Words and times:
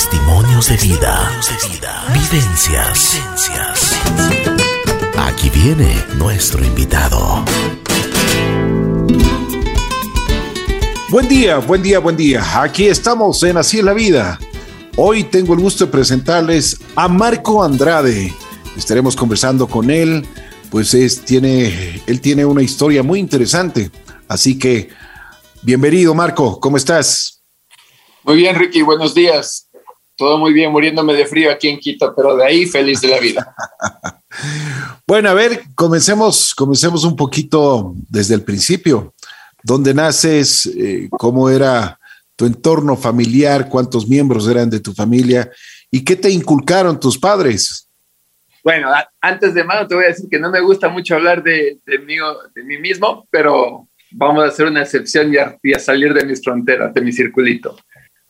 Testimonios 0.00 0.70
de 0.70 0.76
vida. 0.78 1.30
Vivencias. 2.14 3.20
Aquí 5.18 5.50
viene 5.50 5.94
nuestro 6.16 6.64
invitado. 6.64 7.44
Buen 11.10 11.28
día, 11.28 11.58
buen 11.58 11.82
día, 11.82 11.98
buen 11.98 12.16
día. 12.16 12.62
Aquí 12.62 12.86
estamos 12.86 13.42
en 13.42 13.58
Así 13.58 13.80
es 13.80 13.84
la 13.84 13.92
vida. 13.92 14.38
Hoy 14.96 15.24
tengo 15.24 15.52
el 15.52 15.60
gusto 15.60 15.84
de 15.84 15.92
presentarles 15.92 16.80
a 16.96 17.06
Marco 17.06 17.62
Andrade. 17.62 18.32
Estaremos 18.78 19.14
conversando 19.14 19.68
con 19.68 19.90
él, 19.90 20.26
pues 20.70 20.94
es, 20.94 21.26
tiene, 21.26 22.00
él 22.06 22.22
tiene 22.22 22.46
una 22.46 22.62
historia 22.62 23.02
muy 23.02 23.18
interesante. 23.18 23.90
Así 24.28 24.58
que, 24.58 24.88
bienvenido 25.60 26.14
Marco, 26.14 26.58
¿cómo 26.58 26.78
estás? 26.78 27.42
Muy 28.24 28.36
bien, 28.36 28.56
Ricky, 28.56 28.80
buenos 28.80 29.14
días. 29.14 29.69
Todo 30.20 30.36
muy 30.36 30.52
bien, 30.52 30.70
muriéndome 30.70 31.14
de 31.14 31.24
frío 31.24 31.50
aquí 31.50 31.68
en 31.68 31.78
Quito, 31.78 32.12
pero 32.14 32.36
de 32.36 32.44
ahí 32.44 32.66
feliz 32.66 33.00
de 33.00 33.08
la 33.08 33.18
vida. 33.18 33.54
bueno, 35.06 35.30
a 35.30 35.32
ver, 35.32 35.62
comencemos, 35.74 36.54
comencemos 36.54 37.04
un 37.04 37.16
poquito 37.16 37.94
desde 38.06 38.34
el 38.34 38.42
principio. 38.42 39.14
¿Dónde 39.62 39.94
naces? 39.94 40.66
Eh, 40.76 41.08
¿Cómo 41.08 41.48
era 41.48 41.98
tu 42.36 42.44
entorno 42.44 42.98
familiar? 42.98 43.66
¿Cuántos 43.70 44.06
miembros 44.06 44.46
eran 44.46 44.68
de 44.68 44.80
tu 44.80 44.92
familia? 44.92 45.50
¿Y 45.90 46.04
qué 46.04 46.16
te 46.16 46.28
inculcaron 46.28 47.00
tus 47.00 47.16
padres? 47.18 47.88
Bueno, 48.62 48.90
antes 49.22 49.54
de 49.54 49.64
más 49.64 49.88
te 49.88 49.94
voy 49.94 50.04
a 50.04 50.08
decir 50.08 50.28
que 50.30 50.38
no 50.38 50.50
me 50.50 50.60
gusta 50.60 50.90
mucho 50.90 51.14
hablar 51.14 51.42
de, 51.42 51.78
de, 51.86 51.98
mí, 51.98 52.16
de 52.54 52.62
mí 52.62 52.76
mismo, 52.76 53.26
pero 53.30 53.88
vamos 54.10 54.44
a 54.44 54.48
hacer 54.48 54.66
una 54.66 54.82
excepción 54.82 55.32
y 55.32 55.38
a, 55.38 55.56
y 55.62 55.72
a, 55.72 55.78
salir 55.78 56.12
de 56.12 56.26
mis 56.26 56.42
fronteras, 56.42 56.92
de 56.92 57.00
mi 57.00 57.10
circulito. 57.10 57.74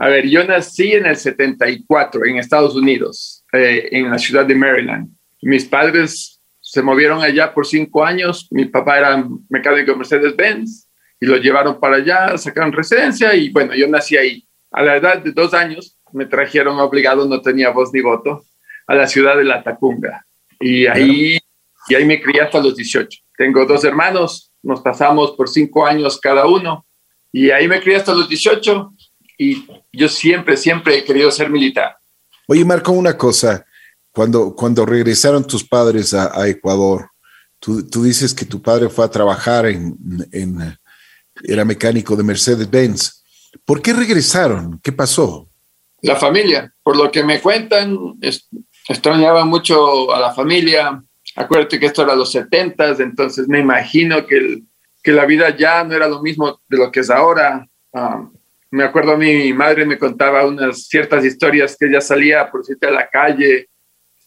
A 0.02 0.08
ver, 0.08 0.26
yo 0.26 0.42
nací 0.44 0.94
en 0.94 1.04
el 1.04 1.16
74 1.16 2.24
en 2.24 2.38
Estados 2.38 2.74
Unidos, 2.74 3.44
eh, 3.52 3.86
en 3.92 4.10
la 4.10 4.18
ciudad 4.18 4.46
de 4.46 4.54
Maryland. 4.54 5.10
Mis 5.42 5.66
padres 5.66 6.40
se 6.58 6.80
movieron 6.80 7.20
allá 7.20 7.52
por 7.52 7.66
cinco 7.66 8.02
años. 8.02 8.48
Mi 8.50 8.64
papá 8.64 8.96
era 8.96 9.22
mecánico 9.50 9.90
de 9.92 9.98
Mercedes-Benz 9.98 10.88
y 11.20 11.26
lo 11.26 11.36
llevaron 11.36 11.78
para 11.78 11.96
allá, 11.96 12.38
sacaron 12.38 12.72
residencia 12.72 13.34
y 13.34 13.50
bueno, 13.50 13.74
yo 13.74 13.88
nací 13.88 14.16
ahí. 14.16 14.42
A 14.70 14.82
la 14.82 14.96
edad 14.96 15.18
de 15.18 15.32
dos 15.32 15.52
años 15.52 15.98
me 16.14 16.24
trajeron 16.24 16.80
obligado, 16.80 17.28
no 17.28 17.42
tenía 17.42 17.68
voz 17.68 17.92
ni 17.92 18.00
voto, 18.00 18.42
a 18.86 18.94
la 18.94 19.06
ciudad 19.06 19.36
de 19.36 19.44
La 19.44 19.62
Tacunga. 19.62 20.24
Y 20.58 20.86
ahí, 20.86 21.38
y 21.90 21.94
ahí 21.94 22.06
me 22.06 22.22
crié 22.22 22.40
hasta 22.40 22.58
los 22.58 22.74
18. 22.74 23.20
Tengo 23.36 23.66
dos 23.66 23.84
hermanos, 23.84 24.50
nos 24.62 24.80
pasamos 24.80 25.32
por 25.32 25.46
cinco 25.50 25.84
años 25.86 26.18
cada 26.18 26.46
uno. 26.46 26.86
Y 27.30 27.50
ahí 27.50 27.68
me 27.68 27.82
crié 27.82 27.96
hasta 27.96 28.14
los 28.14 28.30
18 28.30 28.92
y 29.42 29.66
yo 29.90 30.06
siempre, 30.06 30.54
siempre 30.54 30.98
he 30.98 31.04
querido 31.04 31.30
ser 31.30 31.48
militar. 31.48 31.96
Oye, 32.46 32.62
Marco, 32.62 32.92
una 32.92 33.16
cosa. 33.16 33.64
Cuando, 34.12 34.54
cuando 34.54 34.84
regresaron 34.84 35.46
tus 35.46 35.64
padres 35.64 36.12
a, 36.12 36.38
a 36.38 36.46
Ecuador, 36.46 37.08
tú, 37.58 37.88
tú, 37.88 38.02
dices 38.02 38.34
que 38.34 38.44
tu 38.44 38.60
padre 38.60 38.90
fue 38.90 39.02
a 39.02 39.10
trabajar 39.10 39.64
en, 39.64 39.96
en 40.30 40.76
era 41.42 41.64
mecánico 41.64 42.16
de 42.16 42.22
Mercedes-Benz. 42.22 43.24
¿Por 43.64 43.80
qué 43.80 43.94
regresaron? 43.94 44.78
¿Qué 44.82 44.92
pasó? 44.92 45.48
La 46.02 46.16
familia, 46.16 46.70
por 46.82 46.96
lo 46.96 47.10
que 47.10 47.24
me 47.24 47.40
cuentan, 47.40 47.96
es, 48.20 48.46
extrañaba 48.88 49.46
mucho 49.46 50.12
a 50.14 50.20
la 50.20 50.34
familia. 50.34 51.02
Acuérdate 51.34 51.80
que 51.80 51.86
esto 51.86 52.02
era 52.02 52.14
los 52.14 52.30
70, 52.30 52.96
entonces 52.98 53.48
me 53.48 53.60
imagino 53.60 54.26
que, 54.26 54.36
el, 54.36 54.64
que 55.02 55.12
la 55.12 55.24
vida 55.24 55.56
ya 55.56 55.82
no 55.82 55.94
era 55.94 56.08
lo 56.08 56.20
mismo 56.20 56.60
de 56.68 56.76
lo 56.76 56.92
que 56.92 57.00
es 57.00 57.08
ahora. 57.08 57.66
Um, 57.92 58.34
me 58.70 58.84
acuerdo 58.84 59.16
mi 59.16 59.52
madre 59.52 59.84
me 59.84 59.98
contaba 59.98 60.46
unas 60.46 60.86
ciertas 60.86 61.24
historias 61.24 61.76
que 61.78 61.86
ella 61.86 62.00
salía 62.00 62.50
por 62.50 62.60
decirte 62.60 62.86
a 62.86 62.92
la 62.92 63.08
calle 63.08 63.68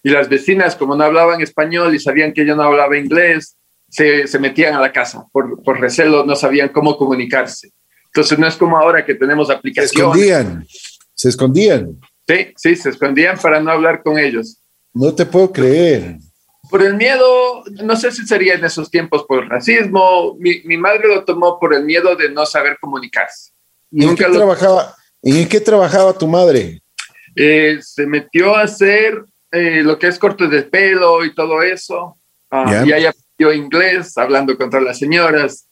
y 0.03 0.09
las 0.09 0.27
vecinas, 0.27 0.75
como 0.75 0.95
no 0.95 1.05
hablaban 1.05 1.41
español 1.41 1.95
y 1.95 1.99
sabían 1.99 2.33
que 2.33 2.45
yo 2.45 2.55
no 2.55 2.64
hablaba 2.64 2.97
inglés, 2.97 3.55
se, 3.89 4.27
se 4.27 4.37
metían 4.37 4.73
a 4.73 4.82
la 4.82 4.92
casa 4.92 5.26
por, 5.32 5.64
por, 5.64 5.80
recelo, 5.80 6.26
no 6.26 6.36
sabían 6.36 6.70
cómo 6.70 6.98
comunicarse. 6.98 7.71
Entonces 8.08 8.37
no 8.37 8.45
es 8.48 8.55
como 8.55 8.77
ahora 8.77 9.05
que 9.05 9.15
tenemos 9.15 9.49
aplicaciones. 9.49 9.92
Se 9.93 9.99
escondían, 9.99 10.67
se 11.14 11.30
escondían. 11.30 11.99
Sí, 12.27 12.53
sí, 12.58 12.76
se 12.76 12.89
escondían 12.89 13.37
para 13.37 13.61
no 13.61 13.71
hablar 13.71 14.03
con 14.03 14.20
ellos. 14.20 14.61
No 14.93 15.14
te 15.15 15.26
puedo 15.26 15.52
creer. 15.53 16.17
Por 16.70 16.82
el 16.82 16.95
miedo, 16.95 17.64
no 17.83 17.95
sé 17.95 18.11
si 18.11 18.26
sería 18.26 18.55
en 18.55 18.65
esos 18.65 18.89
tiempos 18.89 19.23
por 19.26 19.43
el 19.43 19.49
racismo, 19.49 20.36
mi, 20.37 20.61
mi 20.64 20.76
madre 20.76 21.08
lo 21.08 21.23
tomó 21.23 21.59
por 21.59 21.73
el 21.73 21.86
miedo 21.86 22.15
de 22.15 22.30
no 22.30 22.45
saber 22.45 22.77
comunicarse. 22.82 23.52
¿Y 23.93 24.05
en 24.05 24.15
qué, 24.15 24.27
lo... 24.27 24.37
trabajaba, 24.37 24.95
¿En 25.21 25.48
qué 25.48 25.59
trabajaba 25.61 26.17
tu 26.17 26.27
madre? 26.27 26.81
Eh, 27.36 27.80
se 27.81 28.05
metió 28.05 28.55
a 28.55 28.64
hacer 28.64 29.23
eh, 29.52 29.81
lo 29.83 29.98
que 29.98 30.08
es 30.08 30.17
cortes 30.17 30.49
de 30.49 30.64
pelo 30.64 31.23
y 31.23 31.33
todo 31.33 31.61
eso. 31.61 32.17
Uh, 32.52 32.67
yeah. 32.67 32.86
Y 32.86 32.93
ella 32.93 33.09
aprendió 33.11 33.64
inglés 33.64 34.17
hablando 34.17 34.58
contra 34.58 34.82
las 34.82 34.99
señoras. 34.99 35.67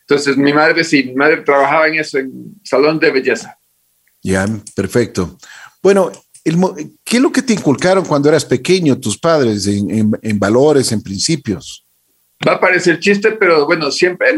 Entonces 0.00 0.36
mi 0.36 0.52
madre 0.52 0.84
sí, 0.84 1.04
mi 1.04 1.14
madre 1.14 1.38
trabajaba 1.38 1.88
en 1.88 1.96
eso, 1.96 2.18
en 2.18 2.54
salón 2.64 2.98
de 2.98 3.10
belleza. 3.10 3.56
Ya, 4.22 4.46
yeah, 4.46 4.60
perfecto. 4.74 5.36
Bueno, 5.82 6.10
el, 6.44 6.56
¿qué 7.04 7.16
es 7.16 7.22
lo 7.22 7.30
que 7.30 7.42
te 7.42 7.52
inculcaron 7.52 8.04
cuando 8.04 8.28
eras 8.28 8.44
pequeño 8.44 8.98
tus 8.98 9.18
padres 9.18 9.66
en, 9.66 9.90
en, 9.90 10.12
en, 10.22 10.38
valores, 10.38 10.90
en 10.92 11.02
principios? 11.02 11.84
Va 12.46 12.52
a 12.52 12.60
parecer 12.60 13.00
chiste, 13.00 13.32
pero 13.32 13.66
bueno, 13.66 13.90
siempre, 13.90 14.30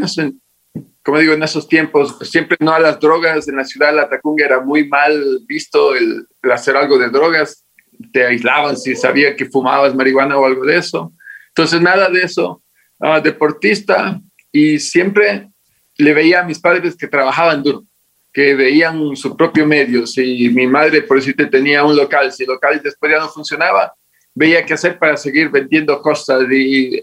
como 1.08 1.20
digo, 1.20 1.32
en 1.32 1.42
esos 1.42 1.66
tiempos, 1.66 2.18
siempre 2.20 2.58
no 2.60 2.70
a 2.70 2.78
las 2.78 3.00
drogas. 3.00 3.48
En 3.48 3.56
la 3.56 3.64
ciudad 3.64 3.88
de 3.88 3.96
La 3.96 4.10
Tacunga 4.10 4.44
era 4.44 4.60
muy 4.60 4.86
mal 4.86 5.40
visto 5.46 5.94
el, 5.94 6.26
el 6.42 6.52
hacer 6.52 6.76
algo 6.76 6.98
de 6.98 7.08
drogas. 7.08 7.64
Te 8.12 8.26
aislaban 8.26 8.76
si 8.76 8.94
sabía 8.94 9.34
que 9.34 9.46
fumabas 9.46 9.94
marihuana 9.94 10.36
o 10.36 10.44
algo 10.44 10.66
de 10.66 10.76
eso. 10.76 11.14
Entonces, 11.48 11.80
nada 11.80 12.10
de 12.10 12.20
eso. 12.20 12.62
Uh, 12.98 13.22
deportista 13.22 14.20
y 14.52 14.78
siempre 14.78 15.48
le 15.96 16.12
veía 16.12 16.40
a 16.40 16.44
mis 16.44 16.58
padres 16.58 16.94
que 16.94 17.08
trabajaban 17.08 17.62
duro 17.62 17.84
que 18.30 18.54
veían 18.54 19.16
su 19.16 19.34
propio 19.34 19.64
medio. 19.64 20.06
Si 20.06 20.50
mi 20.50 20.66
madre, 20.66 21.00
por 21.00 21.16
decirte, 21.16 21.46
tenía 21.46 21.84
un 21.84 21.96
local, 21.96 22.30
si 22.32 22.42
el 22.42 22.50
local 22.50 22.82
después 22.84 23.10
ya 23.10 23.18
no 23.18 23.30
funcionaba, 23.30 23.94
veía 24.34 24.66
qué 24.66 24.74
hacer 24.74 24.98
para 24.98 25.16
seguir 25.16 25.48
vendiendo 25.48 26.02
cosas 26.02 26.42
y 26.52 27.02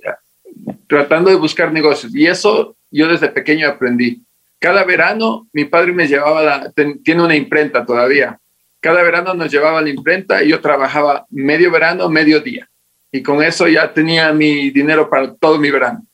tratando 0.88 1.32
de 1.32 1.38
buscar 1.38 1.74
negocios. 1.74 2.16
Y 2.16 2.28
eso 2.28 2.78
yo 2.98 3.08
desde 3.08 3.30
pequeño 3.30 3.68
aprendí. 3.68 4.22
Cada 4.60 4.84
verano 4.84 5.48
mi 5.54 5.66
padre 5.66 5.92
me 5.92 6.08
llevaba, 6.08 6.42
la, 6.44 6.74
tiene 7.04 7.24
una 7.24 7.36
imprenta 7.36 7.86
todavía. 7.86 8.40
Cada 8.80 9.02
verano 9.04 9.34
nos 9.34 9.52
llevaba 9.52 9.82
la 9.82 9.90
imprenta 9.90 10.44
y 10.44 10.50
yo 10.50 10.62
trabajaba 10.62 11.26
medio 11.30 11.72
verano, 11.72 12.10
medio 12.10 12.40
día. 12.40 12.70
Y 13.12 13.22
con 13.22 13.42
eso 13.42 13.68
ya 13.68 13.94
tenía 13.94 14.32
mi 14.34 14.70
dinero 14.70 15.10
para 15.10 15.34
todo 15.34 15.58
mi 15.58 15.72
verano. 15.72 16.06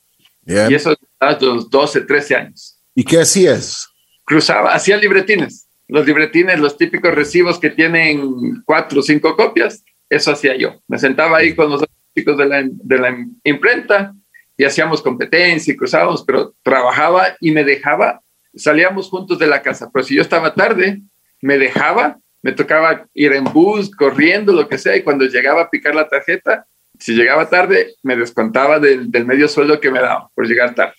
Y 0.46 0.74
eso 0.74 0.96
a 1.20 1.38
los 1.40 1.70
12, 1.70 2.02
13 2.02 2.36
años. 2.36 2.78
¿Y 2.94 3.04
qué 3.04 3.20
hacías? 3.20 3.92
cruzaba, 4.24 4.72
hacía 4.72 4.96
libretines. 4.96 5.66
Los 5.88 6.06
libretines, 6.06 6.58
los 6.58 6.76
típicos 6.76 7.14
recibos 7.14 7.58
que 7.58 7.70
tienen 7.70 8.62
cuatro 8.64 9.00
o 9.00 9.02
cinco 9.02 9.36
copias, 9.36 9.84
eso 10.08 10.32
hacía 10.32 10.56
yo. 10.56 10.80
Me 10.88 10.98
sentaba 10.98 11.38
ahí 11.38 11.54
con 11.54 11.70
los 11.70 11.84
chicos 12.14 12.38
de 12.38 12.46
la, 12.46 12.62
de 12.64 12.98
la 12.98 13.26
imprenta 13.44 14.14
y 14.56 14.64
hacíamos 14.64 15.02
competencia 15.02 15.72
y 15.72 15.76
cruzábamos, 15.76 16.24
pero 16.24 16.54
trabajaba 16.62 17.36
y 17.40 17.50
me 17.50 17.64
dejaba, 17.64 18.20
salíamos 18.54 19.08
juntos 19.08 19.38
de 19.38 19.46
la 19.46 19.62
casa, 19.62 19.90
pero 19.92 20.04
si 20.04 20.14
yo 20.14 20.22
estaba 20.22 20.54
tarde, 20.54 21.00
me 21.40 21.58
dejaba, 21.58 22.18
me 22.42 22.52
tocaba 22.52 23.06
ir 23.14 23.32
en 23.32 23.44
bus, 23.44 23.90
corriendo, 23.90 24.52
lo 24.52 24.68
que 24.68 24.78
sea, 24.78 24.96
y 24.96 25.02
cuando 25.02 25.24
llegaba 25.24 25.62
a 25.62 25.70
picar 25.70 25.94
la 25.94 26.08
tarjeta, 26.08 26.66
si 26.98 27.14
llegaba 27.14 27.48
tarde, 27.48 27.94
me 28.02 28.16
descontaba 28.16 28.78
del, 28.78 29.10
del 29.10 29.24
medio 29.24 29.48
sueldo 29.48 29.80
que 29.80 29.90
me 29.90 30.00
daba 30.00 30.28
por 30.34 30.46
llegar 30.46 30.74
tarde. 30.74 30.94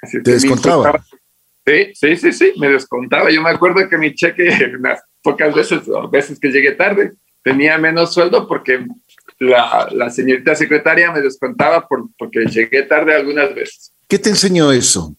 Así 0.00 0.22
¿Te 0.22 0.32
descontaba? 0.32 1.04
Sí, 1.66 1.92
sí, 1.94 2.16
sí, 2.16 2.32
sí, 2.32 2.52
me 2.56 2.68
descontaba. 2.68 3.30
Yo 3.30 3.42
me 3.42 3.50
acuerdo 3.50 3.88
que 3.88 3.98
mi 3.98 4.14
cheque, 4.14 4.48
unas 4.78 5.02
pocas 5.22 5.54
veces, 5.54 5.86
o 5.88 6.08
veces 6.08 6.40
que 6.40 6.48
llegué 6.48 6.72
tarde, 6.72 7.12
tenía 7.42 7.76
menos 7.78 8.14
sueldo 8.14 8.48
porque 8.48 8.86
la, 9.38 9.88
la 9.92 10.10
señorita 10.10 10.54
secretaria 10.54 11.12
me 11.12 11.20
descontaba 11.20 11.86
por, 11.86 12.08
porque 12.18 12.44
llegué 12.46 12.82
tarde 12.82 13.14
algunas 13.14 13.54
veces. 13.54 13.92
¿Qué 14.08 14.18
te 14.18 14.30
enseñó 14.30 14.72
eso? 14.72 15.14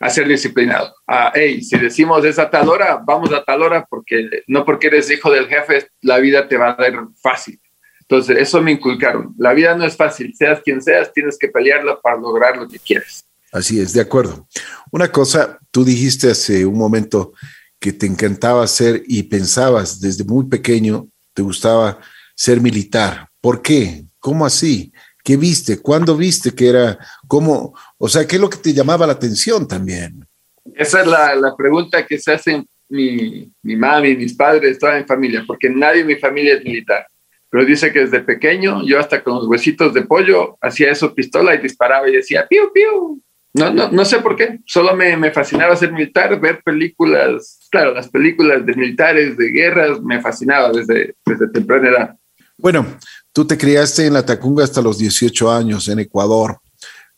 A 0.00 0.10
ser 0.10 0.28
disciplinado. 0.28 0.94
A, 1.06 1.32
hey, 1.34 1.62
si 1.62 1.76
decimos 1.78 2.24
es 2.24 2.38
a 2.38 2.50
tal 2.50 2.68
hora, 2.68 3.00
vamos 3.04 3.32
a 3.32 3.42
tal 3.44 3.62
hora, 3.62 3.86
porque 3.88 4.42
no 4.46 4.64
porque 4.64 4.86
eres 4.88 5.10
hijo 5.10 5.30
del 5.30 5.48
jefe, 5.48 5.88
la 6.02 6.18
vida 6.18 6.46
te 6.46 6.56
va 6.56 6.70
a 6.70 6.76
dar 6.76 7.08
fácil. 7.20 7.60
Entonces, 8.02 8.38
eso 8.38 8.62
me 8.62 8.72
inculcaron. 8.72 9.34
La 9.38 9.52
vida 9.52 9.74
no 9.74 9.84
es 9.84 9.96
fácil, 9.96 10.32
seas 10.34 10.60
quien 10.62 10.80
seas, 10.80 11.12
tienes 11.12 11.36
que 11.36 11.48
pelearla 11.48 12.00
para 12.00 12.16
lograr 12.16 12.56
lo 12.56 12.68
que 12.68 12.78
quieres. 12.78 13.24
Así 13.52 13.80
es, 13.80 13.92
de 13.92 14.00
acuerdo. 14.00 14.46
Una 14.90 15.10
cosa, 15.10 15.58
tú 15.70 15.84
dijiste 15.84 16.30
hace 16.30 16.64
un 16.64 16.78
momento 16.78 17.32
que 17.78 17.92
te 17.92 18.06
encantaba 18.06 18.66
ser 18.66 19.02
y 19.06 19.24
pensabas 19.24 20.00
desde 20.00 20.24
muy 20.24 20.46
pequeño, 20.46 21.08
te 21.32 21.42
gustaba 21.42 21.98
ser 22.38 22.60
militar. 22.60 23.28
¿Por 23.40 23.60
qué? 23.62 24.04
¿Cómo 24.20 24.46
así? 24.46 24.92
¿Qué 25.24 25.36
viste? 25.36 25.82
¿Cuándo 25.82 26.16
viste 26.16 26.54
que 26.54 26.68
era? 26.68 26.96
¿Cómo? 27.26 27.74
O 27.98 28.08
sea, 28.08 28.26
¿qué 28.26 28.36
es 28.36 28.40
lo 28.40 28.48
que 28.48 28.58
te 28.58 28.72
llamaba 28.72 29.08
la 29.08 29.14
atención 29.14 29.66
también? 29.66 30.24
Esa 30.76 31.00
es 31.00 31.06
la, 31.08 31.34
la 31.34 31.56
pregunta 31.56 32.06
que 32.06 32.16
se 32.18 32.32
hacen 32.32 32.64
mi, 32.88 33.50
mi 33.62 33.74
mami, 33.74 34.16
mis 34.16 34.34
padres, 34.34 34.78
toda 34.78 34.98
mi 34.98 35.04
familia, 35.04 35.42
porque 35.46 35.68
nadie 35.68 36.02
en 36.02 36.06
mi 36.06 36.14
familia 36.14 36.54
es 36.54 36.64
militar. 36.64 37.08
Pero 37.50 37.64
dice 37.64 37.92
que 37.92 38.00
desde 38.00 38.20
pequeño, 38.20 38.86
yo 38.86 39.00
hasta 39.00 39.22
con 39.22 39.34
los 39.34 39.46
huesitos 39.48 39.92
de 39.92 40.02
pollo, 40.02 40.56
hacía 40.60 40.92
eso 40.92 41.12
pistola 41.14 41.56
y 41.56 41.58
disparaba 41.58 42.08
y 42.08 42.12
decía, 42.12 42.46
piu, 42.48 42.70
piu. 42.72 43.20
No, 43.54 43.72
no, 43.72 43.90
no 43.90 44.04
sé 44.04 44.20
por 44.20 44.36
qué, 44.36 44.60
solo 44.64 44.94
me, 44.94 45.16
me 45.16 45.32
fascinaba 45.32 45.74
ser 45.74 45.90
militar, 45.90 46.38
ver 46.38 46.62
películas, 46.62 47.66
claro, 47.70 47.94
las 47.94 48.08
películas 48.08 48.64
de 48.64 48.74
militares, 48.74 49.36
de 49.36 49.48
guerras, 49.48 50.00
me 50.02 50.20
fascinaba 50.20 50.70
desde, 50.70 51.16
desde 51.26 51.48
temprana 51.48 51.88
edad. 51.88 52.16
Bueno, 52.58 52.98
tú 53.32 53.46
te 53.46 53.56
criaste 53.56 54.06
en 54.06 54.14
la 54.14 54.26
Tacunga 54.26 54.64
hasta 54.64 54.82
los 54.82 54.98
18 54.98 55.50
años 55.50 55.88
en 55.88 56.00
Ecuador. 56.00 56.58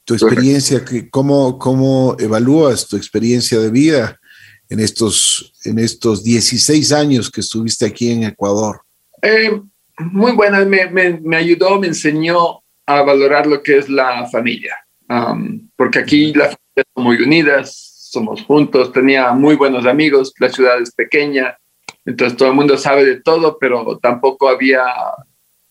Tu 0.05 0.13
experiencia, 0.13 0.85
¿cómo, 1.11 1.59
cómo 1.59 2.15
evalúas 2.19 2.87
tu 2.87 2.97
experiencia 2.97 3.59
de 3.59 3.71
vida 3.71 4.21
en 4.69 4.81
estos, 4.81 5.55
en 5.65 5.79
estos 5.79 6.23
16 6.23 6.93
años 6.93 7.31
que 7.31 7.41
estuviste 7.41 7.87
aquí 7.87 8.11
en 8.11 8.25
Ecuador? 8.25 8.83
Eh, 9.23 9.63
muy 9.99 10.33
buena, 10.33 10.63
me, 10.67 10.91
me, 10.91 11.19
me, 11.21 11.37
ayudó, 11.37 11.81
me 11.81 11.87
enseñó 11.87 12.61
a 12.85 13.03
valorar 13.03 13.47
lo 13.47 13.63
que 13.63 13.79
es 13.79 13.89
la 13.89 14.27
familia, 14.29 14.77
um, 15.09 15.69
porque 15.77 16.01
aquí 16.01 16.35
la 16.35 16.45
familia 16.45 16.85
son 16.95 17.05
muy 17.05 17.17
unidas, 17.23 18.09
somos 18.11 18.43
juntos, 18.43 18.93
tenía 18.93 19.33
muy 19.33 19.57
buenos 19.57 19.87
amigos, 19.87 20.35
la 20.39 20.51
ciudad 20.51 20.81
es 20.83 20.93
pequeña, 20.93 21.57
entonces 22.05 22.37
todo 22.37 22.49
el 22.49 22.55
mundo 22.55 22.77
sabe 22.77 23.05
de 23.05 23.21
todo, 23.21 23.59
pero 23.59 23.99
tampoco 23.99 24.49
había 24.49 24.83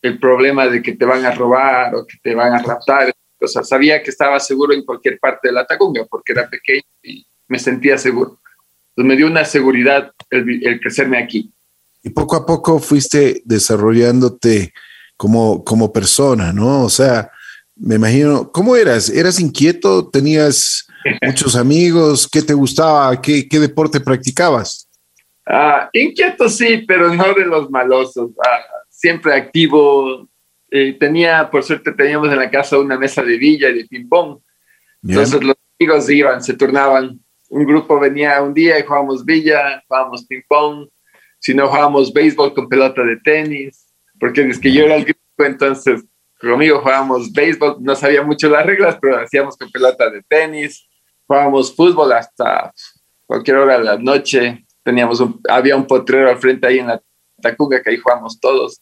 el 0.01 0.19
problema 0.19 0.67
de 0.67 0.81
que 0.81 0.93
te 0.93 1.05
van 1.05 1.25
a 1.25 1.31
robar 1.31 1.95
o 1.95 2.05
que 2.05 2.17
te 2.21 2.35
van 2.35 2.53
a 2.53 2.61
raptar. 2.61 3.13
O 3.41 3.47
sea, 3.47 3.63
sabía 3.63 4.01
que 4.01 4.09
estaba 4.09 4.39
seguro 4.39 4.73
en 4.73 4.83
cualquier 4.83 5.19
parte 5.19 5.47
de 5.49 5.53
la 5.53 5.65
Tacunga 5.65 6.05
porque 6.09 6.33
era 6.33 6.49
pequeño 6.49 6.83
y 7.03 7.25
me 7.47 7.59
sentía 7.59 7.97
seguro. 7.97 8.39
Entonces 8.89 9.07
me 9.07 9.15
dio 9.15 9.27
una 9.27 9.45
seguridad 9.45 10.11
el, 10.29 10.65
el 10.65 10.79
crecerme 10.79 11.17
aquí. 11.17 11.51
Y 12.03 12.09
poco 12.09 12.35
a 12.35 12.45
poco 12.45 12.79
fuiste 12.79 13.41
desarrollándote 13.45 14.73
como, 15.17 15.63
como 15.65 15.91
persona, 15.91 16.53
¿no? 16.53 16.83
O 16.85 16.89
sea, 16.89 17.29
me 17.75 17.95
imagino, 17.95 18.51
¿cómo 18.51 18.75
eras? 18.75 19.09
¿Eras 19.09 19.39
inquieto? 19.39 20.09
¿Tenías 20.09 20.87
muchos 21.21 21.55
amigos? 21.55 22.27
¿Qué 22.27 22.41
te 22.41 22.53
gustaba? 22.53 23.19
¿Qué, 23.21 23.47
qué 23.47 23.59
deporte 23.59 23.99
practicabas? 23.99 24.87
Ah, 25.45 25.89
inquieto 25.93 26.47
sí, 26.47 26.83
pero 26.87 27.13
no 27.13 27.33
de 27.33 27.45
los 27.45 27.69
malosos. 27.69 28.31
Ah, 28.45 28.59
siempre 28.99 29.33
activo. 29.33 30.27
Eh, 30.69 30.97
tenía, 30.99 31.49
por 31.49 31.63
suerte, 31.63 31.93
teníamos 31.93 32.29
en 32.29 32.37
la 32.37 32.51
casa 32.51 32.77
una 32.77 32.97
mesa 32.97 33.23
de 33.23 33.37
villa 33.37 33.69
y 33.69 33.77
de 33.79 33.85
ping-pong. 33.85 34.39
Entonces 35.01 35.41
los 35.41 35.55
amigos 35.79 36.09
iban, 36.09 36.43
se 36.43 36.53
turnaban. 36.53 37.19
Un 37.49 37.65
grupo 37.65 37.99
venía 37.99 38.41
un 38.41 38.53
día 38.53 38.77
y 38.77 38.83
jugábamos 38.83 39.25
villa, 39.25 39.81
jugábamos 39.87 40.25
ping-pong. 40.25 40.89
Si 41.39 41.53
no, 41.53 41.67
jugábamos 41.67 42.11
béisbol 42.11 42.53
con 42.53 42.67
pelota 42.67 43.01
de 43.03 43.17
tenis. 43.17 43.87
Porque 44.19 44.41
es 44.41 44.59
que 44.59 44.71
yo 44.71 44.83
era 44.83 44.95
el 44.95 45.05
grupo, 45.05 45.45
entonces 45.45 46.03
conmigo 46.39 46.79
jugábamos 46.79 47.31
béisbol. 47.31 47.77
No 47.79 47.95
sabía 47.95 48.21
mucho 48.21 48.49
las 48.49 48.65
reglas, 48.65 48.97
pero 49.01 49.17
hacíamos 49.17 49.55
con 49.55 49.71
pelota 49.71 50.09
de 50.09 50.21
tenis. 50.23 50.85
Jugábamos 51.25 51.73
fútbol 51.73 52.11
hasta 52.11 52.73
cualquier 53.25 53.57
hora 53.57 53.77
de 53.77 53.85
la 53.85 53.97
noche. 53.97 54.65
Teníamos 54.83 55.21
un, 55.21 55.39
había 55.47 55.77
un 55.77 55.87
potrero 55.87 56.29
al 56.29 56.37
frente 56.37 56.67
ahí 56.67 56.79
en 56.79 56.87
la 56.87 57.01
Tacunga, 57.41 57.81
que 57.81 57.91
ahí 57.91 57.97
jugamos 57.97 58.39
todos. 58.39 58.81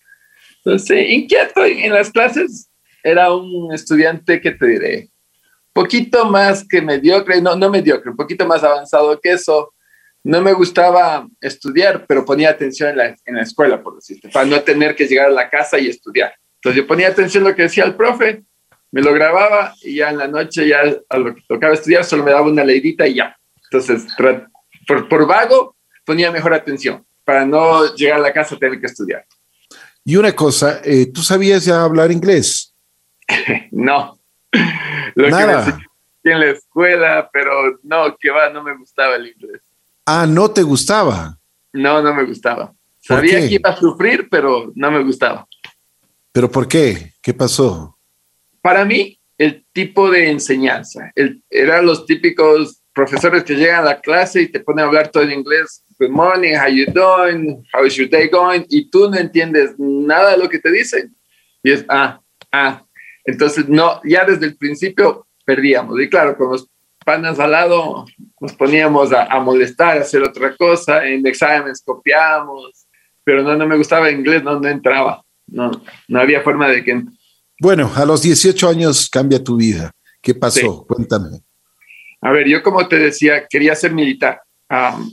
Entonces, 0.68 1.10
inquieto 1.10 1.64
en 1.64 1.94
las 1.94 2.12
clases, 2.12 2.70
era 3.02 3.34
un 3.34 3.74
estudiante 3.74 4.42
que 4.42 4.52
te 4.52 4.68
diré, 4.68 5.10
poquito 5.72 6.26
más 6.26 6.68
que 6.68 6.82
mediocre, 6.82 7.42
no, 7.42 7.56
no 7.56 7.70
mediocre, 7.70 8.12
un 8.12 8.18
poquito 8.18 8.46
más 8.46 8.66
avanzado 8.66 9.18
que 9.22 9.32
eso. 9.32 9.74
No 10.26 10.42
me 10.42 10.52
gustaba 10.52 11.26
estudiar, 11.40 12.06
pero 12.06 12.26
ponía 12.26 12.50
atención 12.50 12.90
en 12.90 12.98
la, 12.98 13.16
en 13.24 13.36
la 13.36 13.44
escuela, 13.44 13.82
por 13.82 13.96
decirte, 13.96 14.28
para 14.28 14.46
no 14.46 14.60
tener 14.60 14.94
que 14.94 15.08
llegar 15.08 15.28
a 15.28 15.32
la 15.32 15.50
casa 15.50 15.80
y 15.80 15.88
estudiar. 15.88 16.34
Entonces 16.56 16.82
yo 16.82 16.86
ponía 16.86 17.08
atención 17.08 17.46
a 17.46 17.50
lo 17.50 17.56
que 17.56 17.62
decía 17.62 17.86
el 17.86 17.96
profe, 17.96 18.44
me 18.92 19.02
lo 19.02 19.14
grababa 19.14 19.74
y 19.82 19.96
ya 19.96 20.10
en 20.10 20.18
la 20.18 20.28
noche, 20.28 20.68
ya 20.68 20.82
a 21.08 21.18
lo 21.18 21.34
que 21.34 21.44
tocaba 21.48 21.76
estudiar, 21.76 22.04
solo 22.04 22.26
me 22.26 22.32
daba 22.32 22.46
una 22.46 22.66
leidita 22.66 23.08
y 23.08 23.16
ya. 23.16 23.38
Entonces, 23.72 24.06
por, 24.86 25.08
por 25.08 25.28
vago, 25.28 25.78
ponía 26.04 26.30
mejor 26.30 26.54
atención 26.54 27.06
para 27.24 27.46
no 27.46 27.96
llegar 27.96 28.20
a 28.20 28.24
la 28.24 28.34
casa 28.34 28.56
y 28.56 28.60
tener 28.60 28.82
que 28.82 28.88
estudiar. 28.88 29.24
Y 30.08 30.16
una 30.16 30.34
cosa, 30.34 30.80
eh, 30.86 31.08
¿tú 31.08 31.22
sabías 31.22 31.66
ya 31.66 31.84
hablar 31.84 32.14
inglés? 32.14 32.74
no. 33.72 34.18
Lo 35.16 35.30
Nada. 35.30 35.82
que 36.24 36.32
en 36.32 36.40
la 36.40 36.52
escuela, 36.52 37.30
pero 37.34 37.78
no, 37.84 38.16
que 38.18 38.30
va, 38.30 38.50
no 38.50 38.64
me 38.64 38.74
gustaba 38.78 39.18
el 39.18 39.28
inglés. 39.28 39.62
Ah, 40.06 40.26
¿no 40.26 40.50
te 40.50 40.64
gustaba? 40.64 41.38
No, 41.74 42.02
no 42.02 42.14
me 42.14 42.24
gustaba. 42.24 42.74
Sabía 43.02 43.40
que 43.40 43.56
iba 43.56 43.70
a 43.70 43.76
sufrir, 43.76 44.30
pero 44.32 44.72
no 44.76 44.92
me 44.92 45.04
gustaba. 45.04 45.46
¿Pero 46.32 46.50
por 46.50 46.70
qué? 46.70 47.12
¿Qué 47.22 47.34
pasó? 47.34 47.98
Para 48.62 48.86
mí, 48.86 49.20
el 49.38 49.66
tipo 49.74 50.10
de 50.10 50.30
enseñanza. 50.30 51.12
El, 51.16 51.44
eran 51.50 51.86
los 51.86 52.06
típicos 52.06 52.82
profesores 52.94 53.44
que 53.44 53.56
llegan 53.56 53.82
a 53.82 53.90
la 53.90 54.00
clase 54.00 54.44
y 54.44 54.48
te 54.48 54.62
ponen 54.62 54.86
a 54.86 54.88
hablar 54.88 55.10
todo 55.10 55.24
en 55.24 55.34
inglés 55.34 55.84
good 56.00 56.12
morning, 56.12 56.56
how 56.56 56.68
you 56.68 56.86
doing, 56.88 57.64
how 57.74 57.86
is 57.86 57.96
your 57.98 58.08
day 58.08 58.28
going, 58.28 58.66
y 58.70 58.90
tú 58.90 59.10
no 59.10 59.18
entiendes 59.18 59.76
nada 59.78 60.32
de 60.32 60.38
lo 60.38 60.50
que 60.50 60.60
te 60.60 60.72
dicen. 60.72 61.16
Y 61.64 61.72
es, 61.72 61.86
ah, 61.90 62.22
ah. 62.52 62.84
Entonces, 63.26 63.68
no, 63.68 64.00
ya 64.04 64.24
desde 64.26 64.46
el 64.46 64.58
principio 64.58 65.28
perdíamos. 65.44 66.00
Y 66.00 66.10
claro, 66.10 66.38
con 66.38 66.52
los 66.52 66.70
panas 67.04 67.40
al 67.40 67.52
lado 67.52 68.06
nos 68.40 68.54
poníamos 68.54 69.12
a, 69.12 69.26
a 69.26 69.40
molestar, 69.40 69.98
a 69.98 70.02
hacer 70.02 70.22
otra 70.22 70.56
cosa, 70.56 71.06
en 71.06 71.26
exámenes 71.26 71.82
copiábamos, 71.84 72.88
pero 73.24 73.44
no, 73.44 73.56
no 73.56 73.68
me 73.68 73.78
gustaba 73.78 74.12
inglés, 74.12 74.44
no, 74.44 74.60
no 74.60 74.68
entraba, 74.68 75.24
no, 75.48 75.72
no 76.08 76.20
había 76.20 76.42
forma 76.42 76.70
de 76.70 76.84
que... 76.84 77.04
Bueno, 77.60 77.92
a 77.96 78.06
los 78.06 78.22
18 78.22 78.70
años 78.70 79.10
cambia 79.10 79.44
tu 79.44 79.58
vida. 79.58 79.92
¿Qué 80.22 80.36
pasó? 80.36 80.60
Sí. 80.60 80.94
Cuéntame. 80.94 81.42
A 82.22 82.32
ver, 82.32 82.48
yo 82.48 82.62
como 82.62 82.88
te 82.88 83.00
decía, 83.00 83.48
quería 83.48 83.76
ser 83.76 83.94
militar. 83.94 84.42
Um, 84.70 85.10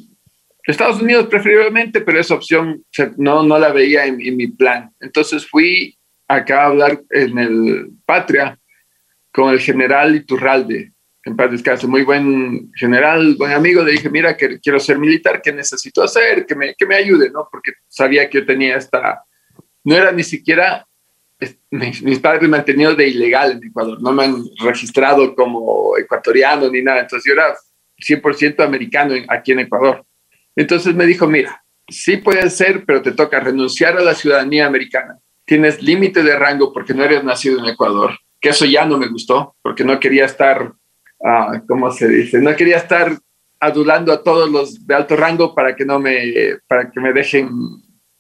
Estados 0.66 1.00
Unidos 1.00 1.26
preferiblemente, 1.26 2.00
pero 2.00 2.20
esa 2.20 2.34
opción 2.34 2.84
no, 3.16 3.42
no 3.42 3.58
la 3.58 3.72
veía 3.72 4.06
en, 4.06 4.20
en, 4.20 4.36
mi 4.36 4.48
plan. 4.48 4.90
Entonces 5.00 5.46
fui 5.46 5.96
acá 6.26 6.62
a 6.62 6.66
hablar 6.66 7.02
en 7.10 7.38
el 7.38 7.90
Patria 8.06 8.58
con 9.30 9.52
el 9.52 9.60
general 9.60 10.14
Iturralde, 10.14 10.94
en 11.24 11.36
paz 11.36 11.50
descanse, 11.50 11.86
muy 11.86 12.02
buen 12.02 12.70
general, 12.74 13.34
buen 13.36 13.52
amigo. 13.52 13.82
Le 13.82 13.92
dije, 13.92 14.10
mira, 14.10 14.36
que 14.36 14.60
quiero 14.60 14.78
ser 14.78 14.98
militar, 14.98 15.40
¿qué 15.42 15.52
necesito 15.52 16.02
hacer? 16.02 16.44
Que 16.44 16.54
me, 16.54 16.74
que 16.74 16.84
me 16.84 16.96
ayude, 16.96 17.30
¿no? 17.30 17.48
Porque 17.50 17.72
sabía 17.88 18.28
que 18.28 18.40
yo 18.40 18.46
tenía 18.46 18.76
esta... 18.76 19.24
No 19.82 19.96
era 19.96 20.12
ni 20.12 20.22
siquiera... 20.22 20.86
Mis, 21.70 22.20
padres 22.20 22.48
me 22.48 22.58
han 22.58 22.64
tenido 22.64 22.94
de 22.94 23.08
ilegal 23.08 23.52
en 23.52 23.64
Ecuador, 23.64 24.00
no 24.00 24.12
me 24.12 24.24
han 24.24 24.44
registrado 24.60 25.34
como 25.34 25.96
ecuatoriano 25.98 26.70
ni 26.70 26.82
nada. 26.82 27.00
Entonces 27.00 27.24
yo 27.26 27.32
era 27.32 27.54
100% 27.98 28.64
americano 28.64 29.14
aquí 29.28 29.52
en 29.52 29.60
Ecuador. 29.60 30.04
Entonces 30.56 30.94
me 30.94 31.06
dijo, 31.06 31.26
mira, 31.26 31.64
sí 31.88 32.16
puede 32.16 32.48
ser, 32.50 32.84
pero 32.84 33.02
te 33.02 33.12
toca 33.12 33.40
renunciar 33.40 33.96
a 33.96 34.02
la 34.02 34.14
ciudadanía 34.14 34.66
americana. 34.66 35.18
Tienes 35.44 35.82
límite 35.82 36.22
de 36.22 36.38
rango 36.38 36.72
porque 36.72 36.94
no 36.94 37.04
eres 37.04 37.22
nacido 37.24 37.58
en 37.58 37.66
Ecuador, 37.66 38.18
que 38.40 38.50
eso 38.50 38.64
ya 38.64 38.84
no 38.84 38.98
me 38.98 39.08
gustó, 39.08 39.56
porque 39.62 39.84
no 39.84 40.00
quería 40.00 40.24
estar, 40.24 40.72
uh, 41.18 41.66
¿cómo 41.68 41.90
se 41.90 42.08
dice? 42.08 42.40
No 42.40 42.54
quería 42.56 42.76
estar 42.76 43.18
adulando 43.60 44.12
a 44.12 44.22
todos 44.22 44.50
los 44.50 44.86
de 44.86 44.94
alto 44.94 45.16
rango 45.16 45.54
para 45.54 45.74
que 45.74 45.84
no 45.84 45.98
me, 45.98 46.58
para 46.66 46.90
que 46.90 47.00
me 47.00 47.12
dejen 47.12 47.50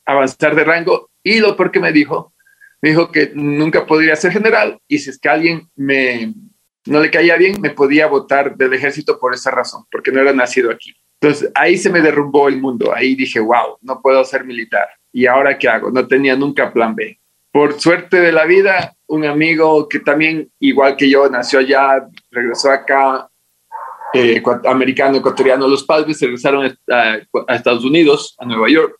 avanzar 0.04 0.54
de 0.54 0.64
rango. 0.64 1.10
Y 1.22 1.40
lo 1.40 1.56
porque 1.56 1.80
me 1.80 1.92
dijo, 1.92 2.34
me 2.82 2.90
dijo 2.90 3.10
que 3.10 3.32
nunca 3.34 3.86
podría 3.86 4.16
ser 4.16 4.32
general 4.32 4.78
y 4.86 4.98
si 4.98 5.10
es 5.10 5.18
que 5.18 5.28
alguien 5.28 5.70
me, 5.74 6.34
no 6.86 7.00
le 7.00 7.10
caía 7.10 7.36
bien, 7.36 7.60
me 7.60 7.70
podía 7.70 8.06
votar 8.06 8.56
del 8.56 8.74
ejército 8.74 9.18
por 9.18 9.32
esa 9.34 9.50
razón, 9.50 9.84
porque 9.90 10.12
no 10.12 10.20
era 10.20 10.32
nacido 10.32 10.70
aquí. 10.70 10.94
Entonces 11.20 11.50
ahí 11.54 11.78
se 11.78 11.90
me 11.90 12.00
derrumbó 12.00 12.48
el 12.48 12.60
mundo, 12.60 12.92
ahí 12.94 13.14
dije, 13.14 13.40
wow, 13.40 13.78
no 13.82 14.00
puedo 14.00 14.22
ser 14.24 14.44
militar. 14.44 14.88
¿Y 15.12 15.26
ahora 15.26 15.56
qué 15.58 15.68
hago? 15.68 15.90
No 15.90 16.06
tenía 16.06 16.36
nunca 16.36 16.72
plan 16.72 16.94
B. 16.94 17.18
Por 17.52 17.80
suerte 17.80 18.20
de 18.20 18.32
la 18.32 18.44
vida, 18.44 18.94
un 19.06 19.24
amigo 19.24 19.88
que 19.88 20.00
también, 20.00 20.50
igual 20.58 20.96
que 20.96 21.08
yo, 21.08 21.28
nació 21.30 21.60
allá, 21.60 22.08
regresó 22.30 22.70
acá, 22.70 23.28
eh, 24.12 24.42
americano, 24.66 25.18
ecuatoriano, 25.18 25.68
los 25.68 25.84
padres 25.84 26.18
se 26.18 26.26
regresaron 26.26 26.76
a, 26.90 27.18
Estados 27.54 27.84
Unidos, 27.84 28.34
a 28.38 28.44
Nueva 28.44 28.68
York, 28.68 28.96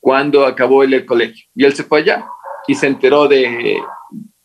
cuando 0.00 0.44
acabó 0.44 0.82
el, 0.82 0.94
el 0.94 1.06
colegio. 1.06 1.46
Y 1.54 1.64
él 1.64 1.74
se 1.74 1.84
fue 1.84 2.00
allá 2.00 2.26
y 2.66 2.74
se 2.74 2.86
enteró 2.86 3.28
de 3.28 3.80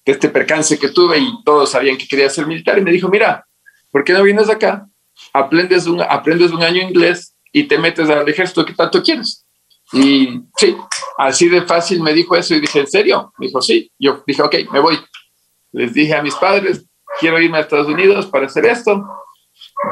este 0.06 0.30
percance 0.30 0.80
que 0.80 0.90
tuve 0.90 1.18
y 1.18 1.44
todos 1.44 1.72
sabían 1.72 1.98
que 1.98 2.08
quería 2.08 2.30
ser 2.30 2.48
militar 2.48 2.78
y 2.78 2.82
me 2.82 2.92
dijo, 2.92 3.10
mira, 3.10 3.46
¿por 3.92 4.04
qué 4.04 4.14
no 4.14 4.24
vienes 4.24 4.50
acá? 4.50 4.88
Aprendes 5.34 5.88
un, 5.88 6.02
aprendes 6.02 6.52
un 6.52 6.64
año 6.64 6.82
inglés 6.82 7.36
y 7.52 7.64
te 7.64 7.78
metes 7.78 8.10
al 8.10 8.28
ejército 8.28 8.66
que 8.66 8.74
tanto 8.74 9.02
quieres. 9.02 9.46
Y 9.94 10.42
sí, 10.58 10.76
así 11.18 11.48
de 11.48 11.62
fácil 11.62 12.02
me 12.02 12.14
dijo 12.14 12.36
eso 12.36 12.54
y 12.54 12.60
dije, 12.60 12.80
¿en 12.80 12.88
serio? 12.88 13.34
Me 13.38 13.48
dijo, 13.48 13.62
sí. 13.62 13.90
Yo 13.98 14.24
dije, 14.26 14.42
ok, 14.42 14.56
me 14.72 14.80
voy. 14.80 15.00
Les 15.72 15.94
dije 15.94 16.14
a 16.16 16.22
mis 16.22 16.36
padres, 16.36 16.86
quiero 17.20 17.40
irme 17.40 17.58
a 17.58 17.62
Estados 17.62 17.88
Unidos 17.88 18.26
para 18.28 18.48
hacer 18.48 18.66
esto. 18.66 19.06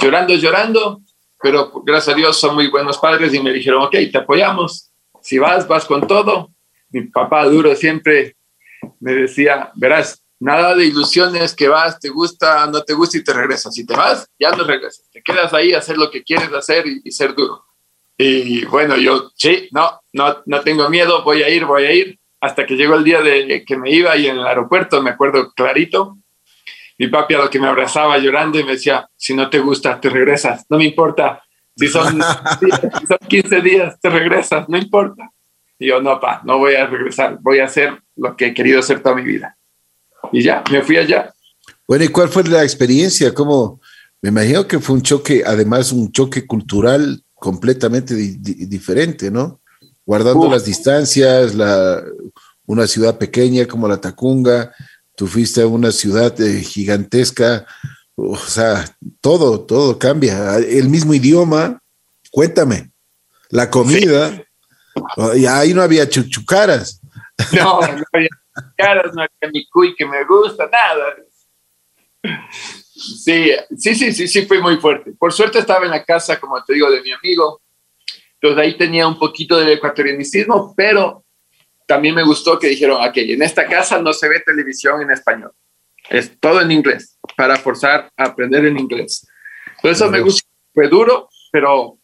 Llorando, 0.02 0.34
llorando, 0.36 1.02
pero 1.42 1.72
gracias 1.86 2.14
a 2.14 2.18
Dios 2.18 2.40
son 2.40 2.56
muy 2.56 2.68
buenos 2.68 2.98
padres 2.98 3.34
y 3.34 3.40
me 3.40 3.54
dijeron, 3.54 3.84
ok, 3.84 3.96
te 4.12 4.18
apoyamos. 4.18 4.92
Si 5.22 5.38
vas, 5.38 5.68
vas 5.68 5.86
con 5.86 6.06
todo. 6.06 6.52
Mi 6.90 7.02
papá 7.04 7.46
duro 7.46 7.76
siempre 7.76 8.36
me 9.00 9.14
decía, 9.14 9.72
verás, 9.76 10.25
nada 10.40 10.76
de 10.76 10.86
ilusiones 10.86 11.56
que 11.56 11.68
vas, 11.68 12.00
te 12.00 12.10
gusta, 12.10 12.68
no 12.68 12.82
te 12.84 12.94
gusta 12.94 13.18
y 13.18 13.24
te 13.24 13.34
regresas. 13.34 13.74
Si 13.74 13.86
te 13.86 13.96
vas, 13.96 14.28
ya 14.40 14.52
no 14.52 14.64
regresas. 14.64 15.10
Te 15.12 15.22
quedas 15.22 15.54
ahí 15.54 15.74
a 15.74 15.80
hacer 15.80 15.98
lo 15.98 16.10
que 16.12 16.24
quieres 16.24 16.52
hacer 16.54 16.86
y, 16.88 17.02
y 17.04 17.12
ser 17.12 17.34
duro. 17.36 17.66
Y 18.18 18.64
bueno, 18.66 18.96
yo, 18.96 19.32
sí, 19.36 19.68
no, 19.72 20.00
no, 20.14 20.38
no 20.46 20.62
tengo 20.62 20.90
miedo, 20.90 21.24
voy 21.24 21.44
a 21.44 21.50
ir, 21.50 21.66
voy 21.66 21.84
a 21.84 21.94
ir. 21.94 22.20
Hasta 22.40 22.66
que 22.66 22.76
llegó 22.76 22.96
el 22.96 23.04
día 23.04 23.22
de 23.22 23.64
que 23.66 23.78
me 23.78 23.90
iba 23.90 24.16
y 24.16 24.28
en 24.28 24.38
el 24.38 24.46
aeropuerto, 24.46 25.02
me 25.02 25.10
acuerdo 25.10 25.52
clarito, 25.54 26.18
mi 26.98 27.08
papi 27.08 27.34
a 27.34 27.40
lo 27.40 27.50
que 27.50 27.60
me 27.60 27.68
abrazaba 27.68 28.18
llorando 28.18 28.60
y 28.60 28.64
me 28.64 28.74
decía, 28.74 29.10
si 29.16 29.34
no 29.34 29.50
te 29.50 29.60
gusta, 29.60 30.00
te 30.00 30.10
regresas, 30.10 30.66
no 30.70 30.78
me 30.78 30.86
importa. 30.86 31.44
Si 31.76 31.88
son, 31.88 32.22
si 32.60 33.08
son 33.08 33.18
15 33.28 33.62
días, 33.62 34.00
te 34.00 34.10
regresas, 34.10 34.70
no 34.70 34.78
importa. 34.78 35.30
Y 35.78 35.88
yo, 35.88 36.02
no, 36.02 36.20
pa, 36.20 36.42
no 36.46 36.58
voy 36.58 36.76
a 36.76 36.86
regresar, 36.86 37.38
voy 37.42 37.60
a 37.60 37.66
hacer 37.66 38.02
lo 38.16 38.36
que 38.38 38.48
he 38.48 38.54
querido 38.54 38.80
hacer 38.80 39.02
toda 39.02 39.16
mi 39.16 39.24
vida. 39.24 39.55
Y 40.32 40.44
ya, 40.44 40.64
me 40.72 40.82
fui 40.82 40.98
allá. 40.98 41.34
Bueno, 41.88 42.04
¿y 42.04 42.08
cuál 42.10 42.30
fue 42.30 42.44
la 42.44 42.64
experiencia? 42.64 43.34
¿Cómo? 43.34 43.80
Me 44.22 44.30
imagino 44.30 44.68
que 44.68 44.80
fue 44.80 44.96
un 44.96 45.02
choque, 45.02 45.44
además 45.46 45.92
un 45.92 46.12
choque 46.12 46.48
cultural 46.48 47.24
completamente 47.36 48.16
di 48.16 48.38
di 48.38 48.66
diferente, 48.66 49.30
¿no? 49.30 49.60
Guardando 50.06 50.50
las 50.50 50.66
distancias, 50.66 51.54
la, 51.54 52.04
una 52.66 52.88
ciudad 52.88 53.18
pequeña 53.18 53.66
como 53.66 53.88
la 53.88 54.02
Tacunga, 54.02 54.74
tú 55.16 55.28
fuiste 55.28 55.62
a 55.62 55.68
una 55.68 55.92
ciudad 55.92 56.40
eh, 56.42 56.62
gigantesca, 56.62 57.66
o 58.16 58.38
sea, 58.38 58.86
todo, 59.22 59.62
todo 59.62 60.00
cambia. 60.00 60.58
El 60.58 60.90
mismo 60.90 61.14
idioma, 61.14 61.80
cuéntame, 62.32 62.92
la 63.50 63.70
comida, 63.70 64.32
sí. 64.34 65.42
y 65.42 65.46
ahí 65.46 65.74
no 65.74 65.82
había 65.82 66.10
chuchucaras. 66.10 67.02
No, 67.52 67.82
no 67.82 68.04
había 68.14 68.30
chuchucaras, 68.56 69.14
no 69.14 69.22
había 69.22 69.52
mi 69.52 69.68
cuy 69.68 69.96
que 69.96 70.06
me 70.06 70.24
gusta, 70.24 70.68
nada. 70.68 71.16
Sí, 72.96 73.52
sí, 73.78 73.96
sí, 73.96 74.14
sí, 74.14 74.28
sí, 74.28 74.46
fue 74.46 74.60
muy 74.60 74.78
fuerte. 74.78 75.12
Por 75.18 75.34
suerte 75.34 75.60
estaba 75.60 75.86
en 75.86 75.92
la 75.92 76.04
casa, 76.04 76.40
como 76.40 76.64
te 76.64 76.74
digo, 76.74 76.90
de 76.90 77.02
mi 77.02 77.12
amigo. 77.12 77.62
Entonces 78.36 78.64
ahí 78.64 78.78
tenía 78.78 79.08
un 79.08 79.20
poquito 79.20 79.58
del 79.58 79.70
ecuatorianicismo, 79.70 80.74
pero 80.76 81.26
también 81.86 82.16
me 82.16 82.24
gustó 82.24 82.58
que 82.58 82.68
dijeron, 82.68 83.04
ok, 83.04 83.18
en 83.18 83.42
esta 83.42 83.66
casa 83.66 84.02
no 84.02 84.14
se 84.14 84.30
ve 84.30 84.40
televisión 84.40 85.02
en 85.02 85.12
español. 85.12 85.52
Es 86.10 86.40
todo 86.40 86.62
en 86.62 86.72
inglés, 86.72 87.18
para 87.36 87.58
forzar 87.58 88.12
a 88.16 88.26
aprender 88.26 88.66
en 88.66 88.80
inglés. 88.80 89.28
Por 89.82 89.92
eso 89.92 90.10
me 90.10 90.20
gustó. 90.20 90.48
Fue 90.74 90.90
duro, 90.90 91.30
pero 91.52 92.00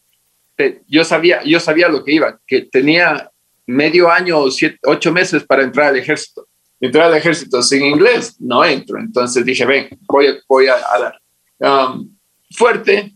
te, 0.56 0.84
yo, 0.88 1.04
sabía, 1.04 1.44
yo 1.44 1.60
sabía 1.60 1.90
lo 1.90 2.06
que 2.06 2.14
iba, 2.14 2.40
que 2.48 2.62
tenía 2.62 3.31
medio 3.68 4.12
año 4.12 4.40
o 4.40 4.52
siete, 4.52 4.78
ocho 4.84 5.12
meses 5.12 5.44
para 5.44 5.64
entrar 5.64 5.90
al 5.90 5.98
ejército 5.98 6.48
entrar 6.82 7.06
al 7.06 7.18
ejército 7.18 7.62
sin 7.62 7.86
inglés, 7.86 8.36
no 8.40 8.66
entro. 8.66 9.00
Entonces 9.00 9.46
dije, 9.46 9.66
ven, 9.66 9.88
voy, 10.08 10.28
a, 10.28 10.36
voy 10.48 10.68
a, 10.68 10.76
a 10.76 11.00
dar. 11.00 11.22
Um, 11.60 12.18
fuerte, 12.50 13.14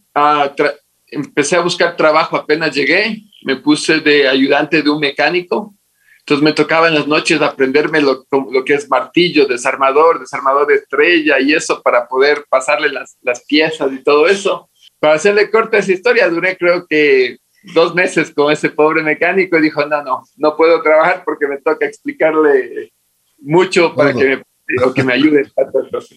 empecé 1.07 1.55
a 1.55 1.61
buscar 1.61 1.97
trabajo 1.97 2.37
apenas 2.37 2.73
llegué, 2.73 3.23
me 3.43 3.57
puse 3.57 3.99
de 3.99 4.27
ayudante 4.27 4.83
de 4.83 4.89
un 4.89 4.99
mecánico, 4.99 5.75
entonces 6.19 6.43
me 6.43 6.53
tocaba 6.53 6.87
en 6.87 6.95
las 6.95 7.07
noches 7.07 7.41
aprenderme 7.41 8.01
lo, 8.01 8.25
lo 8.51 8.63
que 8.63 8.75
es 8.75 8.89
martillo, 8.89 9.45
desarmador, 9.45 10.19
desarmador 10.19 10.67
de 10.67 10.75
estrella 10.75 11.39
y 11.39 11.53
eso 11.53 11.81
para 11.81 12.07
poder 12.07 12.45
pasarle 12.49 12.89
las, 12.89 13.17
las 13.21 13.43
piezas 13.45 13.91
y 13.91 14.03
todo 14.03 14.27
eso. 14.27 14.69
Para 14.99 15.15
hacerle 15.15 15.51
corta 15.51 15.77
esa 15.77 15.91
historia, 15.91 16.29
duré 16.29 16.57
creo 16.57 16.85
que 16.87 17.37
dos 17.73 17.95
meses 17.95 18.31
con 18.31 18.51
ese 18.51 18.69
pobre 18.69 19.01
mecánico 19.01 19.57
y 19.57 19.61
dijo, 19.61 19.85
no, 19.85 20.03
no, 20.03 20.23
no 20.37 20.55
puedo 20.55 20.81
trabajar 20.81 21.23
porque 21.25 21.47
me 21.47 21.57
toca 21.57 21.85
explicarle 21.85 22.91
mucho 23.39 23.93
para 23.93 24.13
que 24.13 24.37
me, 24.37 24.43
o 24.83 24.93
que 24.93 25.03
me 25.03 25.13
ayude. 25.13 25.51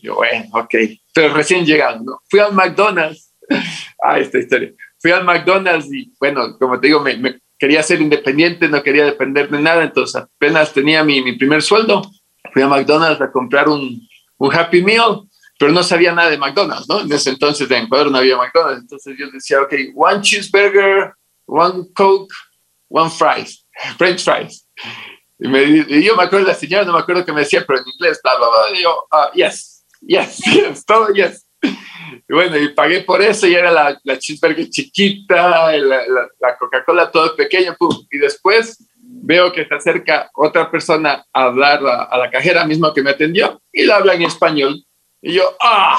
Yo, 0.02 0.16
bueno, 0.16 0.44
ok. 0.52 0.74
Pero 1.14 1.34
recién 1.34 1.64
llegado, 1.64 2.02
¿no? 2.02 2.20
Fui 2.28 2.40
al 2.40 2.54
McDonald's. 2.54 3.34
ah, 4.02 4.18
esta 4.18 4.38
historia. 4.38 4.72
Fui 4.98 5.10
al 5.10 5.24
McDonald's 5.24 5.92
y, 5.92 6.12
bueno, 6.18 6.58
como 6.58 6.80
te 6.80 6.88
digo, 6.88 7.00
me, 7.00 7.16
me, 7.16 7.40
quería 7.58 7.82
ser 7.82 8.00
independiente, 8.00 8.68
no 8.68 8.82
quería 8.82 9.04
depender 9.04 9.48
de 9.48 9.60
nada, 9.60 9.82
entonces 9.82 10.16
apenas 10.16 10.72
tenía 10.72 11.02
mi, 11.04 11.22
mi 11.22 11.36
primer 11.36 11.62
sueldo. 11.62 12.02
Fui 12.52 12.62
a 12.62 12.68
McDonald's 12.68 13.20
a 13.20 13.30
comprar 13.30 13.68
un, 13.68 14.00
un 14.38 14.54
Happy 14.54 14.82
Meal, 14.82 15.22
pero 15.58 15.72
no 15.72 15.82
sabía 15.82 16.12
nada 16.12 16.30
de 16.30 16.38
McDonald's, 16.38 16.88
¿no? 16.88 17.00
En 17.00 17.12
ese 17.12 17.30
entonces 17.30 17.70
en 17.70 17.84
Ecuador 17.84 18.10
no 18.10 18.18
había 18.18 18.36
McDonald's. 18.36 18.82
Entonces 18.82 19.16
yo 19.18 19.30
decía, 19.30 19.60
ok, 19.60 19.74
one 19.94 20.20
cheeseburger, 20.22 21.12
one 21.48 21.86
Coke, 21.94 22.32
one 22.88 23.10
fries, 23.10 23.64
French 23.96 24.22
fries. 24.22 24.68
Y, 25.40 25.48
me, 25.48 25.62
y, 25.62 26.04
yo 26.04 26.16
me 26.16 26.24
acuerdo 26.24 26.46
la 26.46 26.54
señora, 26.54 26.84
no 26.84 26.92
me 26.92 26.98
acuerdo 26.98 27.24
que 27.24 27.32
me 27.32 27.40
decía, 27.40 27.64
pero 27.66 27.80
en 27.80 27.88
inglés, 27.88 28.20
bla, 28.22 28.36
bla, 28.36 28.48
bla. 28.48 28.78
Y 28.78 28.82
yo, 28.82 29.06
uh, 29.10 29.34
yes, 29.34 29.86
yes, 30.00 30.38
yes, 30.44 30.84
todo 30.84 31.08
yes. 31.12 31.46
Y 31.62 32.34
bueno, 32.34 32.56
y 32.56 32.68
pagué 32.68 33.00
por 33.00 33.22
eso 33.22 33.46
y 33.46 33.54
era 33.54 33.70
la, 33.70 33.98
la 34.04 34.18
cheeseburger 34.18 34.68
chiquita, 34.68 35.48
la, 35.48 35.76
la, 35.78 36.28
la 36.38 36.56
Coca-Cola 36.58 37.10
todo 37.10 37.34
pequeño, 37.34 37.74
pum. 37.78 38.06
Y 38.10 38.18
después 38.18 38.84
veo 39.00 39.52
que 39.52 39.66
se 39.66 39.74
acerca 39.74 40.30
otra 40.34 40.70
persona 40.70 41.24
a 41.32 41.44
hablar 41.44 41.84
a, 41.86 42.04
a, 42.04 42.18
la 42.18 42.30
cajera 42.30 42.64
mismo 42.64 42.92
que 42.92 43.02
me 43.02 43.10
atendió 43.10 43.60
y 43.72 43.84
la 43.84 43.96
habla 43.96 44.14
en 44.14 44.22
español. 44.22 44.84
Y 45.20 45.34
yo, 45.34 45.56
ah, 45.60 45.98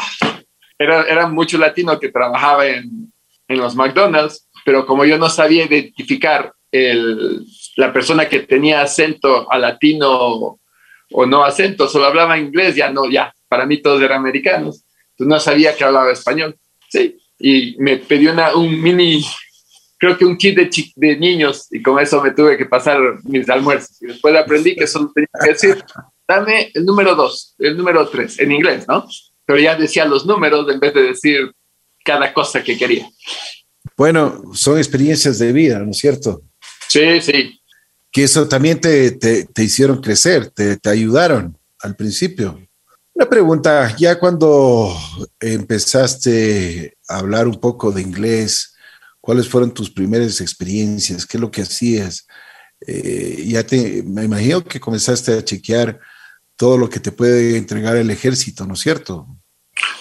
era, 0.77 1.03
era 1.03 1.27
mucho 1.27 1.57
latino 1.57 1.99
que 1.99 2.09
trabajaba 2.09 2.67
en, 2.67 3.11
en 3.49 3.57
los 3.57 3.75
McDonald's, 3.75 4.47
pero 4.65 4.85
como 4.85 5.05
yo 5.05 5.17
no 5.17 5.29
sabía 5.29 5.65
identificar 5.65 6.53
el, 6.71 7.45
la 7.77 7.91
persona 7.91 8.27
que 8.27 8.41
tenía 8.41 8.81
acento 8.81 9.51
a 9.51 9.57
latino 9.57 10.59
o 11.11 11.25
no 11.25 11.43
acento, 11.43 11.87
solo 11.87 12.05
hablaba 12.05 12.37
inglés, 12.37 12.75
ya 12.75 12.91
no, 12.91 13.09
ya, 13.09 13.33
para 13.47 13.65
mí 13.65 13.77
todos 13.81 14.01
eran 14.01 14.19
americanos. 14.19 14.83
Entonces 15.11 15.27
no 15.27 15.39
sabía 15.39 15.75
que 15.75 15.83
hablaba 15.83 16.11
español. 16.11 16.55
Sí, 16.87 17.17
y 17.39 17.75
me 17.79 17.97
pidió 17.97 18.31
una, 18.31 18.55
un 18.55 18.81
mini, 18.81 19.23
creo 19.97 20.17
que 20.17 20.25
un 20.25 20.37
kit 20.37 20.55
de, 20.55 20.69
de 20.95 21.17
niños, 21.17 21.67
y 21.71 21.81
con 21.81 21.99
eso 21.99 22.21
me 22.21 22.31
tuve 22.31 22.57
que 22.57 22.65
pasar 22.65 22.99
mis 23.23 23.49
almuerzos. 23.49 24.01
Y 24.01 24.07
después 24.07 24.35
aprendí 24.35 24.75
que 24.75 24.87
solo 24.87 25.11
tenía 25.13 25.27
que 25.41 25.49
decir, 25.51 25.83
dame 26.27 26.71
el 26.73 26.85
número 26.85 27.15
dos, 27.15 27.55
el 27.59 27.75
número 27.75 28.07
tres, 28.07 28.39
en 28.39 28.51
inglés, 28.51 28.87
¿no? 28.87 29.07
Pero 29.45 29.59
ya 29.59 29.75
decía 29.75 30.05
los 30.05 30.25
números 30.25 30.71
en 30.71 30.79
vez 30.79 30.93
de 30.93 31.03
decir 31.03 31.51
cada 32.03 32.31
cosa 32.33 32.63
que 32.63 32.77
quería. 32.77 33.09
Bueno, 33.99 34.41
son 34.55 34.79
experiencias 34.79 35.37
de 35.37 35.53
vida, 35.53 35.77
¿no 35.77 35.91
es 35.91 35.97
cierto? 35.99 36.41
Sí, 36.87 37.21
sí 37.21 37.59
que 38.11 38.23
eso 38.23 38.47
también 38.47 38.79
te, 38.81 39.11
te, 39.11 39.45
te 39.45 39.63
hicieron 39.63 40.01
crecer, 40.01 40.49
te, 40.49 40.77
te, 40.77 40.89
ayudaron 40.89 41.57
al 41.81 41.95
principio. 41.95 42.59
Una 43.13 43.29
pregunta, 43.29 43.95
ya 43.97 44.19
cuando 44.19 44.95
empezaste 45.39 46.97
a 47.07 47.17
hablar 47.19 47.47
un 47.47 47.59
poco 47.59 47.91
de 47.91 48.01
inglés, 48.01 48.75
¿cuáles 49.19 49.47
fueron 49.47 49.73
tus 49.73 49.91
primeras 49.91 50.41
experiencias? 50.41 51.25
¿Qué 51.25 51.37
es 51.37 51.41
lo 51.41 51.51
que 51.51 51.61
hacías? 51.61 52.25
Eh, 52.85 53.43
ya 53.45 53.63
te, 53.63 54.03
me 54.03 54.23
imagino 54.23 54.63
que 54.63 54.79
comenzaste 54.79 55.33
a 55.33 55.43
chequear 55.43 55.99
todo 56.55 56.77
lo 56.77 56.89
que 56.89 56.99
te 56.99 57.11
puede 57.11 57.57
entregar 57.57 57.95
el 57.97 58.09
ejército, 58.09 58.65
¿no 58.65 58.73
es 58.73 58.79
cierto? 58.79 59.27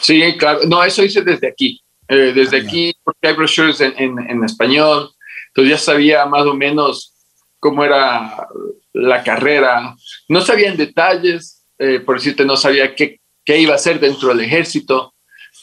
Sí, 0.00 0.22
claro. 0.38 0.60
No, 0.66 0.82
eso 0.82 1.04
hice 1.04 1.22
desde 1.22 1.48
aquí. 1.48 1.82
Eh, 2.08 2.32
desde 2.34 2.58
ah, 2.58 2.62
aquí, 2.62 2.94
porque 3.04 3.28
hay 3.28 3.34
brochures 3.34 3.80
en, 3.80 3.94
en, 3.98 4.18
en 4.18 4.44
español. 4.44 5.10
Entonces 5.48 5.70
ya 5.70 5.78
sabía 5.78 6.26
más 6.26 6.46
o 6.46 6.54
menos 6.54 7.14
cómo 7.58 7.84
era 7.84 8.48
la 8.92 9.22
carrera. 9.22 9.94
No 10.28 10.40
sabía 10.40 10.68
en 10.68 10.76
detalles, 10.76 11.66
eh, 11.78 12.00
por 12.00 12.16
decirte, 12.16 12.44
no 12.44 12.56
sabía 12.56 12.94
qué, 12.94 13.20
qué 13.44 13.58
iba 13.58 13.72
a 13.72 13.76
hacer 13.76 14.00
dentro 14.00 14.28
del 14.28 14.40
ejército, 14.40 15.14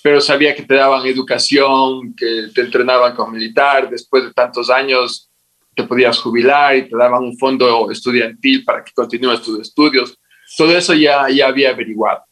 pero 0.04 0.22
sabía 0.22 0.56
que 0.56 0.64
te 0.64 0.76
daban 0.76 1.06
educación, 1.06 2.14
que 2.16 2.48
te 2.54 2.62
entrenaban 2.62 3.16
como 3.16 3.32
militar, 3.32 3.90
después 3.90 4.24
de 4.24 4.34
tantos 4.34 4.70
años 4.70 5.30
te 5.76 5.84
podías 5.84 6.20
jubilar 6.20 6.76
y 6.76 6.88
te 6.88 6.96
daban 6.96 7.24
un 7.24 7.38
fondo 7.38 7.92
estudiantil 7.92 8.64
para 8.64 8.84
que 8.84 8.92
continúes 8.94 9.42
tus 9.42 9.60
estudios. 9.60 10.18
Todo 10.58 10.78
eso 10.78 10.94
ya, 10.94 11.28
ya 11.30 11.48
había 11.48 11.72
averiguado. 11.72 12.24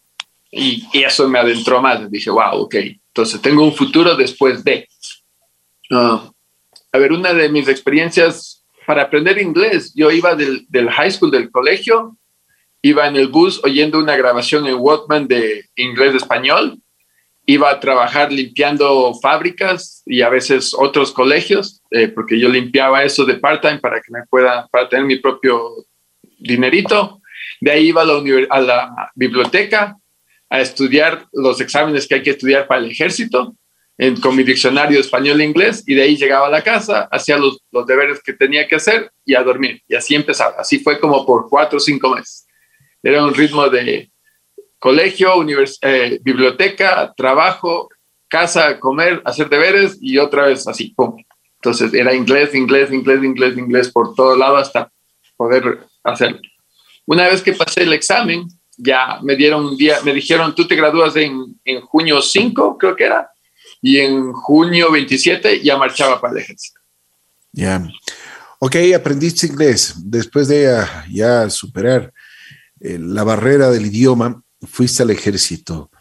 Y, 0.50 0.88
y 0.93 1.03
eso 1.03 1.27
me 1.27 1.39
adentró 1.39 1.82
más. 1.82 2.10
Dije, 2.10 2.29
wow, 2.29 2.62
ok, 2.62 2.75
entonces 3.13 3.39
tengo 3.43 3.63
un 3.63 3.75
futuro 3.75 4.15
después 4.15 4.63
de. 4.63 4.88
Uh, 5.91 6.32
a 6.91 6.98
ver, 6.98 7.12
una 7.12 7.32
de 7.32 7.48
mis 7.48 7.67
experiencias 7.67 8.65
para 8.88 9.03
aprender 9.03 9.38
inglés. 9.38 9.93
Yo 9.96 10.10
iba 10.10 10.34
del, 10.34 10.65
del, 10.67 10.89
high 10.89 11.12
school, 11.12 11.29
del 11.29 11.51
colegio, 11.51 12.17
iba 12.82 13.08
en 13.08 13.15
el 13.15 13.27
bus 13.27 13.62
oyendo 13.63 14.00
una 14.00 14.15
grabación 14.15 14.65
en 14.65 14.77
Walkman 14.79 15.27
de 15.27 15.63
inglés-español, 15.75 16.79
iba 17.46 17.70
a 17.70 17.79
trabajar 17.79 18.32
limpiando 18.32 19.13
fábricas 19.22 20.01
y 20.08 20.22
a 20.22 20.29
veces 20.29 20.74
otros 20.75 21.12
colegios, 21.12 21.84
eh, 21.91 22.08
porque 22.08 22.39
yo 22.39 22.50
limpiaba 22.50 23.03
eso 23.03 23.25
de 23.25 23.36
part-time 23.36 23.77
para 23.77 24.01
que 24.01 24.12
me 24.12 24.25
pueda, 24.27 24.67
para 24.72 24.89
tener 24.89 25.05
mi 25.05 25.17
propio 25.17 25.86
dinerito. 26.39 27.22
De 27.62 27.70
ahí 27.70 27.89
iba 27.89 28.01
a 28.01 28.05
la, 28.05 28.48
a 28.50 28.60
la 28.60 29.12
biblioteca 29.13 29.98
a 30.53 30.62
estudiar 30.62 31.25
los 31.33 31.60
exámenes 31.62 32.07
que 32.07 32.13
hay 32.13 32.22
que 32.22 32.29
estudiar 32.29 32.67
para 32.67 32.79
el 32.79 32.91
ejército 32.91 33.55
con 34.22 34.36
mi 34.36 34.43
diccionario 34.43 35.00
español-inglés 35.00 35.83
y 35.88 35.95
de 35.95 36.03
ahí 36.03 36.15
llegaba 36.15 36.45
a 36.45 36.51
la 36.51 36.63
casa, 36.63 37.07
hacía 37.12 37.38
los, 37.38 37.57
los, 37.72 37.88
deberes 37.88 38.22
que 38.22 38.33
tenía 38.33 38.67
que 38.67 38.75
hacer 38.75 39.12
y 39.25 39.33
a 39.33 39.41
dormir. 39.41 39.81
Y 39.88 39.95
así 39.95 40.13
empezaba. 40.13 40.57
Así 40.60 40.77
fue 40.77 41.00
como 41.00 41.25
por 41.25 41.50
cuatro 41.50 41.77
o 41.77 41.79
cinco 41.79 42.13
meses. 42.13 42.45
Era 43.01 43.25
un 43.25 43.33
ritmo 43.33 43.67
de 43.67 44.12
colegio, 44.77 45.43
eh, 45.81 46.19
biblioteca, 46.22 47.12
trabajo, 47.17 47.89
casa, 48.27 48.79
comer, 48.79 49.24
hacer 49.25 49.50
deberes 49.50 49.98
y 50.01 50.19
otra 50.19 50.45
vez 50.45 50.67
así. 50.67 50.93
Pum. 50.95 51.15
Entonces 51.55 51.91
era 51.95 52.13
inglés, 52.13 52.53
inglés, 52.53 52.91
inglés, 52.91 53.24
inglés, 53.24 53.57
inglés 53.57 53.91
por 53.91 54.13
todo 54.13 54.38
lado 54.38 54.57
hasta 54.57 54.91
poder 55.36 55.79
hacerlo. 56.03 56.39
Una 57.07 57.27
vez 57.27 57.41
que 57.41 57.53
pasé 57.53 57.81
el 57.81 57.93
examen, 57.93 58.48
ya 58.77 59.19
me 59.21 59.35
dieron 59.35 59.65
un 59.65 59.77
día, 59.77 59.97
me 60.03 60.13
dijeron, 60.13 60.53
tú 60.55 60.67
te 60.67 60.75
gradúas 60.75 61.15
en, 61.15 61.59
en 61.63 61.81
junio 61.81 62.21
5, 62.21 62.77
creo 62.77 62.95
que 62.95 63.05
era, 63.05 63.29
y 63.81 63.99
en 63.99 64.31
junio 64.33 64.91
27 64.91 65.61
ya 65.61 65.77
marchaba 65.77 66.19
para 66.19 66.33
el 66.33 66.39
ejército. 66.39 66.79
Ya. 67.51 67.87
Ok, 68.59 68.77
aprendiste 68.95 69.47
inglés. 69.47 69.93
Después 69.97 70.47
de 70.47 70.83
ya, 71.11 71.49
superar 71.49 72.13
eh, 72.79 72.97
la 72.99 73.23
barrera 73.23 73.69
del 73.69 73.85
idioma, 73.85 74.41
fuiste 74.61 75.03
al 75.03 75.11
ejército. 75.11 75.91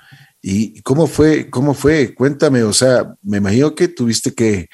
¿Y 0.40 0.80
cómo 0.82 1.06
fue? 1.06 1.50
¿Cómo 1.50 1.74
fue? 1.74 2.14
Cuéntame, 2.14 2.62
o 2.62 2.72
sea, 2.72 3.14
me 3.22 3.38
imagino 3.38 3.74
que 3.74 3.88
tuviste 3.88 4.32
que 4.32 4.68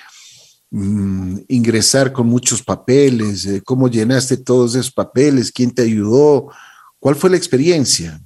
mm, 0.70 1.38
ingresar 1.48 2.12
con 2.12 2.26
muchos 2.26 2.62
papeles. 2.62 3.46
Eh, 3.46 3.62
¿Cómo 3.64 3.88
llenaste 3.88 4.36
todos 4.36 4.74
esos 4.74 4.92
papeles? 4.92 5.50
¿Quién 5.50 5.72
te 5.72 5.82
ayudó? 5.82 6.50
¿Cuál 6.98 7.16
fue 7.16 7.30
la 7.30 7.36
experiencia? 7.36 8.20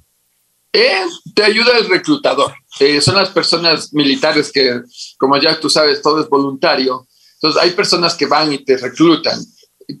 Eh, 0.71 1.05
te 1.35 1.43
ayuda 1.43 1.77
el 1.77 1.87
reclutador. 1.87 2.53
Eh, 2.79 2.99
son 2.99 3.15
las 3.15 3.29
personas 3.29 3.93
militares 3.93 4.51
que, 4.51 4.81
como 5.17 5.37
ya 5.37 5.59
tú 5.59 5.69
sabes, 5.69 6.01
todo 6.01 6.21
es 6.21 6.29
voluntario. 6.29 7.07
Entonces, 7.35 7.61
hay 7.61 7.71
personas 7.71 8.15
que 8.15 8.25
van 8.25 8.51
y 8.51 8.63
te 8.63 8.77
reclutan. 8.77 9.39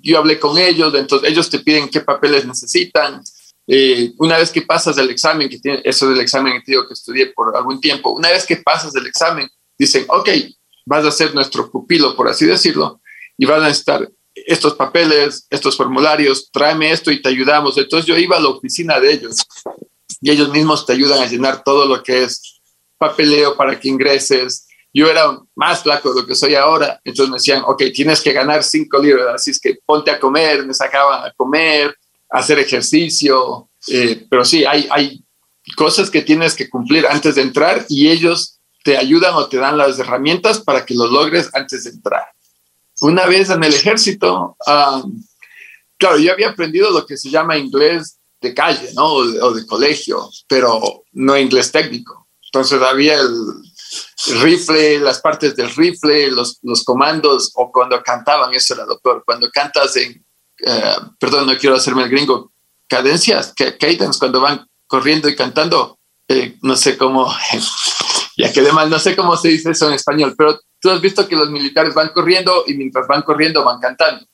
Yo 0.01 0.17
hablé 0.17 0.39
con 0.39 0.57
ellos, 0.57 0.93
entonces 0.95 1.29
ellos 1.29 1.49
te 1.49 1.59
piden 1.59 1.89
qué 1.89 2.01
papeles 2.01 2.45
necesitan. 2.45 3.21
Eh, 3.67 4.13
una 4.17 4.37
vez 4.37 4.49
que 4.49 4.63
pasas 4.63 4.97
el 4.97 5.09
examen, 5.09 5.47
que 5.47 5.59
tiene, 5.59 5.81
eso 5.83 6.09
del 6.09 6.21
examen 6.21 6.53
que 6.53 6.71
digo 6.71 6.87
que 6.87 6.93
estudié 6.93 7.27
por 7.27 7.55
algún 7.55 7.79
tiempo, 7.79 8.11
una 8.11 8.29
vez 8.29 8.45
que 8.45 8.57
pasas 8.57 8.95
el 8.95 9.05
examen, 9.05 9.47
dicen, 9.77 10.05
ok, 10.09 10.29
vas 10.85 11.05
a 11.05 11.11
ser 11.11 11.33
nuestro 11.35 11.69
pupilo, 11.69 12.15
por 12.15 12.27
así 12.27 12.45
decirlo, 12.45 13.01
y 13.37 13.45
van 13.45 13.63
a 13.63 13.69
estar 13.69 14.09
estos 14.47 14.73
papeles, 14.73 15.45
estos 15.49 15.75
formularios, 15.77 16.49
tráeme 16.51 16.91
esto 16.91 17.11
y 17.11 17.21
te 17.21 17.29
ayudamos. 17.29 17.77
Entonces 17.77 18.05
yo 18.05 18.17
iba 18.17 18.37
a 18.37 18.41
la 18.41 18.49
oficina 18.49 18.99
de 18.99 19.13
ellos 19.13 19.37
y 20.21 20.31
ellos 20.31 20.49
mismos 20.49 20.85
te 20.85 20.93
ayudan 20.93 21.21
a 21.21 21.27
llenar 21.27 21.63
todo 21.63 21.85
lo 21.85 22.01
que 22.01 22.23
es 22.23 22.61
papeleo 22.97 23.55
para 23.55 23.79
que 23.79 23.89
ingreses. 23.89 24.67
Yo 24.93 25.09
era 25.09 25.37
más 25.55 25.83
flaco 25.83 26.13
de 26.13 26.21
lo 26.21 26.27
que 26.27 26.35
soy 26.35 26.55
ahora, 26.55 27.01
entonces 27.03 27.29
me 27.29 27.37
decían, 27.37 27.63
ok, 27.65 27.83
tienes 27.93 28.21
que 28.21 28.31
ganar 28.31 28.63
cinco 28.63 28.99
libras, 28.99 29.35
así 29.35 29.51
es 29.51 29.59
que 29.59 29.77
ponte 29.85 30.11
a 30.11 30.19
comer, 30.19 30.65
me 30.65 30.73
sacaban 30.73 31.25
a 31.25 31.33
comer, 31.33 31.97
a 32.29 32.39
hacer 32.39 32.59
ejercicio, 32.59 33.69
eh, 33.87 34.25
pero 34.29 34.45
sí, 34.45 34.63
hay, 34.65 34.87
hay 34.91 35.23
cosas 35.75 36.09
que 36.09 36.21
tienes 36.21 36.53
que 36.55 36.69
cumplir 36.69 37.07
antes 37.07 37.35
de 37.35 37.41
entrar 37.41 37.85
y 37.89 38.09
ellos 38.09 38.59
te 38.83 38.97
ayudan 38.97 39.33
o 39.33 39.47
te 39.47 39.57
dan 39.57 39.77
las 39.77 39.97
herramientas 39.97 40.59
para 40.59 40.85
que 40.85 40.93
lo 40.93 41.07
logres 41.07 41.49
antes 41.53 41.85
de 41.85 41.91
entrar. 41.91 42.25
Una 43.03 43.25
vez 43.25 43.49
en 43.49 43.61
el 43.63 43.73
ejército, 43.73 44.55
claro, 45.97 46.17
yo 46.17 46.31
había 46.31 46.51
aprendido 46.51 46.89
lo 46.89 47.05
que 47.05 47.17
se 47.17 47.29
llama 47.29 47.57
inglés 47.57 48.17
de 48.39 48.53
calle, 48.53 48.91
¿no? 48.95 49.07
O 49.07 49.53
de, 49.53 49.65
colegio, 49.65 50.29
pero 50.47 51.03
no 51.11 51.37
inglés 51.37 51.69
técnico. 51.69 52.27
Entonces 52.45 52.81
había 52.81 53.19
el, 53.19 53.35
rifle, 54.41 54.99
las 54.99 55.19
partes 55.19 55.53
del 55.53 55.69
rifle, 55.75 56.31
los, 56.31 56.59
los, 56.61 56.85
comandos, 56.85 57.51
o 57.55 57.69
cuando 57.73 58.01
cantaban, 58.01 58.53
eso 58.53 58.73
era 58.73 58.85
lo 58.85 58.97
peor, 58.99 59.23
cuando 59.25 59.49
cantas 59.51 59.97
en, 59.97 60.25
eh, 60.65 60.95
perdón, 61.19 61.47
no 61.47 61.57
quiero 61.57 61.75
hacerme 61.75 62.03
el 62.03 62.09
gringo, 62.09 62.53
cadencias, 62.87 63.53
cadence, 63.53 64.17
cuando 64.17 64.39
van 64.39 64.65
corriendo 64.87 65.27
y 65.27 65.35
cantando, 65.35 65.99
eh, 66.29 66.57
no 66.61 66.77
sé 66.77 66.97
cómo, 66.97 67.25
ya 68.37 68.51
quedé 68.51 68.71
mal, 68.71 68.89
no 68.89 68.99
sé 68.99 69.15
cómo 69.15 69.35
se 69.37 69.49
dice 69.49 69.71
eso 69.71 69.87
en 69.87 69.93
español, 69.93 70.33
pero 70.37 70.59
tú 70.79 70.89
has 70.89 71.01
visto 71.01 71.27
que 71.27 71.35
los 71.35 71.49
militares 71.49 71.93
van 71.93 72.09
corriendo 72.09 72.63
y 72.67 72.73
mientras 72.73 73.07
van 73.07 73.21
corriendo 73.21 73.63
van 73.63 73.79
cantando. 73.79 74.25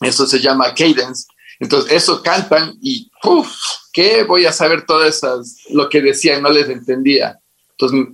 Eso 0.00 0.26
se 0.26 0.40
llama 0.40 0.74
cadence. 0.74 1.26
Entonces, 1.60 1.92
eso 1.92 2.22
cantan 2.22 2.76
y, 2.82 3.10
¡puf! 3.22 3.54
¿Qué 3.92 4.24
voy 4.24 4.44
a 4.44 4.52
saber 4.52 4.84
todas 4.84 5.16
esas, 5.16 5.56
lo 5.70 5.88
que 5.88 6.02
decían? 6.02 6.42
No 6.42 6.50
les 6.50 6.68
entendía. 6.68 7.38
Entonces, 7.70 8.08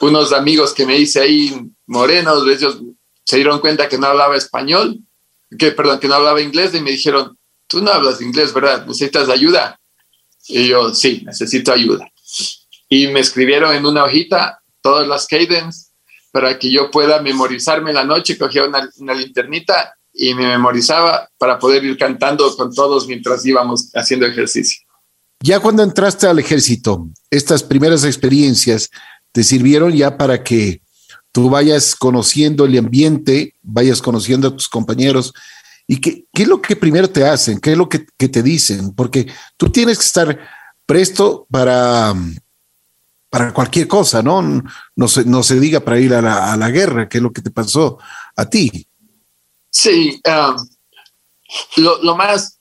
unos 0.00 0.32
amigos 0.32 0.74
que 0.74 0.84
me 0.84 0.98
hice 0.98 1.20
ahí, 1.20 1.70
morenos, 1.86 2.46
ellos 2.46 2.78
se 3.24 3.36
dieron 3.36 3.60
cuenta 3.60 3.88
que 3.88 3.98
no 3.98 4.08
hablaba 4.08 4.36
español, 4.36 4.98
que, 5.58 5.72
perdón, 5.72 6.00
que 6.00 6.08
no 6.08 6.14
hablaba 6.14 6.40
inglés 6.40 6.74
y 6.74 6.80
me 6.80 6.90
dijeron, 6.90 7.36
tú 7.66 7.80
no 7.80 7.90
hablas 7.90 8.20
inglés, 8.20 8.52
¿verdad? 8.52 8.86
¿Necesitas 8.86 9.28
ayuda? 9.28 9.80
Y 10.48 10.68
yo, 10.68 10.94
sí, 10.94 11.22
necesito 11.24 11.72
ayuda. 11.72 12.10
Y 12.88 13.06
me 13.08 13.20
escribieron 13.20 13.74
en 13.74 13.86
una 13.86 14.04
hojita 14.04 14.61
todas 14.82 15.08
las 15.08 15.26
cadence 15.26 15.92
para 16.32 16.58
que 16.58 16.72
yo 16.72 16.90
pueda 16.90 17.20
memorizarme 17.20 17.92
la 17.92 18.04
noche, 18.04 18.38
cogía 18.38 18.64
una, 18.64 19.14
linternita 19.14 19.94
y 20.12 20.34
me 20.34 20.46
memorizaba 20.46 21.28
para 21.38 21.58
poder 21.58 21.84
ir 21.84 21.96
cantando 21.96 22.54
con 22.56 22.74
todos 22.74 23.06
mientras 23.06 23.44
íbamos 23.46 23.90
haciendo 23.94 24.26
ejercicio. 24.26 24.82
Ya 25.40 25.60
cuando 25.60 25.82
entraste 25.82 26.26
al 26.26 26.38
ejército, 26.38 27.08
estas 27.30 27.62
primeras 27.62 28.04
experiencias 28.04 28.88
te 29.32 29.42
sirvieron 29.42 29.92
ya 29.92 30.16
para 30.16 30.42
que 30.42 30.82
tú 31.32 31.50
vayas 31.50 31.96
conociendo 31.96 32.64
el 32.64 32.78
ambiente, 32.78 33.54
vayas 33.62 34.00
conociendo 34.00 34.48
a 34.48 34.56
tus 34.56 34.68
compañeros. 34.68 35.32
¿Y 35.86 36.00
qué, 36.00 36.24
qué 36.32 36.42
es 36.42 36.48
lo 36.48 36.62
que 36.62 36.76
primero 36.76 37.10
te 37.10 37.26
hacen? 37.26 37.58
¿Qué 37.58 37.72
es 37.72 37.78
lo 37.78 37.88
que, 37.88 37.98
te 37.98 38.42
dicen? 38.42 38.94
Porque 38.94 39.26
tú 39.56 39.68
tienes 39.70 39.98
que 39.98 40.04
estar 40.04 40.38
presto 40.86 41.46
para, 41.50 42.14
para 43.32 43.54
cualquier 43.54 43.88
cosa, 43.88 44.22
¿no? 44.22 44.42
No 44.94 45.08
se, 45.08 45.24
no 45.24 45.42
se 45.42 45.58
diga 45.58 45.80
para 45.80 45.98
ir 45.98 46.12
a 46.12 46.20
la, 46.20 46.68
guerra, 46.68 47.08
que 47.08 47.16
es 47.16 47.22
lo 47.22 47.32
que 47.32 47.40
te 47.40 47.50
pasó 47.50 47.98
a 48.36 48.44
ti. 48.44 48.86
Sí, 49.70 50.20
um, 50.26 51.82
lo, 52.02 52.14
más 52.14 52.58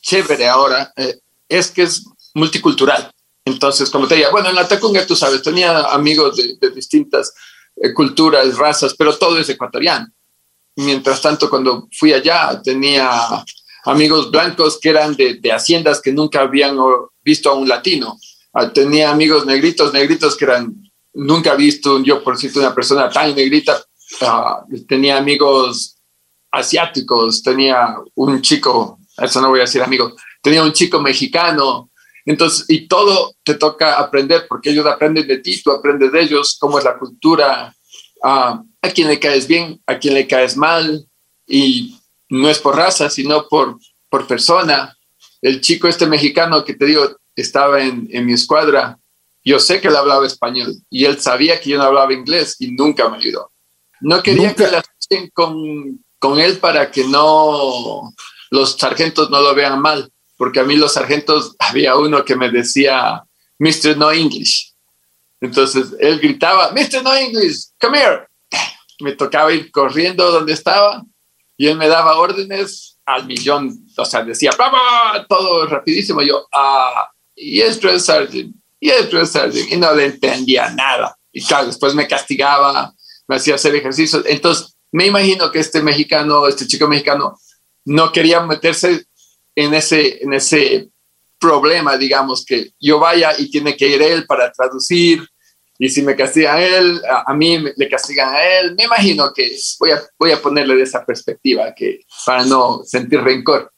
chévere 0.00 0.46
ahora 0.46 0.92
eh, 0.94 1.18
es 1.48 1.72
que 1.72 1.82
es 1.82 2.04
multicultural. 2.34 3.10
Entonces, 3.44 3.90
como 3.90 4.06
te 4.06 4.14
decía, 4.14 4.30
bueno, 4.30 4.48
en 4.48 4.54
la 4.54 4.68
Tacunga, 4.68 5.04
tú 5.04 5.16
sabes, 5.16 5.42
tenía 5.42 5.86
amigos 5.86 6.36
de, 6.36 6.70
distintas 6.70 7.34
eh, 7.74 7.92
culturas, 7.92 8.56
razas, 8.56 8.94
pero 8.96 9.18
todo 9.18 9.40
es 9.40 9.48
ecuatoriano. 9.48 10.06
Mientras 10.76 11.20
tanto, 11.20 11.50
cuando 11.50 11.88
fui 11.90 12.12
allá, 12.12 12.62
tenía 12.62 13.44
amigos 13.82 14.30
blancos 14.30 14.78
que 14.80 14.90
eran 14.90 15.16
de, 15.16 15.40
haciendas 15.50 16.00
que 16.00 16.12
nunca 16.12 16.42
habían 16.42 16.76
visto 17.24 17.50
a 17.50 17.54
un 17.54 17.68
latino. 17.68 18.16
Ah, 18.58 18.72
tenía 18.72 19.10
amigos 19.10 19.44
negritos, 19.44 19.92
negritos 19.92 20.34
que 20.34 20.46
eran 20.46 20.74
nunca 21.12 21.54
visto, 21.54 22.02
yo 22.02 22.24
por 22.24 22.38
cierto, 22.38 22.60
una 22.60 22.74
persona 22.74 23.10
tan 23.10 23.34
negrita. 23.34 23.84
Ah, 24.22 24.64
tenía 24.88 25.18
amigos 25.18 25.98
asiáticos, 26.50 27.42
tenía 27.42 27.96
un 28.14 28.40
chico, 28.40 28.98
eso 29.18 29.42
no 29.42 29.50
voy 29.50 29.58
a 29.58 29.64
decir 29.64 29.82
amigo, 29.82 30.16
tenía 30.42 30.62
un 30.62 30.72
chico 30.72 31.02
mexicano, 31.02 31.90
entonces, 32.24 32.64
y 32.68 32.88
todo 32.88 33.34
te 33.42 33.56
toca 33.56 33.98
aprender 33.98 34.46
porque 34.48 34.70
ellos 34.70 34.86
aprenden 34.86 35.26
de 35.26 35.36
ti, 35.38 35.62
tú 35.62 35.70
aprendes 35.70 36.10
de 36.10 36.22
ellos, 36.22 36.56
cómo 36.58 36.78
es 36.78 36.84
la 36.84 36.98
cultura, 36.98 37.76
a 38.22 38.64
quién 38.94 39.08
le 39.08 39.20
caes 39.20 39.46
bien, 39.46 39.82
a 39.86 39.98
quién 39.98 40.14
le 40.14 40.26
caes 40.26 40.56
mal, 40.56 41.06
y 41.46 41.94
no 42.30 42.48
es 42.48 42.58
por 42.58 42.74
raza, 42.74 43.10
sino 43.10 43.46
por, 43.48 43.76
por 44.08 44.26
persona. 44.26 44.96
El 45.42 45.60
chico 45.60 45.88
este 45.88 46.06
mexicano 46.06 46.64
que 46.64 46.72
te 46.72 46.86
digo 46.86 47.16
estaba 47.36 47.82
en, 47.82 48.08
en 48.10 48.26
mi 48.26 48.32
escuadra, 48.32 48.98
yo 49.44 49.60
sé 49.60 49.80
que 49.80 49.88
él 49.88 49.96
hablaba 49.96 50.26
español 50.26 50.74
y 50.90 51.04
él 51.04 51.20
sabía 51.20 51.60
que 51.60 51.70
yo 51.70 51.78
no 51.78 51.84
hablaba 51.84 52.12
inglés 52.12 52.56
y 52.58 52.72
nunca 52.72 53.08
me 53.08 53.18
ayudó. 53.18 53.52
No 54.00 54.22
quería 54.22 54.54
que 54.54 54.66
la 54.66 54.82
con, 55.32 56.04
con 56.18 56.40
él 56.40 56.58
para 56.58 56.90
que 56.90 57.04
no 57.04 58.12
los 58.50 58.72
sargentos 58.72 59.30
no 59.30 59.40
lo 59.40 59.54
vean 59.54 59.80
mal, 59.80 60.10
porque 60.36 60.60
a 60.60 60.64
mí 60.64 60.76
los 60.76 60.94
sargentos 60.94 61.54
había 61.60 61.96
uno 61.96 62.24
que 62.24 62.36
me 62.36 62.50
decía 62.50 63.22
Mr. 63.58 63.96
No 63.96 64.10
English. 64.10 64.72
Entonces 65.40 65.94
él 66.00 66.18
gritaba, 66.18 66.72
Mr. 66.72 67.02
No 67.02 67.14
English, 67.14 67.68
come 67.80 67.98
here. 67.98 68.26
Me 69.00 69.12
tocaba 69.12 69.52
ir 69.52 69.70
corriendo 69.70 70.30
donde 70.32 70.54
estaba 70.54 71.04
y 71.58 71.68
él 71.68 71.76
me 71.76 71.86
daba 71.86 72.18
órdenes 72.18 72.98
al 73.04 73.26
millón, 73.26 73.86
o 73.96 74.04
sea, 74.04 74.24
decía, 74.24 74.50
¡Bravo! 74.56 74.76
todo 75.28 75.66
rapidísimo. 75.66 76.22
Yo, 76.22 76.46
ah, 76.52 77.08
yes, 77.36 77.80
Drill 77.80 78.00
Sergeant, 78.00 78.56
yes, 78.80 79.10
Drill 79.10 79.26
Sergeant, 79.26 79.70
y 79.70 79.76
no 79.76 79.94
le 79.94 80.06
entendía 80.06 80.70
nada. 80.70 81.16
Y 81.32 81.44
claro, 81.44 81.66
después 81.66 81.94
me 81.94 82.08
castigaba, 82.08 82.94
me 83.28 83.36
hacía 83.36 83.54
hacer 83.54 83.74
ejercicios. 83.74 84.24
Entonces, 84.26 84.76
me 84.92 85.06
imagino 85.06 85.50
que 85.50 85.58
este 85.58 85.82
mexicano, 85.82 86.48
este 86.48 86.66
chico 86.66 86.88
mexicano, 86.88 87.38
no 87.84 88.10
quería 88.10 88.40
meterse 88.40 89.04
en 89.54 89.74
ese, 89.74 90.22
en 90.22 90.32
ese 90.32 90.88
problema, 91.38 91.96
digamos, 91.96 92.44
que 92.44 92.70
yo 92.80 92.98
vaya 92.98 93.32
y 93.38 93.50
tiene 93.50 93.76
que 93.76 93.88
ir 93.88 94.02
él 94.02 94.26
para 94.26 94.50
traducir, 94.52 95.26
Y 95.78 95.90
si 95.90 96.00
me 96.00 96.16
castigan 96.16 96.56
a 96.56 96.64
él, 96.64 97.02
a, 97.26 97.34
mí 97.34 97.62
le 97.76 97.88
castigan 97.88 98.34
a 98.34 98.42
él, 98.42 98.74
me 98.76 98.84
imagino 98.84 99.30
que 99.34 99.54
voy 99.78 99.90
a, 99.90 100.00
voy 100.18 100.32
a 100.32 100.40
ponerle 100.40 100.74
de 100.74 100.84
esa 100.84 101.04
perspectiva, 101.04 101.74
que 101.74 102.00
para 102.24 102.44
no 102.44 102.82
sentir 102.84 103.20
rencor. 103.20 103.70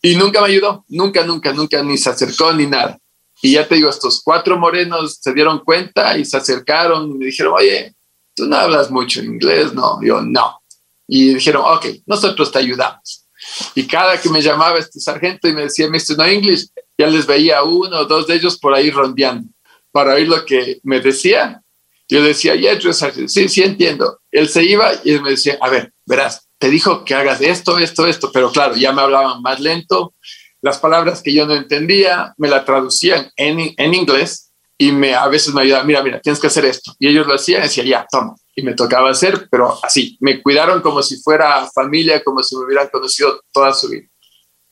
Y 0.00 0.16
nunca 0.16 0.40
me 0.40 0.48
ayudó, 0.48 0.84
nunca, 0.88 1.24
nunca, 1.24 1.52
nunca, 1.52 1.82
ni 1.82 1.98
se 1.98 2.10
acercó 2.10 2.52
ni 2.52 2.66
nada. 2.66 2.98
Y 3.42 3.52
ya 3.52 3.66
te 3.66 3.76
digo, 3.76 3.90
estos 3.90 4.22
cuatro 4.22 4.58
morenos 4.58 5.18
se 5.20 5.32
dieron 5.32 5.60
cuenta 5.60 6.16
y 6.18 6.24
se 6.24 6.36
acercaron 6.36 7.10
y 7.10 7.14
me 7.14 7.26
dijeron, 7.26 7.54
oye, 7.56 7.94
tú 8.34 8.46
no 8.46 8.56
hablas 8.56 8.90
mucho 8.90 9.22
inglés, 9.22 9.72
no, 9.74 10.00
yo 10.02 10.20
no. 10.20 10.60
Y 11.06 11.34
dijeron, 11.34 11.62
ok, 11.64 11.86
nosotros 12.06 12.50
te 12.50 12.58
ayudamos. 12.58 13.26
Y 13.74 13.86
cada 13.86 14.20
que 14.20 14.28
me 14.28 14.42
llamaba 14.42 14.78
este 14.78 15.00
sargento 15.00 15.48
y 15.48 15.52
me 15.52 15.62
decía, 15.62 15.88
Mr. 15.88 16.16
No 16.16 16.24
English, 16.24 16.68
ya 16.98 17.06
les 17.06 17.26
veía 17.26 17.62
uno 17.62 17.98
o 17.98 18.04
dos 18.04 18.26
de 18.26 18.34
ellos 18.34 18.58
por 18.58 18.74
ahí 18.74 18.90
rondeando 18.90 19.48
para 19.92 20.14
oír 20.14 20.28
lo 20.28 20.44
que 20.44 20.80
me 20.82 21.00
decía. 21.00 21.62
Yo 22.08 22.22
decía, 22.22 22.54
ya, 22.54 22.78
sí, 23.26 23.48
sí 23.48 23.62
entiendo. 23.62 24.20
Él 24.30 24.48
se 24.48 24.64
iba 24.64 24.92
y 25.04 25.12
él 25.12 25.22
me 25.22 25.30
decía, 25.30 25.58
a 25.60 25.68
ver, 25.68 25.92
verás, 26.06 26.47
te 26.58 26.68
dijo 26.70 27.04
que 27.04 27.14
hagas 27.14 27.40
esto, 27.40 27.78
esto, 27.78 28.06
esto, 28.06 28.30
pero 28.32 28.50
claro, 28.50 28.74
ya 28.74 28.92
me 28.92 29.02
hablaban 29.02 29.40
más 29.42 29.60
lento. 29.60 30.14
Las 30.60 30.78
palabras 30.78 31.22
que 31.22 31.32
yo 31.32 31.46
no 31.46 31.54
entendía 31.54 32.34
me 32.36 32.48
la 32.48 32.64
traducían 32.64 33.30
en, 33.36 33.74
en 33.76 33.94
inglés 33.94 34.50
y 34.76 34.92
me, 34.92 35.14
a 35.14 35.26
veces 35.28 35.54
me 35.54 35.62
ayudaban, 35.62 35.86
mira, 35.86 36.02
mira, 36.02 36.20
tienes 36.20 36.40
que 36.40 36.48
hacer 36.48 36.64
esto. 36.64 36.94
Y 36.98 37.08
ellos 37.08 37.26
lo 37.26 37.34
hacían 37.34 37.62
decía, 37.62 37.84
ya, 37.84 38.06
toma. 38.10 38.34
Y 38.54 38.62
me 38.62 38.74
tocaba 38.74 39.10
hacer, 39.10 39.48
pero 39.50 39.78
así, 39.84 40.16
me 40.20 40.42
cuidaron 40.42 40.80
como 40.82 41.02
si 41.02 41.20
fuera 41.20 41.68
familia, 41.72 42.22
como 42.24 42.42
si 42.42 42.56
me 42.56 42.64
hubieran 42.64 42.88
conocido 42.88 43.40
toda 43.52 43.72
su 43.72 43.88
vida. 43.88 44.08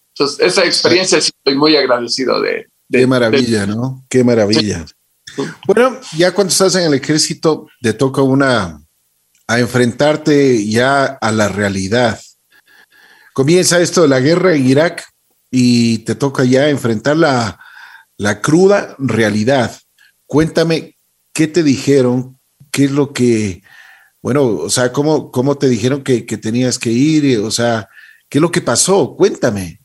Entonces, 0.09 0.47
esa 0.47 0.65
experiencia 0.65 1.19
estoy 1.19 1.57
muy 1.57 1.77
agradecido 1.77 2.41
de. 2.41 2.67
de 2.89 3.01
Qué 3.01 3.07
maravilla, 3.07 3.67
¿no? 3.67 4.05
Qué 4.09 4.25
maravilla. 4.25 4.87
Bueno, 5.67 6.01
ya 6.17 6.33
cuando 6.33 6.51
estás 6.51 6.75
en 6.77 6.85
el 6.85 6.95
ejército, 6.95 7.69
te 7.81 7.93
toca 7.93 8.23
una 8.23 8.81
a 9.47 9.61
enfrentarte 9.61 10.67
ya 10.67 11.05
a 11.05 11.33
la 11.33 11.49
realidad. 11.49 12.21
Comienza 13.33 13.81
esto 13.81 14.03
de 14.03 14.09
la 14.09 14.21
guerra 14.21 14.55
en 14.55 14.67
Irak 14.67 15.05
y 15.51 15.99
te 15.99 16.15
toca 16.15 16.45
ya 16.45 16.69
enfrentar 16.69 17.17
la, 17.17 17.59
la 18.17 18.41
cruda 18.41 18.97
realidad. 18.99 19.77
Cuéntame, 20.27 20.97
¿qué 21.33 21.47
te 21.47 21.63
dijeron? 21.63 22.39
¿Qué 22.73 22.85
es 22.85 22.91
lo 22.91 23.13
que, 23.13 23.63
bueno, 24.23 24.45
o 24.47 24.71
sea, 24.71 24.93
cómo, 24.93 25.31
cómo 25.31 25.57
te 25.57 25.69
dijeron 25.69 26.03
que, 26.03 26.27
que 26.27 26.37
tenías 26.37 26.79
que 26.79 26.91
ir? 26.91 27.39
O 27.39 27.51
sea, 27.51 27.89
¿qué 28.29 28.39
es 28.39 28.43
lo 28.43 28.51
que 28.51 28.61
pasó? 28.61 29.15
Cuéntame. 29.17 29.81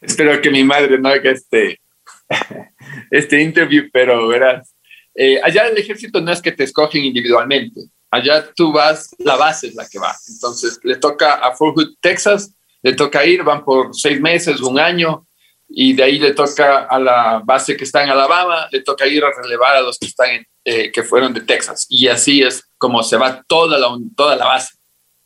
Espero 0.00 0.40
que 0.40 0.50
mi 0.50 0.64
madre 0.64 0.98
no 0.98 1.08
haga 1.08 1.30
este, 1.30 1.80
este 3.10 3.40
interview, 3.40 3.84
pero 3.92 4.28
verás, 4.28 4.74
eh, 5.14 5.40
allá 5.42 5.68
el 5.68 5.78
ejército 5.78 6.20
no 6.20 6.32
es 6.32 6.40
que 6.40 6.52
te 6.52 6.64
escogen 6.64 7.04
individualmente, 7.04 7.82
allá 8.12 8.52
tú 8.54 8.70
vas, 8.72 9.16
la 9.18 9.36
base 9.36 9.68
es 9.68 9.74
la 9.74 9.88
que 9.88 9.98
va. 9.98 10.14
Entonces 10.28 10.78
le 10.84 10.96
toca 10.96 11.34
a 11.34 11.56
Fort 11.56 11.76
Hood, 11.76 11.94
Texas, 12.00 12.54
le 12.82 12.92
toca 12.92 13.24
ir, 13.24 13.42
van 13.42 13.64
por 13.64 13.94
seis 13.94 14.20
meses, 14.20 14.60
un 14.60 14.78
año, 14.78 15.26
y 15.66 15.94
de 15.94 16.02
ahí 16.02 16.18
le 16.18 16.34
toca 16.34 16.84
a 16.84 17.00
la 17.00 17.40
base 17.42 17.74
que 17.74 17.84
está 17.84 18.04
en 18.04 18.10
Alabama, 18.10 18.68
le 18.70 18.82
toca 18.82 19.06
ir 19.06 19.24
a 19.24 19.32
relevar 19.32 19.76
a 19.76 19.80
los 19.80 19.98
que 19.98 20.06
están 20.06 20.46
eh, 20.64 20.92
que 20.92 21.02
fueron 21.02 21.32
de 21.32 21.40
Texas. 21.40 21.86
Y 21.88 22.06
así 22.08 22.42
es 22.42 22.62
como 22.76 23.02
se 23.02 23.16
va 23.16 23.42
toda 23.48 23.78
la, 23.78 23.88
toda 24.14 24.36
la 24.36 24.44
base, 24.44 24.76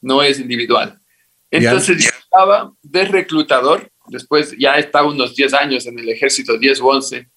no 0.01 0.23
es 0.23 0.39
individual. 0.39 1.01
Entonces 1.51 2.05
yo 2.05 2.11
estaba 2.17 2.73
de 2.83 3.05
reclutador, 3.05 3.91
después 4.07 4.55
ya 4.57 4.77
estaba 4.77 5.09
unos 5.09 5.35
10 5.35 5.55
años 5.55 5.87
en 5.87 5.99
el 5.99 6.09
ejército, 6.09 6.57
10 6.57 6.81
o 6.83 6.87
11, 6.87 7.29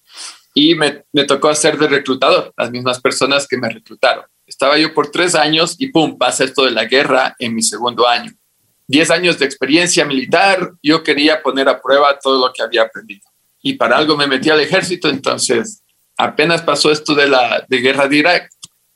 y 0.54 0.74
me, 0.76 1.04
me, 1.12 1.24
tocó 1.24 1.48
hacer 1.48 1.76
de 1.78 1.88
reclutador, 1.88 2.52
las 2.56 2.70
mismas 2.70 3.00
personas 3.00 3.48
que 3.48 3.56
me 3.56 3.68
reclutaron. 3.68 4.24
Estaba 4.60 4.76
yo 4.76 4.92
por 4.92 5.10
tres 5.10 5.34
años 5.34 5.74
y 5.78 5.86
pum, 5.86 6.18
pasa 6.18 6.44
esto 6.44 6.66
de 6.66 6.70
la 6.70 6.84
guerra 6.84 7.34
en 7.38 7.54
mi 7.54 7.62
segundo 7.62 8.06
año. 8.06 8.30
Diez 8.86 9.10
años 9.10 9.38
de 9.38 9.46
experiencia 9.46 10.04
militar, 10.04 10.72
yo 10.82 11.02
quería 11.02 11.40
poner 11.40 11.66
a 11.66 11.80
prueba 11.80 12.18
todo 12.18 12.46
lo 12.46 12.52
que 12.52 12.62
había 12.62 12.82
aprendido. 12.82 13.22
Y 13.62 13.72
para 13.76 13.96
algo 13.96 14.18
me 14.18 14.26
metí 14.26 14.50
al 14.50 14.60
ejército, 14.60 15.08
entonces 15.08 15.82
apenas 16.14 16.60
pasó 16.60 16.92
esto 16.92 17.14
de 17.14 17.26
la 17.26 17.64
de 17.70 17.78
guerra 17.78 18.06
de 18.06 18.18
Irak, 18.18 18.50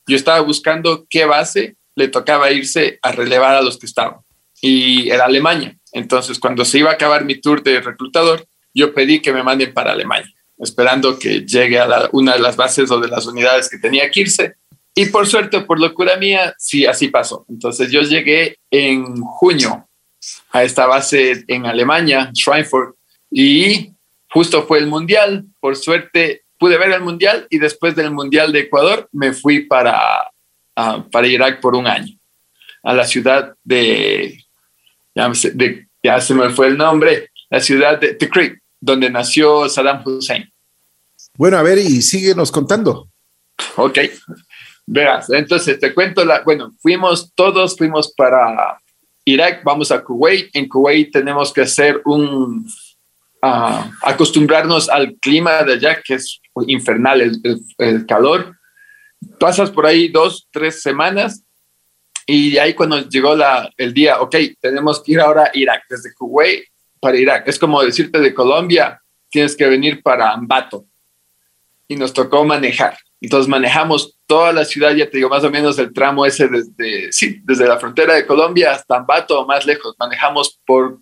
yo 0.06 0.16
estaba 0.16 0.40
buscando 0.40 1.06
qué 1.08 1.24
base 1.24 1.78
le 1.94 2.08
tocaba 2.08 2.52
irse 2.52 2.98
a 3.00 3.12
relevar 3.12 3.56
a 3.56 3.62
los 3.62 3.78
que 3.78 3.86
estaban. 3.86 4.20
Y 4.60 5.08
era 5.08 5.24
Alemania. 5.24 5.78
Entonces, 5.92 6.38
cuando 6.38 6.66
se 6.66 6.80
iba 6.80 6.90
a 6.90 6.94
acabar 6.94 7.24
mi 7.24 7.40
tour 7.40 7.62
de 7.62 7.80
reclutador, 7.80 8.46
yo 8.74 8.92
pedí 8.92 9.22
que 9.22 9.32
me 9.32 9.42
manden 9.42 9.72
para 9.72 9.92
Alemania 9.92 10.30
esperando 10.58 11.18
que 11.18 11.40
llegue 11.40 11.78
a 11.78 12.08
una 12.12 12.34
de 12.34 12.38
las 12.38 12.56
bases 12.56 12.90
o 12.90 13.00
de 13.00 13.08
las 13.08 13.26
unidades 13.26 13.68
que 13.68 13.78
tenía 13.78 14.10
que 14.10 14.20
irse. 14.20 14.54
Y 14.94 15.06
por 15.06 15.26
suerte, 15.26 15.60
por 15.62 15.80
locura 15.80 16.16
mía, 16.16 16.54
sí, 16.58 16.86
así 16.86 17.08
pasó. 17.08 17.44
Entonces 17.48 17.90
yo 17.90 18.02
llegué 18.02 18.58
en 18.70 19.20
junio 19.20 19.88
a 20.50 20.62
esta 20.62 20.86
base 20.86 21.44
en 21.48 21.66
Alemania, 21.66 22.30
Schweinfurt, 22.32 22.96
y 23.30 23.92
justo 24.30 24.64
fue 24.66 24.78
el 24.78 24.86
Mundial. 24.86 25.44
Por 25.60 25.76
suerte 25.76 26.44
pude 26.58 26.78
ver 26.78 26.92
el 26.92 27.02
Mundial 27.02 27.46
y 27.50 27.58
después 27.58 27.96
del 27.96 28.12
Mundial 28.12 28.52
de 28.52 28.60
Ecuador 28.60 29.08
me 29.12 29.32
fui 29.32 29.66
para, 29.66 30.30
para 31.10 31.26
Irak 31.26 31.60
por 31.60 31.74
un 31.74 31.86
año, 31.86 32.16
a 32.82 32.94
la 32.94 33.04
ciudad 33.04 33.54
de 33.64 34.44
ya, 35.14 35.30
de, 35.54 35.88
ya 36.02 36.20
se 36.20 36.34
me 36.34 36.50
fue 36.50 36.68
el 36.68 36.76
nombre, 36.76 37.30
la 37.50 37.60
ciudad 37.60 37.98
de 37.98 38.14
Tikrit 38.14 38.58
donde 38.80 39.10
nació 39.10 39.68
Saddam 39.68 40.02
Hussein. 40.06 40.50
Bueno, 41.36 41.56
a 41.56 41.62
ver, 41.62 41.78
y 41.78 42.02
síguenos 42.02 42.52
contando. 42.52 43.08
Ok, 43.76 43.98
verás, 44.86 45.30
entonces 45.30 45.78
te 45.78 45.94
cuento, 45.94 46.24
la, 46.24 46.42
bueno, 46.42 46.72
fuimos 46.80 47.32
todos, 47.34 47.76
fuimos 47.76 48.12
para 48.14 48.78
Irak, 49.24 49.62
vamos 49.64 49.90
a 49.90 50.02
Kuwait, 50.02 50.50
en 50.54 50.68
Kuwait 50.68 51.10
tenemos 51.10 51.52
que 51.52 51.62
hacer 51.62 52.02
un, 52.04 52.66
uh, 53.42 53.90
acostumbrarnos 54.02 54.88
al 54.88 55.14
clima 55.14 55.62
de 55.62 55.74
allá, 55.74 56.02
que 56.02 56.14
es 56.14 56.40
infernal 56.66 57.20
el, 57.20 57.40
el, 57.78 58.06
calor. 58.06 58.56
Pasas 59.40 59.70
por 59.70 59.86
ahí 59.86 60.08
dos, 60.08 60.46
tres 60.50 60.82
semanas 60.82 61.42
y 62.26 62.56
ahí 62.58 62.74
cuando 62.74 63.00
llegó 63.08 63.34
la, 63.34 63.70
el 63.76 63.92
día, 63.92 64.20
ok, 64.20 64.36
tenemos 64.60 65.02
que 65.02 65.12
ir 65.12 65.20
ahora 65.20 65.44
a 65.44 65.50
Irak, 65.54 65.84
desde 65.88 66.14
Kuwait 66.14 66.64
para 67.00 67.18
Irak. 67.18 67.48
Es 67.48 67.58
como 67.58 67.82
decirte 67.82 68.18
de 68.18 68.32
Colombia, 68.32 69.00
tienes 69.30 69.56
que 69.56 69.66
venir 69.66 70.02
para 70.02 70.30
Ambato. 70.30 70.86
Y 71.86 71.96
nos 71.96 72.14
tocó 72.14 72.44
manejar. 72.44 72.96
Entonces 73.24 73.48
manejamos 73.48 74.18
toda 74.26 74.52
la 74.52 74.64
ciudad, 74.64 74.94
ya 74.94 75.08
te 75.08 75.18
digo, 75.18 75.28
más 75.28 75.44
o 75.44 75.50
menos 75.50 75.78
el 75.78 75.92
tramo 75.92 76.26
ese 76.26 76.48
desde, 76.48 77.12
sí, 77.12 77.40
desde 77.44 77.66
la 77.66 77.78
frontera 77.78 78.14
de 78.14 78.26
Colombia 78.26 78.72
hasta 78.72 78.96
Ambato 78.96 79.40
o 79.40 79.46
más 79.46 79.66
lejos. 79.66 79.94
Manejamos 79.98 80.60
por, 80.66 81.00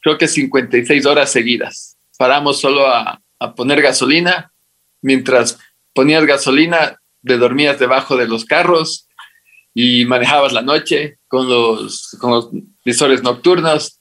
creo 0.00 0.18
que 0.18 0.28
56 0.28 1.06
horas 1.06 1.30
seguidas. 1.30 1.96
Paramos 2.16 2.60
solo 2.60 2.86
a, 2.86 3.20
a 3.38 3.54
poner 3.54 3.82
gasolina. 3.82 4.52
Mientras 5.00 5.58
ponías 5.94 6.24
gasolina, 6.24 6.98
te 7.24 7.36
dormías 7.36 7.78
debajo 7.78 8.16
de 8.16 8.26
los 8.26 8.44
carros 8.44 9.08
y 9.74 10.04
manejabas 10.06 10.52
la 10.52 10.62
noche 10.62 11.18
con 11.28 11.48
los, 11.48 12.16
con 12.20 12.32
los 12.32 12.50
visores 12.84 13.22
nocturnos 13.22 14.00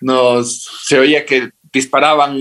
nos 0.00 0.64
se 0.84 0.98
oía 0.98 1.24
que 1.24 1.50
disparaban 1.72 2.38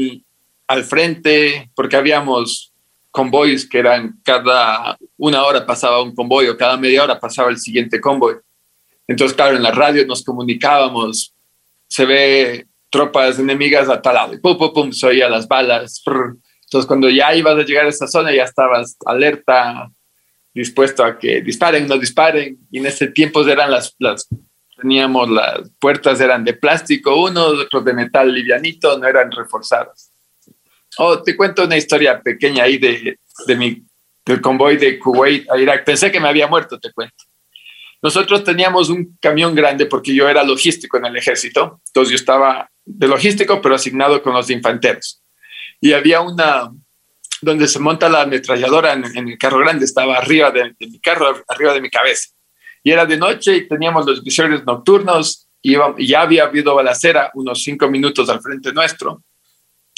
al 0.67 0.83
frente 0.83 1.71
porque 1.75 1.95
habíamos 1.95 2.74
convoys 3.15 3.67
que 3.67 3.79
eran 3.79 4.19
cada 4.23 4.97
una 5.17 5.43
hora 5.43 5.65
pasaba 5.65 6.03
un 6.03 6.13
convoy 6.13 6.47
o 6.47 6.57
cada 6.57 6.77
media 6.77 7.03
hora 7.03 7.19
pasaba 7.19 7.49
el 7.49 7.57
siguiente 7.57 7.99
convoy. 7.99 8.35
Entonces, 9.07 9.35
claro, 9.35 9.55
en 9.55 9.63
la 9.63 9.71
radio 9.71 10.05
nos 10.05 10.23
comunicábamos, 10.23 11.33
se 11.87 12.05
ve 12.05 12.67
tropas 12.89 13.39
enemigas 13.39 13.89
a 13.89 14.01
tal 14.01 14.15
lado 14.15 14.33
y 14.33 14.39
pum, 14.39 14.57
pum, 14.57 14.73
pum, 14.73 14.91
se 14.91 15.07
oía 15.07 15.29
las 15.29 15.47
balas. 15.47 16.03
Entonces, 16.05 16.85
cuando 16.85 17.09
ya 17.09 17.33
ibas 17.33 17.57
a 17.57 17.63
llegar 17.63 17.85
a 17.85 17.89
esa 17.89 18.07
zona, 18.07 18.33
ya 18.33 18.43
estabas 18.43 18.97
alerta, 19.05 19.89
dispuesto 20.53 21.03
a 21.03 21.17
que 21.17 21.41
disparen, 21.41 21.87
no 21.87 21.97
disparen. 21.97 22.57
Y 22.69 22.79
en 22.79 22.87
ese 22.87 23.07
tiempo 23.07 23.47
eran 23.47 23.71
las, 23.71 23.95
las 23.99 24.27
teníamos 24.75 25.29
las 25.29 25.71
puertas 25.79 26.19
eran 26.19 26.43
de 26.43 26.53
plástico, 26.53 27.23
unos 27.23 27.59
otros 27.65 27.85
de 27.85 27.93
metal 27.93 28.33
livianito, 28.33 28.97
no 28.97 29.07
eran 29.07 29.31
reforzadas. 29.31 30.11
Oh, 30.97 31.21
te 31.21 31.35
cuento 31.35 31.63
una 31.63 31.77
historia 31.77 32.21
pequeña 32.21 32.63
ahí 32.63 32.77
de, 32.77 33.19
de 33.47 33.55
mi, 33.55 33.83
del 34.25 34.41
convoy 34.41 34.77
de 34.77 34.97
Kuwait 34.99 35.49
a 35.49 35.57
Irak. 35.57 35.83
Pensé 35.83 36.11
que 36.11 36.19
me 36.19 36.29
había 36.29 36.47
muerto, 36.47 36.79
te 36.79 36.91
cuento. 36.91 37.15
Nosotros 38.01 38.43
teníamos 38.43 38.89
un 38.89 39.17
camión 39.19 39.55
grande 39.55 39.85
porque 39.87 40.13
yo 40.13 40.29
era 40.29 40.43
logístico 40.43 40.97
en 40.97 41.05
el 41.05 41.17
ejército, 41.17 41.81
entonces 41.87 42.11
yo 42.11 42.15
estaba 42.15 42.69
de 42.85 43.07
logístico, 43.07 43.61
pero 43.61 43.75
asignado 43.75 44.21
con 44.21 44.33
los 44.33 44.49
infanteros. 44.49 45.23
Y 45.81 45.93
había 45.93 46.21
una, 46.21 46.71
donde 47.41 47.67
se 47.67 47.79
monta 47.79 48.07
la 48.07 48.21
ametralladora 48.21 48.93
en, 48.93 49.27
el 49.27 49.37
carro 49.37 49.59
grande, 49.59 49.85
estaba 49.85 50.17
arriba 50.17 50.51
de 50.51 50.75
mi 50.79 50.99
carro, 50.99 51.43
arriba 51.47 51.73
de 51.73 51.81
mi 51.81 51.89
cabeza 51.89 52.35
y 52.85 52.91
era 52.91 53.05
de 53.07 53.17
noche 53.17 53.57
y 53.57 53.67
teníamos 53.67 54.05
los 54.05 54.23
visores 54.23 54.63
nocturnos 54.63 55.49
y, 55.61 55.75
ya 56.05 56.21
había 56.21 56.43
habido 56.43 56.75
balacera 56.75 57.31
unos 57.33 57.63
cinco 57.63 57.89
minutos 57.89 58.29
al 58.29 58.39
frente 58.39 58.71
nuestro 58.71 59.23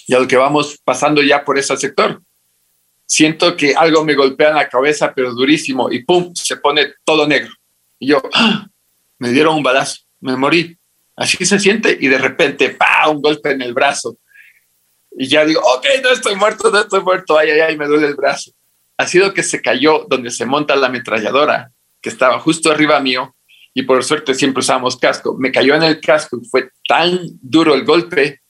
y 0.07 0.15
al 0.15 0.25
que 0.25 0.37
vamos 0.37 0.79
pasando 0.83 1.21
ya 1.21 1.43
por 1.43 1.59
ese 1.59 1.75
sector. 1.77 2.21
siento 3.05 3.55
que 3.55 3.73
algo 3.73 4.03
me 4.03 4.15
golpea 4.15 4.49
en 4.49 4.55
la 4.55 4.67
cabeza, 4.67 5.13
pero 5.13 5.33
durísimo, 5.33 5.89
y 5.91 6.03
pum, 6.03 6.33
se 6.33 6.57
pone 6.57 6.93
todo 7.05 7.27
negro. 7.27 7.53
Y 7.99 8.07
yo, 8.07 8.21
¡ah! 8.33 8.67
me 9.19 9.31
dieron 9.31 9.55
un 9.55 9.63
balazo, 9.63 10.01
me 10.19 10.35
morí. 10.35 10.77
Así 11.15 11.45
se 11.45 11.57
siente, 11.59 11.97
y 11.99 12.07
de 12.07 12.17
repente, 12.17 12.71
¡pa! 12.71 13.09
un 13.09 13.21
golpe 13.21 13.51
en 13.51 13.61
el 13.61 13.73
brazo. 13.73 14.17
Y 15.11 15.27
ya 15.27 15.45
digo, 15.45 15.61
ok, 15.61 15.85
no 16.03 16.09
estoy 16.09 16.35
muerto, 16.35 16.69
no 16.69 16.79
estoy 16.79 17.01
muerto, 17.01 17.37
ay, 17.37 17.51
ay, 17.51 17.59
ay, 17.61 17.77
me 17.77 17.87
duele 17.87 18.07
el 18.07 18.15
brazo. 18.15 18.51
Ha 18.97 19.07
sido 19.07 19.33
que 19.33 19.43
se 19.43 19.61
cayó 19.61 20.05
donde 20.09 20.31
se 20.31 20.45
monta 20.45 20.75
la 20.75 20.87
ametralladora, 20.87 21.71
que 22.01 22.09
estaba 22.09 22.39
justo 22.39 22.71
arriba 22.71 22.99
mío, 22.99 23.35
y 23.73 23.83
por 23.83 24.03
suerte 24.03 24.33
siempre 24.33 24.59
usamos 24.59 24.97
casco. 24.97 25.35
Me 25.37 25.51
cayó 25.51 25.75
en 25.75 25.83
el 25.83 26.01
casco 26.01 26.39
y 26.41 26.47
fue 26.47 26.71
tan 26.87 27.19
duro 27.41 27.73
el 27.73 27.85
golpe 27.85 28.41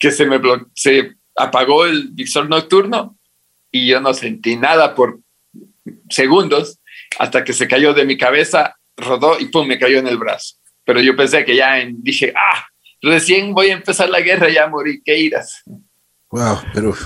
que 0.00 0.10
se 0.10 0.26
me 0.26 0.40
se 0.74 1.14
apagó 1.36 1.84
el 1.84 2.08
visor 2.08 2.48
nocturno 2.48 3.16
y 3.70 3.86
yo 3.86 4.00
no 4.00 4.14
sentí 4.14 4.56
nada 4.56 4.94
por 4.94 5.20
segundos 6.08 6.80
hasta 7.18 7.44
que 7.44 7.52
se 7.52 7.68
cayó 7.68 7.92
de 7.92 8.06
mi 8.06 8.16
cabeza, 8.16 8.74
rodó 8.96 9.38
y 9.38 9.46
pum, 9.46 9.68
me 9.68 9.78
cayó 9.78 9.98
en 9.98 10.08
el 10.08 10.16
brazo. 10.16 10.56
Pero 10.84 11.00
yo 11.00 11.14
pensé 11.14 11.44
que 11.44 11.54
ya 11.54 11.74
dije, 11.92 12.32
ah, 12.34 12.64
recién 13.02 13.52
voy 13.54 13.68
a 13.68 13.74
empezar 13.74 14.08
la 14.08 14.20
guerra, 14.20 14.48
ya 14.48 14.66
morí, 14.68 15.02
¿qué 15.04 15.18
irás? 15.18 15.62
Wow, 16.30 16.58
pero 16.72 16.96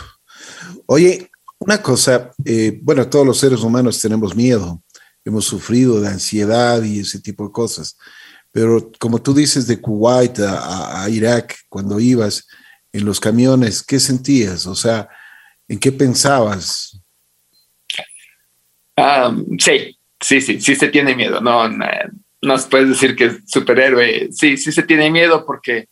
oye, 0.87 1.29
una 1.59 1.83
cosa, 1.83 2.31
eh, 2.45 2.79
bueno, 2.81 3.09
todos 3.09 3.27
los 3.27 3.39
seres 3.39 3.61
humanos 3.61 4.01
tenemos 4.01 4.37
miedo, 4.37 4.83
hemos 5.25 5.47
sufrido 5.47 6.01
de 6.01 6.09
ansiedad 6.09 6.83
y 6.83 7.01
ese 7.01 7.21
tipo 7.21 7.45
de 7.45 7.53
cosas, 7.53 7.97
pero 8.53 8.93
como 9.01 9.21
tú 9.21 9.35
dices 9.35 9.67
de 9.67 9.81
Kuwait 9.81 10.39
a 10.39 11.09
Irak, 11.11 11.57
cuando 11.69 11.99
ibas 11.99 12.47
en 12.95 13.05
los 13.05 13.21
camiones, 13.21 13.83
¿qué 13.83 14.01
sentías? 14.01 14.67
O 14.67 14.75
sea, 14.75 15.11
¿En 15.69 15.79
qué 15.79 15.93
pensabas? 15.93 17.01
Ah, 18.97 19.35
sí, 19.59 19.99
sí, 20.21 20.41
sí, 20.41 20.61
sí 20.61 20.77
se 20.77 20.89
tiene 20.89 21.17
miedo. 21.17 21.41
No, 21.41 21.69
no, 21.69 22.59
se 22.59 22.69
puede 22.69 22.87
decir 22.87 23.17
que 23.17 23.25
es 23.27 23.39
superhéroe. 23.47 24.29
Sí, 24.31 24.57
sí 24.57 24.73
se 24.73 24.83
tiene 24.83 25.11
miedo 25.11 25.45
porque 25.47 25.89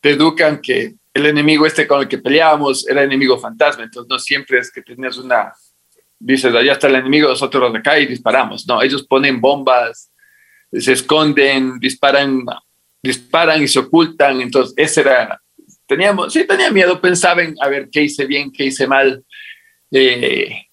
te 0.00 0.10
educan 0.10 0.60
que 0.60 0.94
el 1.12 1.26
enemigo 1.26 1.66
este 1.66 1.86
con 1.86 2.00
el 2.00 2.08
que 2.08 2.18
peleábamos 2.18 2.88
era 2.88 3.02
enemigo 3.02 3.38
fantasma. 3.38 3.84
Entonces 3.84 4.08
no 4.08 4.18
siempre 4.18 4.58
es 4.58 4.70
que 4.70 4.82
tienes 4.82 5.18
una, 5.18 5.52
dices, 6.18 6.54
allá 6.54 6.72
está 6.72 6.86
el 6.86 6.94
enemigo, 6.94 7.28
nosotros 7.28 7.74
acá 7.74 7.98
y 7.98 8.06
disparamos. 8.06 8.66
No, 8.66 8.80
ellos 8.80 9.06
ponen 9.06 9.40
bombas, 9.40 10.12
se 10.72 10.92
esconden, 10.92 11.80
disparan, 11.80 12.44
disparan 13.02 13.60
y 13.62 13.68
se 13.68 13.80
ocultan. 13.80 14.40
Entonces 14.40 14.72
ese 14.76 15.00
era 15.00 15.42
teníamos, 15.90 16.32
sí 16.32 16.46
tenía 16.46 16.70
miedo, 16.70 17.00
pensaba 17.00 17.42
en 17.42 17.56
a 17.60 17.68
ver 17.68 17.88
qué 17.90 18.02
hice 18.02 18.24
bien, 18.24 18.52
qué 18.52 18.66
hice 18.66 18.86
mal. 18.86 19.24
Eh, 19.90 20.68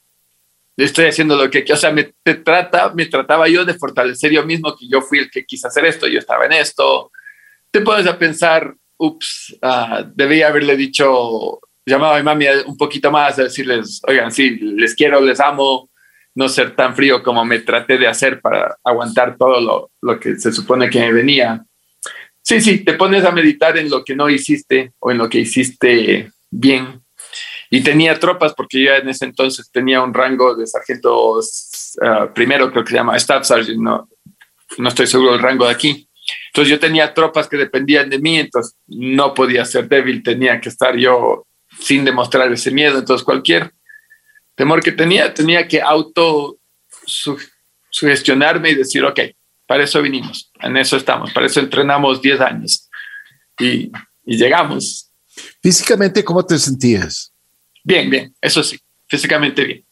estoy 0.77 1.05
haciendo 1.05 1.35
lo 1.35 1.49
que, 1.49 1.65
o 1.73 1.75
sea, 1.75 1.91
me, 1.91 2.13
te 2.21 2.35
trata, 2.35 2.93
me 2.93 3.07
trataba 3.07 3.47
yo 3.47 3.65
de 3.65 3.73
fortalecer 3.73 4.31
yo 4.31 4.45
mismo 4.45 4.75
que 4.77 4.87
yo 4.87 5.01
fui 5.01 5.17
el 5.17 5.31
que 5.31 5.43
quise 5.43 5.67
hacer 5.67 5.85
esto, 5.85 6.07
yo 6.07 6.19
estaba 6.19 6.45
en 6.45 6.53
esto. 6.53 7.11
Te 7.71 7.81
pones 7.81 8.05
a 8.05 8.19
pensar, 8.19 8.75
ups, 8.97 9.57
uh, 9.63 10.03
debía 10.13 10.49
haberle 10.49 10.77
dicho, 10.77 11.61
llamaba 11.83 12.17
a 12.17 12.19
mi 12.19 12.23
mami 12.23 12.45
un 12.67 12.77
poquito 12.77 13.09
más, 13.09 13.39
a 13.39 13.43
decirles, 13.45 13.99
oigan, 14.07 14.31
sí, 14.31 14.51
les 14.51 14.93
quiero, 14.93 15.19
les 15.19 15.39
amo, 15.39 15.89
no 16.35 16.47
ser 16.47 16.75
tan 16.75 16.95
frío 16.95 17.23
como 17.23 17.43
me 17.43 17.57
traté 17.61 17.97
de 17.97 18.05
hacer 18.05 18.39
para 18.39 18.77
aguantar 18.83 19.35
todo 19.35 19.59
lo, 19.59 19.89
lo 19.99 20.19
que 20.19 20.35
se 20.35 20.51
supone 20.51 20.91
que 20.91 20.99
me 20.99 21.11
venía. 21.11 21.65
Sí, 22.47 22.61
sí, 22.61 22.77
te 22.85 22.93
pones 22.93 23.25
a 23.25 23.31
meditar 23.31 23.77
en 23.77 23.89
lo 23.89 24.05
que 24.05 24.15
no 24.15 24.29
hiciste 24.29 24.93
o 24.99 25.11
en 25.11 25.17
lo 25.17 25.27
que 25.27 25.39
hiciste 25.39 26.31
bien. 26.49 27.03
Y 27.69 27.83
tenía 27.83 28.17
tropas, 28.17 28.53
porque 28.53 28.81
yo 28.81 28.93
en 28.93 29.09
ese 29.09 29.25
entonces 29.25 29.69
tenía 29.69 30.01
un 30.01 30.13
rango 30.13 30.55
de 30.55 30.65
sargento 30.65 31.41
ah, 32.01 32.31
primero, 32.33 32.71
creo 32.71 32.85
que 32.85 32.91
se 32.91 32.95
llama 32.95 33.17
Staff 33.17 33.45
Sergeant, 33.45 33.81
no, 33.81 34.07
no 34.77 34.87
estoy 34.87 35.07
seguro 35.07 35.33
del 35.33 35.41
rango 35.41 35.65
de 35.65 35.73
aquí. 35.73 36.07
Entonces 36.53 36.71
yo 36.71 36.79
tenía 36.79 37.13
tropas 37.13 37.49
que 37.49 37.57
dependían 37.57 38.09
de 38.09 38.19
mí, 38.19 38.39
entonces 38.39 38.77
no 38.87 39.33
podía 39.33 39.65
ser 39.65 39.89
débil, 39.89 40.23
tenía 40.23 40.61
que 40.61 40.69
estar 40.69 40.95
yo 40.95 41.45
sin 41.77 42.05
demostrar 42.05 42.49
ese 42.53 42.71
miedo. 42.71 42.97
Entonces 42.97 43.25
cualquier 43.25 43.73
temor 44.55 44.81
que 44.81 44.93
tenía, 44.93 45.33
tenía 45.33 45.67
que 45.67 45.81
auto 45.81 46.57
sugestionarme 47.89 48.69
y 48.69 48.75
decir, 48.75 49.03
ok, 49.03 49.19
para 49.67 49.83
eso 49.83 50.01
vinimos, 50.01 50.49
en 50.61 50.77
eso 50.77 50.95
estamos, 50.97 51.31
para 51.33 51.45
eso 51.45 51.59
entrenamos 51.59 52.21
10 52.21 52.41
años 52.41 52.89
y, 53.59 53.91
llegamos. 54.25 55.09
Físicamente, 55.61 56.23
¿cómo 56.23 56.45
te 56.45 56.57
sentías? 56.57 57.31
Bien, 57.83 58.09
bien, 58.09 58.33
eso 58.41 58.63
sí, 58.63 58.77
físicamente 59.07 59.63
bien. 59.63 59.85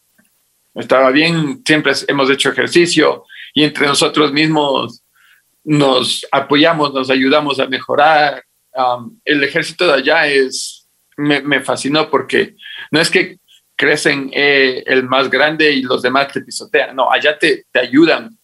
Estaba 0.73 1.11
bien, 1.11 1.61
siempre 1.65 1.93
hemos 2.07 2.29
hecho 2.29 2.49
ejercicio 2.49 3.23
y 3.53 3.63
entre 3.63 3.88
nosotros 3.88 4.33
mismos 4.33 5.01
nos 5.63 6.25
apoyamos, 6.31 6.93
nos 6.93 7.09
ayudamos 7.09 7.59
a 7.59 7.67
mejorar. 7.67 8.43
el 9.23 9.43
ejército 9.43 9.88
de 9.88 9.93
allá 9.93 10.27
es, 10.27 10.88
me, 11.15 11.61
fascinó 11.61 12.09
porque 12.09 12.55
no 12.91 12.99
es 12.99 13.09
que 13.09 13.39
crecen 13.75 14.31
eh, 14.33 14.83
el 14.85 15.03
más 15.03 15.29
grande 15.29 15.71
y 15.71 15.81
los 15.81 16.01
demás 16.01 16.31
te 16.31 16.41
pisotean, 16.41 16.95
no, 16.95 17.11
allá 17.11 17.38
te, 17.38 17.65
te 17.71 17.79
ayudan 17.79 18.38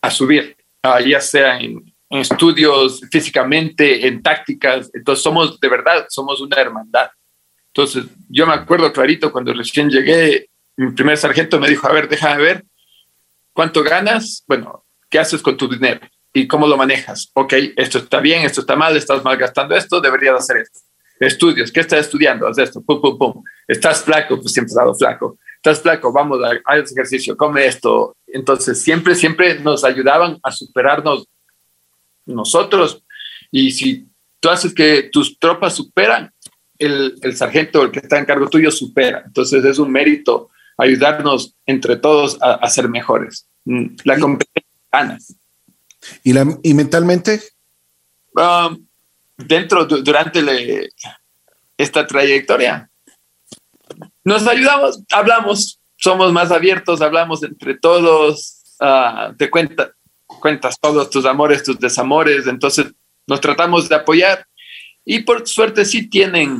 a 0.00 0.10
subir. 0.10 0.55
Ah, 0.86 1.00
ya 1.00 1.20
sea 1.20 1.58
en, 1.58 1.84
estudios 2.08 3.00
físicamente, 3.10 4.06
en 4.06 4.22
tácticas. 4.22 4.88
Entonces 4.94 5.22
somos, 5.22 5.58
de 5.58 5.68
verdad, 5.68 6.06
somos 6.08 6.40
una 6.40 6.56
hermandad. 6.56 7.10
Entonces 7.66 8.04
yo 8.28 8.46
me 8.46 8.54
acuerdo 8.54 8.92
clarito 8.92 9.32
cuando 9.32 9.52
recién 9.52 9.90
llegué, 9.90 10.48
mi 10.76 10.92
primer 10.92 11.16
sargento 11.16 11.58
me 11.58 11.68
dijo, 11.68 11.86
a 11.88 11.92
ver, 11.92 12.08
déjame 12.08 12.42
ver, 12.42 12.64
¿cuánto 13.52 13.82
ganas? 13.82 14.44
Bueno, 14.46 14.84
¿qué 15.10 15.18
haces 15.18 15.42
con 15.42 15.56
tu 15.56 15.68
dinero? 15.68 16.00
¿Y 16.32 16.46
cómo 16.46 16.66
lo 16.66 16.76
manejas? 16.76 17.30
Ok, 17.34 17.54
esto 17.76 17.98
está 17.98 18.20
bien, 18.20 18.44
esto 18.44 18.60
está 18.60 18.76
mal, 18.76 18.96
estás 18.96 19.24
malgastando 19.24 19.74
esto, 19.74 20.00
deberías 20.00 20.36
hacer 20.36 20.58
esto. 20.58 20.78
Estudios, 21.18 21.72
¿qué 21.72 21.80
estás 21.80 22.00
estudiando? 22.00 22.46
Haz 22.46 22.58
esto, 22.58 22.82
pum, 22.82 23.00
pum, 23.00 23.18
pum. 23.18 23.42
Estás 23.66 24.04
flaco, 24.04 24.38
pues 24.40 24.52
siempre 24.52 24.70
has 24.70 24.76
dado 24.76 24.94
flaco 24.94 25.38
estás 25.70 25.82
flaco, 25.82 26.12
vamos 26.12 26.38
a 26.44 26.52
hacer 26.72 26.84
ejercicio, 26.92 27.36
come 27.36 27.66
esto. 27.66 28.16
Entonces, 28.28 28.80
siempre, 28.80 29.16
siempre 29.16 29.58
nos 29.58 29.82
ayudaban 29.84 30.38
a 30.42 30.52
superarnos 30.52 31.26
nosotros. 32.24 33.02
Y 33.50 33.72
si 33.72 34.06
tú 34.38 34.48
haces 34.48 34.72
que 34.72 35.10
tus 35.12 35.38
tropas 35.38 35.74
superan, 35.74 36.30
el, 36.78 37.18
el 37.22 37.36
sargento, 37.36 37.82
el 37.82 37.90
que 37.90 38.00
está 38.00 38.18
en 38.18 38.26
cargo 38.26 38.48
tuyo, 38.48 38.70
supera. 38.70 39.24
Entonces, 39.26 39.64
es 39.64 39.78
un 39.78 39.90
mérito 39.90 40.50
ayudarnos 40.78 41.54
entre 41.64 41.96
todos 41.96 42.38
a, 42.40 42.68
ser 42.68 42.88
mejores. 42.88 43.48
Mm, 43.64 43.96
la 44.04 44.20
competencia 44.20 44.70
ganas. 44.92 45.34
¿Y, 46.22 46.32
la, 46.32 46.46
y 46.62 46.74
mentalmente? 46.74 47.42
Um, 48.34 48.86
dentro, 49.36 49.84
durante 49.86 50.90
esta 51.76 52.06
trayectoria, 52.06 52.88
nos 54.26 54.44
ayudamos, 54.48 55.04
hablamos, 55.12 55.80
somos 55.96 56.32
más 56.32 56.50
abiertos, 56.50 57.00
hablamos 57.00 57.44
entre 57.44 57.78
todos, 57.78 58.60
uh, 58.80 59.32
te 59.36 59.48
cuenta, 59.48 59.92
cuentas 60.26 60.80
todos 60.80 61.08
tus 61.10 61.24
amores, 61.24 61.62
tus 61.62 61.78
desamores, 61.78 62.48
entonces 62.48 62.86
nos 63.24 63.40
tratamos 63.40 63.88
de 63.88 63.94
apoyar 63.94 64.44
y 65.04 65.20
por 65.20 65.46
suerte 65.46 65.84
sí 65.84 66.10
tienen, 66.10 66.58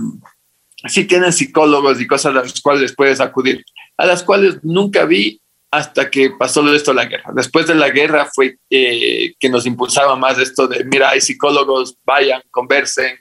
sí 0.86 1.06
tienen 1.06 1.32
psicólogos 1.32 2.00
y 2.00 2.06
cosas 2.06 2.36
a 2.36 2.40
las 2.40 2.60
cuales 2.60 2.94
puedes 2.94 3.20
acudir, 3.20 3.64
a 3.96 4.06
las 4.06 4.22
cuales 4.22 4.62
nunca 4.62 5.04
vi 5.04 5.40
hasta 5.68 6.08
que 6.08 6.30
pasó 6.38 6.72
esto 6.72 6.94
la 6.94 7.06
guerra. 7.06 7.32
Después 7.34 7.66
de 7.66 7.74
la 7.74 7.90
guerra 7.90 8.28
fue 8.32 8.58
eh, 8.70 9.34
que 9.40 9.48
nos 9.48 9.66
impulsaba 9.66 10.14
más 10.14 10.38
esto 10.38 10.68
de, 10.68 10.84
mira, 10.84 11.10
hay 11.10 11.20
psicólogos, 11.20 11.98
vayan, 12.04 12.42
conversen, 12.52 13.18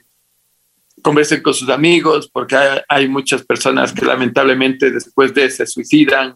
conversen 1.06 1.40
con 1.40 1.54
sus 1.54 1.68
amigos, 1.68 2.28
porque 2.28 2.56
hay, 2.88 3.06
muchas 3.06 3.44
personas 3.44 3.92
que 3.92 4.04
lamentablemente 4.04 4.90
después 4.90 5.32
de 5.32 5.48
se 5.50 5.64
suicidan. 5.64 6.34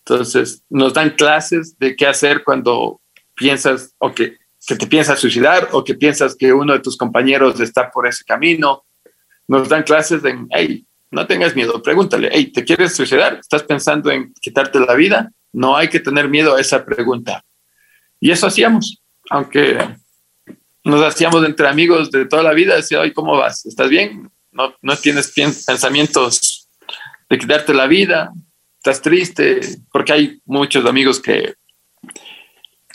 Entonces, 0.00 0.64
nos 0.68 0.92
dan 0.92 1.10
clases 1.10 1.78
de 1.78 1.94
qué 1.94 2.08
hacer 2.08 2.42
cuando 2.42 3.00
piensas 3.36 3.94
o 3.98 4.12
que, 4.12 4.36
que 4.66 4.74
te 4.74 4.88
piensas 4.88 5.20
suicidar 5.20 5.68
o 5.70 5.84
que 5.84 5.94
piensas 5.94 6.34
que 6.34 6.52
uno 6.52 6.72
de 6.72 6.80
tus 6.80 6.96
compañeros 6.96 7.60
está 7.60 7.88
por 7.88 8.08
ese 8.08 8.24
camino. 8.24 8.82
Nos 9.46 9.68
dan 9.68 9.84
clases 9.84 10.24
de, 10.24 10.36
hey, 10.50 10.84
no 11.12 11.28
tengas 11.28 11.54
miedo, 11.54 11.80
pregúntale, 11.80 12.30
hey, 12.32 12.50
¿te 12.50 12.64
quieres 12.64 12.96
suicidar? 12.96 13.34
¿Estás 13.34 13.62
pensando 13.62 14.10
en 14.10 14.34
quitarte 14.40 14.80
la 14.80 14.94
vida? 14.94 15.30
No 15.52 15.76
hay 15.76 15.86
que 15.86 16.00
tener 16.00 16.28
miedo 16.28 16.56
a 16.56 16.60
esa 16.60 16.84
pregunta. 16.84 17.44
Y 18.18 18.32
eso 18.32 18.48
hacíamos, 18.48 19.00
aunque 19.30 19.78
nos 20.90 21.02
hacíamos 21.02 21.44
entre 21.44 21.68
amigos 21.68 22.10
de 22.10 22.26
toda 22.26 22.42
la 22.42 22.52
vida, 22.52 22.76
decía, 22.76 23.00
ay, 23.00 23.12
¿cómo 23.12 23.36
vas? 23.36 23.64
¿Estás 23.66 23.88
bien? 23.88 24.30
¿No, 24.52 24.74
no 24.82 24.96
tienes 24.96 25.32
pensamientos 25.32 26.68
de 27.28 27.38
quitarte 27.38 27.72
la 27.72 27.86
vida? 27.86 28.32
¿Estás 28.76 29.00
triste? 29.00 29.60
Porque 29.92 30.12
hay 30.12 30.42
muchos 30.44 30.84
amigos 30.86 31.20
que, 31.20 31.54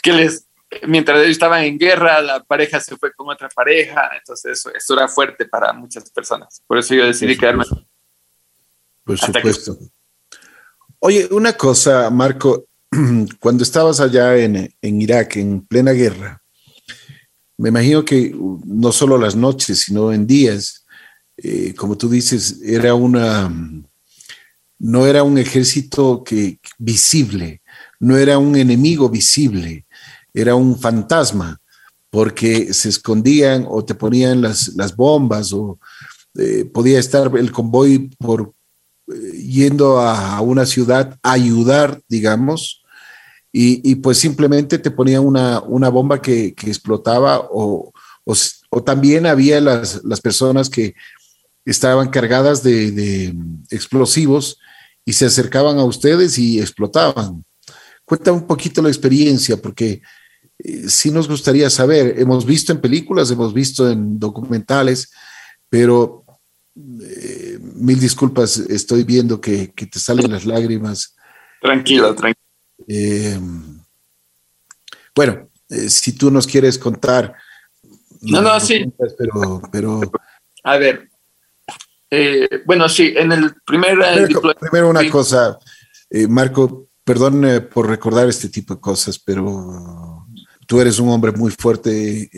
que 0.02 0.12
les, 0.12 0.46
mientras 0.86 1.18
ellos 1.18 1.30
estaban 1.30 1.64
en 1.64 1.78
guerra, 1.78 2.20
la 2.20 2.42
pareja 2.42 2.80
se 2.80 2.96
fue 2.96 3.12
con 3.12 3.28
otra 3.28 3.48
pareja, 3.48 4.10
entonces 4.18 4.58
eso, 4.58 4.70
eso 4.74 4.94
era 4.94 5.08
fuerte 5.08 5.46
para 5.46 5.72
muchas 5.72 6.10
personas. 6.10 6.62
Por 6.66 6.78
eso 6.78 6.94
yo 6.94 7.06
decidí 7.06 7.36
quedarme. 7.36 7.64
Por 9.04 9.18
supuesto. 9.18 9.78
Oye, 10.98 11.28
una 11.30 11.52
cosa, 11.52 12.10
Marco, 12.10 12.66
cuando 13.38 13.62
estabas 13.62 14.00
allá 14.00 14.36
en, 14.36 14.74
en 14.80 15.02
Irak, 15.02 15.36
en 15.36 15.66
plena 15.66 15.92
guerra, 15.92 16.42
me 17.58 17.70
imagino 17.70 18.04
que 18.04 18.34
no 18.64 18.92
solo 18.92 19.18
las 19.18 19.34
noches, 19.34 19.82
sino 19.82 20.12
en 20.12 20.26
días, 20.26 20.84
eh, 21.36 21.74
como 21.74 21.96
tú 21.96 22.08
dices, 22.08 22.60
era 22.62 22.94
una, 22.94 23.52
no 24.78 25.06
era 25.06 25.22
un 25.22 25.38
ejército 25.38 26.22
que, 26.24 26.58
visible, 26.78 27.62
no 28.00 28.16
era 28.16 28.38
un 28.38 28.56
enemigo 28.56 29.08
visible, 29.08 29.86
era 30.34 30.54
un 30.54 30.78
fantasma, 30.78 31.60
porque 32.10 32.72
se 32.72 32.88
escondían 32.88 33.66
o 33.68 33.84
te 33.84 33.94
ponían 33.94 34.42
las, 34.42 34.68
las 34.68 34.94
bombas 34.94 35.52
o 35.52 35.78
eh, 36.38 36.64
podía 36.64 36.98
estar 36.98 37.30
el 37.36 37.50
convoy 37.50 38.10
por 38.18 38.52
eh, 39.08 39.32
yendo 39.32 39.98
a, 39.98 40.40
una 40.40 40.66
ciudad 40.66 41.18
a 41.22 41.32
ayudar, 41.32 42.00
digamos, 42.08 42.84
y, 43.58 43.94
pues 43.96 44.18
simplemente 44.18 44.78
te 44.78 44.90
ponían 44.90 45.24
una, 45.24 45.60
una 45.60 45.88
bomba 45.88 46.20
que, 46.20 46.48
explotaba 46.48 47.48
o, 47.50 47.90
o, 48.24 48.82
también 48.82 49.24
había 49.24 49.62
las, 49.62 50.04
las 50.04 50.20
personas 50.20 50.68
que 50.68 50.94
estaban 51.64 52.10
cargadas 52.10 52.62
de, 52.62 53.34
explosivos 53.70 54.58
y 55.06 55.14
se 55.14 55.24
acercaban 55.24 55.78
a 55.78 55.84
ustedes 55.84 56.36
y 56.38 56.60
explotaban. 56.60 57.46
Cuenta 58.04 58.30
un 58.30 58.46
poquito 58.46 58.82
la 58.82 58.90
experiencia, 58.90 59.56
porque 59.56 60.02
eh, 60.58 60.90
sí 60.90 61.10
nos 61.10 61.26
gustaría 61.26 61.70
saber. 61.70 62.20
Hemos 62.20 62.44
visto 62.44 62.72
en 62.72 62.80
películas, 62.82 63.30
hemos 63.30 63.54
visto 63.54 63.90
en 63.90 64.18
documentales, 64.18 65.10
pero 65.70 66.26
eh, 66.76 67.58
mil 67.58 67.98
disculpas, 67.98 68.58
estoy 68.58 69.04
viendo 69.04 69.40
que, 69.40 69.68
te 69.68 69.98
salen 69.98 70.30
las 70.30 70.44
lágrimas. 70.44 71.16
Tranquilo, 71.62 72.14
tranquilo. 72.14 72.45
Eh, 72.86 73.38
bueno, 75.14 75.48
si 75.68 76.12
tú 76.12 76.30
nos 76.30 76.46
quieres 76.46 76.78
contar. 76.78 77.34
No, 78.20 78.40
no, 78.40 78.58
sí. 78.60 78.84
Pero, 79.18 79.62
pero. 79.70 80.00
A 80.62 80.78
ver, 80.78 81.08
eh, 82.10 82.62
bueno, 82.64 82.88
sí, 82.88 83.14
en 83.16 83.32
el 83.32 83.54
primer... 83.64 83.98
Primero, 84.60 84.90
una 84.90 85.08
cosa, 85.10 85.58
eh, 86.10 86.26
Marco, 86.26 86.88
perdón 87.04 87.44
eh, 87.44 87.60
por 87.60 87.88
recordar 87.88 88.28
este 88.28 88.48
tipo 88.48 88.74
de 88.74 88.80
cosas, 88.80 89.18
pero 89.18 90.26
tú 90.66 90.80
eres 90.80 90.98
un 90.98 91.08
hombre 91.08 91.32
muy 91.32 91.52
fuerte, 91.52 92.28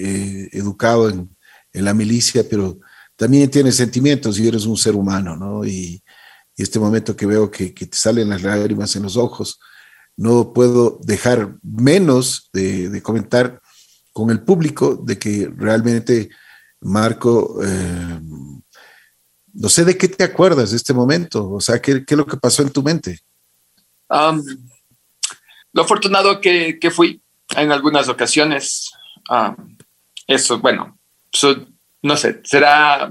educado 0.53 1.11
en, 1.11 1.31
la 1.73 1.95
milicia, 1.95 2.43
pero 2.49 2.79
también 3.15 3.51
tienes 3.51 3.77
sentimientos 3.77 4.39
y 4.41 4.49
eres 4.49 4.65
un 4.67 4.77
ser 4.77 4.97
humano, 4.97 5.37
¿no? 5.37 5.65
Y, 5.65 6.03
este 6.57 6.81
momento 6.81 7.15
que 7.15 7.25
veo 7.25 7.49
que, 7.49 7.71
te 7.71 7.97
salen 7.97 8.31
las 8.31 8.43
lágrimas 8.43 8.97
en 8.97 9.05
los 9.05 9.17
ojos, 9.17 9.61
no 10.19 10.53
puedo 10.53 10.99
dejar 11.03 11.55
menos 11.63 12.51
de, 12.53 13.01
comentar 13.03 13.63
con 14.13 14.31
el 14.31 14.43
público 14.43 15.01
de 15.03 15.19
que 15.19 15.51
realmente 15.57 16.29
Marco 16.81 17.59
no 19.55 19.69
sé 19.69 19.85
de 19.85 19.99
qué 19.99 20.09
te 20.09 20.25
acuerdas 20.25 20.71
de 20.71 20.77
este 20.77 20.95
momento, 20.95 21.51
o 21.51 21.61
sea, 21.61 21.81
¿qué, 21.81 22.05
qué 22.05 22.15
es 22.15 22.19
lo 22.19 22.27
que 22.27 22.37
pasó 22.37 22.63
en 22.63 22.71
tu 22.71 22.83
mente? 22.83 23.21
lo 25.73 25.83
afortunado 25.83 26.41
que, 26.41 26.79
que, 26.79 26.91
fui 26.91 27.21
en 27.57 27.71
algunas 27.71 28.09
ocasiones, 28.09 28.91
eso, 30.27 30.59
bueno, 30.61 30.99
no 32.03 32.17
sé, 32.17 32.41
será 32.45 33.11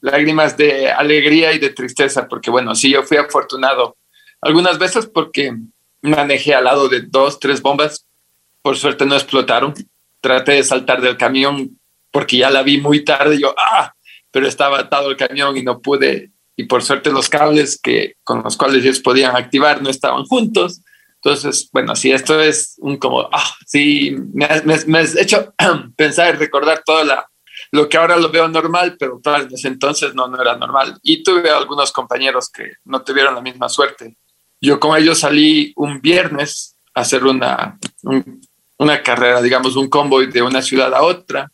lágrimas 0.00 0.56
de 0.56 0.90
alegría 0.90 1.52
y 1.52 1.58
de 1.58 1.70
tristeza, 1.70 2.28
porque 2.28 2.50
bueno, 2.50 2.74
sí, 2.74 2.90
yo 2.90 3.02
fui 3.02 3.16
afortunado 3.16 3.96
algunas 4.42 4.78
veces 4.78 5.06
porque 5.06 5.56
manejé 6.04 6.54
al 6.54 6.64
lado 6.64 6.88
de 6.88 7.02
dos, 7.02 7.40
tres 7.40 7.62
bombas, 7.62 8.06
por 8.62 8.76
suerte 8.76 9.06
no 9.06 9.14
explotaron, 9.14 9.74
traté 10.20 10.52
de 10.52 10.64
saltar 10.64 11.00
del 11.00 11.16
camión 11.16 11.78
porque 12.10 12.36
ya 12.36 12.50
la 12.50 12.62
vi 12.62 12.80
muy 12.80 13.04
tarde, 13.04 13.40
yo, 13.40 13.54
ah, 13.58 13.92
pero 14.30 14.46
estaba 14.46 14.78
atado 14.78 15.10
el 15.10 15.16
camión 15.16 15.56
y 15.56 15.62
no 15.62 15.80
pude, 15.80 16.30
y 16.56 16.64
por 16.64 16.82
suerte 16.82 17.10
los 17.10 17.28
cables 17.28 17.80
que, 17.80 18.14
con 18.22 18.42
los 18.42 18.56
cuales 18.56 18.84
ellos 18.84 19.00
podían 19.00 19.34
activar 19.36 19.82
no 19.82 19.90
estaban 19.90 20.24
juntos. 20.24 20.80
Entonces, 21.16 21.68
bueno, 21.72 21.96
si 21.96 22.12
esto 22.12 22.38
es 22.38 22.76
un 22.78 22.98
como, 22.98 23.22
ah, 23.32 23.54
sí, 23.66 24.14
me, 24.32 24.44
has 24.44 25.16
hecho 25.16 25.54
pensar 25.96 26.34
y 26.34 26.38
recordar 26.38 26.82
todo 26.84 27.02
la, 27.02 27.28
lo 27.72 27.88
que 27.88 27.96
ahora 27.96 28.16
lo 28.16 28.30
veo 28.30 28.46
normal, 28.46 28.96
pero 28.98 29.20
ese 29.50 29.68
entonces 29.68 30.14
no, 30.14 30.28
no 30.28 30.40
era 30.40 30.56
normal. 30.56 30.98
Y 31.02 31.22
tuve 31.22 31.50
algunos 31.50 31.90
compañeros 31.92 32.50
que 32.50 32.74
no 32.84 33.02
tuvieron 33.02 33.34
la 33.34 33.40
misma 33.40 33.68
suerte. 33.68 34.16
Yo 34.64 34.80
con 34.80 34.96
ellos 34.96 35.18
salí 35.18 35.74
un 35.76 36.00
viernes 36.00 36.74
a 36.94 37.02
hacer 37.02 37.22
una, 37.24 37.78
una 38.78 39.02
carrera, 39.02 39.42
digamos, 39.42 39.76
un 39.76 39.90
convoy 39.90 40.32
de 40.32 40.40
una 40.40 40.62
ciudad 40.62 40.94
a 40.94 41.02
otra. 41.02 41.52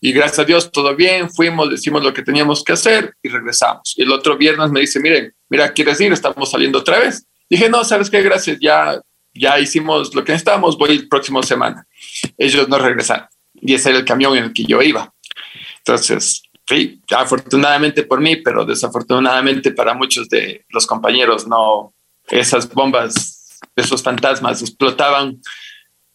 Y 0.00 0.10
gracias 0.12 0.38
a 0.38 0.44
Dios, 0.44 0.72
todo 0.72 0.96
bien, 0.96 1.28
fuimos, 1.28 1.68
decimos 1.68 2.02
lo 2.02 2.14
que 2.14 2.22
teníamos 2.22 2.64
que 2.64 2.72
hacer 2.72 3.14
y 3.22 3.28
regresamos. 3.28 3.92
Y 3.98 4.04
el 4.04 4.10
otro 4.10 4.38
viernes 4.38 4.70
me 4.70 4.80
dice, 4.80 5.00
miren, 5.00 5.34
mira, 5.50 5.70
¿quieres 5.74 6.00
ir? 6.00 6.14
Estamos 6.14 6.50
saliendo 6.50 6.78
otra 6.78 6.98
vez. 6.98 7.26
Dije, 7.50 7.68
no, 7.68 7.84
¿sabes 7.84 8.08
qué? 8.08 8.22
Gracias, 8.22 8.56
ya, 8.58 9.02
ya 9.34 9.60
hicimos 9.60 10.14
lo 10.14 10.24
que 10.24 10.32
necesitábamos, 10.32 10.78
voy 10.78 10.92
el 10.92 11.08
próximo 11.08 11.42
semana. 11.42 11.86
Ellos 12.38 12.70
no 12.70 12.78
regresaron. 12.78 13.28
Y 13.52 13.74
ese 13.74 13.90
era 13.90 13.98
el 13.98 14.06
camión 14.06 14.34
en 14.34 14.44
el 14.44 14.52
que 14.54 14.64
yo 14.64 14.80
iba. 14.80 15.12
Entonces, 15.80 16.42
sí, 16.66 17.02
afortunadamente 17.14 18.04
por 18.04 18.22
mí, 18.22 18.36
pero 18.36 18.64
desafortunadamente 18.64 19.72
para 19.72 19.92
muchos 19.92 20.26
de 20.30 20.64
los 20.70 20.86
compañeros, 20.86 21.46
no, 21.46 21.92
esas 22.28 22.68
bombas, 22.68 23.58
esos 23.74 24.02
fantasmas 24.02 24.62
explotaban, 24.62 25.40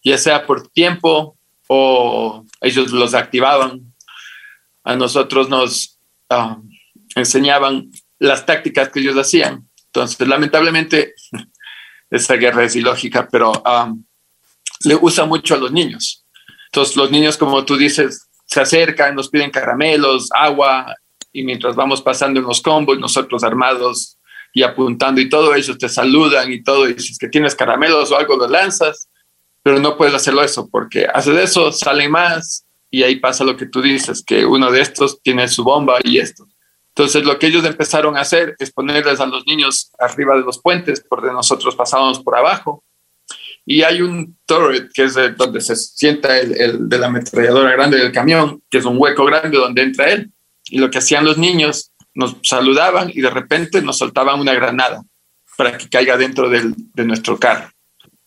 ya 0.04 0.18
sea 0.18 0.46
por 0.46 0.68
tiempo 0.68 1.38
o 1.68 2.46
ellos 2.62 2.92
los 2.92 3.14
activaban. 3.14 3.94
A 4.84 4.96
nosotros 4.96 5.50
nos 5.50 6.00
ah, 6.30 6.58
enseñaban 7.16 7.92
las 8.20 8.46
tácticas 8.46 8.90
que 8.90 9.00
ellos 9.00 9.16
hacían. 9.18 9.68
Entonces, 9.88 10.28
lamentablemente, 10.28 11.14
esta 12.10 12.36
guerra 12.36 12.64
es 12.64 12.76
ilógica, 12.76 13.28
pero 13.32 13.52
ah, 13.66 13.94
le 14.84 14.96
usa 14.96 15.26
mucho 15.26 15.56
a 15.56 15.58
los 15.58 15.72
niños. 15.72 16.26
Entonces, 16.68 16.96
los 16.96 17.12
niños, 17.12 17.38
como 17.38 17.64
tú 17.66 17.78
dices, 17.78 18.28
se 18.46 18.62
acercan, 18.62 19.16
nos 19.16 19.30
piden 19.30 19.52
caramelos, 19.52 20.30
agua, 20.34 20.96
y 21.34 21.44
mientras 21.44 21.76
vamos 21.76 22.02
pasando 22.02 22.40
en 22.40 22.46
los 22.46 22.62
combos, 22.62 23.00
nosotros 23.00 23.44
armados 23.44 24.18
y 24.54 24.64
apuntando 24.64 25.22
y 25.22 25.30
todo, 25.30 25.56
ellos 25.56 25.78
te 25.78 25.90
saludan 25.90 26.52
y 26.52 26.64
todo, 26.64 26.90
y 26.90 27.00
si 27.00 27.14
es 27.14 27.18
que 27.18 27.30
tienes 27.30 27.56
caramelos 27.56 28.12
o 28.12 28.18
algo, 28.18 28.36
lo 28.38 28.48
lanzas 28.48 29.08
pero 29.64 29.80
no 29.80 29.98
puedes 29.98 30.14
hacerlo 30.14 30.44
eso 30.44 30.70
porque 30.70 31.06
haces 31.14 31.38
eso, 31.38 31.72
sale 31.72 32.10
más 32.10 32.66
y 32.90 33.04
ahí 33.04 33.18
pasa 33.18 33.44
lo 33.44 33.56
que 33.56 33.68
tú 33.68 33.82
dices, 33.82 34.24
que 34.26 34.46
uno 34.46 34.72
de 34.72 34.82
estos 34.82 35.22
tiene 35.22 35.48
su 35.48 35.64
bomba 35.64 36.00
y 36.04 36.18
esto. 36.18 36.48
Entonces 36.90 37.24
lo 37.24 37.40
que 37.40 37.48
ellos 37.48 37.64
empezaron 37.64 38.18
a 38.18 38.22
hacer 38.22 38.56
es 38.60 38.72
ponerles 38.72 39.20
a 39.20 39.26
los 39.26 39.46
niños 39.46 39.92
arriba 39.98 40.36
de 40.36 40.42
los 40.42 40.62
puentes, 40.62 41.00
por 41.02 41.22
donde 41.22 41.36
nosotros 41.36 41.76
pasábamos 41.76 42.20
por 42.20 42.36
abajo. 42.36 42.84
Y 43.66 43.84
hay 43.84 44.02
un 44.02 44.38
turret, 44.46 44.90
que 44.94 45.04
es 45.04 45.16
donde 45.38 45.62
se 45.62 45.76
sienta 45.76 46.38
el, 46.38 46.60
el, 46.60 46.90
de 46.90 46.98
la 46.98 47.08
ametralladora 47.08 47.72
grande 47.72 47.98
del 47.98 48.12
camión, 48.12 48.62
que 48.70 48.80
es 48.80 48.86
un 48.86 48.98
hueco 48.98 49.24
grande 49.24 49.58
donde 49.58 49.84
entra 49.84 50.10
él. 50.10 50.32
Y 50.66 50.80
lo 50.80 50.90
que 50.90 50.98
hacían 50.98 51.24
los 51.24 51.38
niños, 51.38 51.91
nos 52.14 52.38
saludaban 52.44 53.12
y 53.14 53.22
de 53.22 53.30
repente 53.30 53.82
nos 53.82 53.98
soltaban 53.98 54.40
una 54.40 54.54
granada 54.54 55.02
para 55.58 55.78
que 55.78 55.90
caiga 55.90 56.18
dentro 56.18 56.50
del, 56.50 56.74
de 56.76 57.06
nuestro 57.06 57.38
carro. 57.38 57.70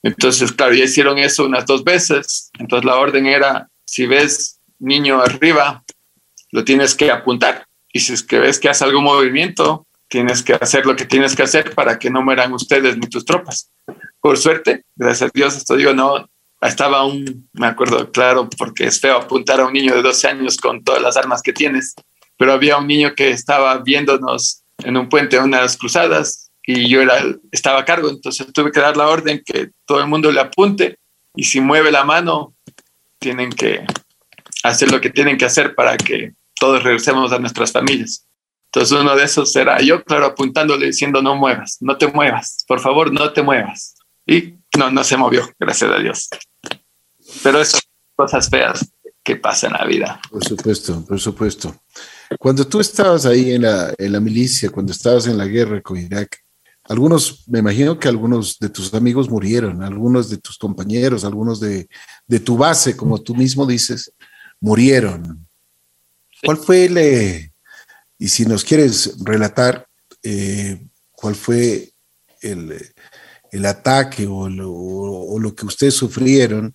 Entonces, 0.02 0.52
claro, 0.52 0.74
ya 0.74 0.84
hicieron 0.84 1.18
eso 1.18 1.46
unas 1.46 1.66
dos 1.66 1.82
veces. 1.82 2.50
Entonces 2.58 2.84
la 2.84 2.96
orden 2.96 3.26
era, 3.26 3.68
si 3.84 4.06
ves 4.06 4.60
niño 4.78 5.20
arriba, 5.20 5.82
lo 6.50 6.64
tienes 6.64 6.94
que 6.94 7.10
apuntar. 7.10 7.66
Y 7.92 8.00
si 8.00 8.12
es 8.12 8.22
que 8.22 8.38
ves 8.38 8.58
que 8.58 8.68
hace 8.68 8.84
algún 8.84 9.04
movimiento, 9.04 9.86
tienes 10.08 10.42
que 10.42 10.54
hacer 10.54 10.86
lo 10.86 10.94
que 10.94 11.06
tienes 11.06 11.34
que 11.34 11.42
hacer 11.42 11.74
para 11.74 11.98
que 11.98 12.10
no 12.10 12.22
mueran 12.22 12.52
ustedes 12.52 12.96
ni 12.96 13.08
tus 13.08 13.24
tropas. 13.24 13.70
Por 14.20 14.36
suerte, 14.36 14.84
gracias 14.94 15.30
a 15.30 15.32
Dios, 15.34 15.56
esto 15.56 15.76
digo, 15.76 15.92
no, 15.92 16.28
estaba 16.60 17.04
un, 17.04 17.48
me 17.52 17.66
acuerdo 17.66 18.10
claro, 18.10 18.48
porque 18.56 18.86
es 18.86 19.00
feo 19.00 19.16
apuntar 19.16 19.60
a 19.60 19.66
un 19.66 19.72
niño 19.72 19.94
de 19.94 20.02
12 20.02 20.28
años 20.28 20.56
con 20.56 20.82
todas 20.82 21.02
las 21.02 21.16
armas 21.16 21.42
que 21.42 21.52
tienes, 21.52 21.94
pero 22.36 22.52
había 22.52 22.76
un 22.76 22.86
niño 22.86 23.14
que 23.14 23.30
estaba 23.30 23.78
viéndonos 23.78 24.62
en 24.78 24.96
un 24.96 25.08
puente 25.08 25.36
a 25.36 25.44
unas 25.44 25.76
cruzadas 25.76 26.50
y 26.66 26.88
yo 26.88 27.02
era, 27.02 27.22
estaba 27.52 27.80
a 27.80 27.84
cargo, 27.84 28.08
entonces 28.08 28.46
tuve 28.52 28.72
que 28.72 28.80
dar 28.80 28.96
la 28.96 29.08
orden 29.08 29.42
que 29.44 29.70
todo 29.84 30.00
el 30.00 30.08
mundo 30.08 30.32
le 30.32 30.40
apunte 30.40 30.98
y 31.34 31.44
si 31.44 31.60
mueve 31.60 31.90
la 31.90 32.04
mano, 32.04 32.54
tienen 33.18 33.50
que 33.50 33.84
hacer 34.62 34.90
lo 34.90 35.00
que 35.00 35.10
tienen 35.10 35.36
que 35.36 35.44
hacer 35.44 35.74
para 35.74 35.96
que 35.96 36.32
todos 36.54 36.82
regresemos 36.82 37.32
a 37.32 37.38
nuestras 37.38 37.72
familias. 37.72 38.26
Entonces 38.66 38.98
uno 38.98 39.14
de 39.14 39.24
esos 39.24 39.54
era 39.54 39.80
yo, 39.80 40.02
claro, 40.04 40.26
apuntándole 40.26 40.86
diciendo 40.86 41.22
no 41.22 41.36
muevas, 41.36 41.78
no 41.80 41.96
te 41.96 42.08
muevas, 42.08 42.64
por 42.66 42.80
favor, 42.80 43.12
no 43.12 43.32
te 43.32 43.42
muevas. 43.42 43.94
Y 44.26 44.54
no, 44.76 44.90
no 44.90 45.04
se 45.04 45.16
movió, 45.16 45.48
gracias 45.58 45.90
a 45.90 45.98
Dios. 45.98 46.28
Pero 47.42 47.60
esas 47.60 47.82
cosas 48.16 48.48
feas 48.48 48.90
que 49.22 49.36
pasan 49.36 49.72
en 49.72 49.78
la 49.78 49.86
vida. 49.86 50.20
Por 50.30 50.44
supuesto, 50.44 51.04
por 51.06 51.20
supuesto. 51.20 51.74
Cuando 52.38 52.66
tú 52.66 52.80
estabas 52.80 53.26
ahí 53.26 53.52
en 53.52 53.62
la, 53.62 53.94
en 53.96 54.12
la 54.12 54.20
milicia, 54.20 54.70
cuando 54.70 54.92
estabas 54.92 55.26
en 55.26 55.38
la 55.38 55.46
guerra 55.46 55.80
con 55.80 55.96
Irak, 55.96 56.44
algunos, 56.84 57.44
me 57.48 57.60
imagino 57.60 57.98
que 57.98 58.08
algunos 58.08 58.58
de 58.58 58.68
tus 58.68 58.92
amigos 58.92 59.30
murieron, 59.30 59.82
algunos 59.82 60.28
de 60.28 60.36
tus 60.36 60.58
compañeros, 60.58 61.24
algunos 61.24 61.58
de, 61.58 61.88
de 62.26 62.40
tu 62.40 62.58
base, 62.58 62.94
como 62.94 63.22
tú 63.22 63.34
mismo 63.34 63.66
dices, 63.66 64.12
murieron. 64.60 65.46
¿Cuál 66.44 66.58
fue 66.58 66.84
el, 66.84 66.98
eh, 66.98 67.52
y 68.18 68.28
si 68.28 68.44
nos 68.44 68.64
quieres 68.64 69.16
relatar, 69.24 69.86
eh, 70.22 70.86
cuál 71.12 71.34
fue 71.34 71.92
el, 72.42 72.92
el 73.50 73.66
ataque 73.66 74.26
o 74.26 74.48
lo, 74.48 74.70
o 74.70 75.38
lo, 75.38 75.54
que 75.54 75.64
ustedes 75.64 75.94
sufrieron, 75.94 76.74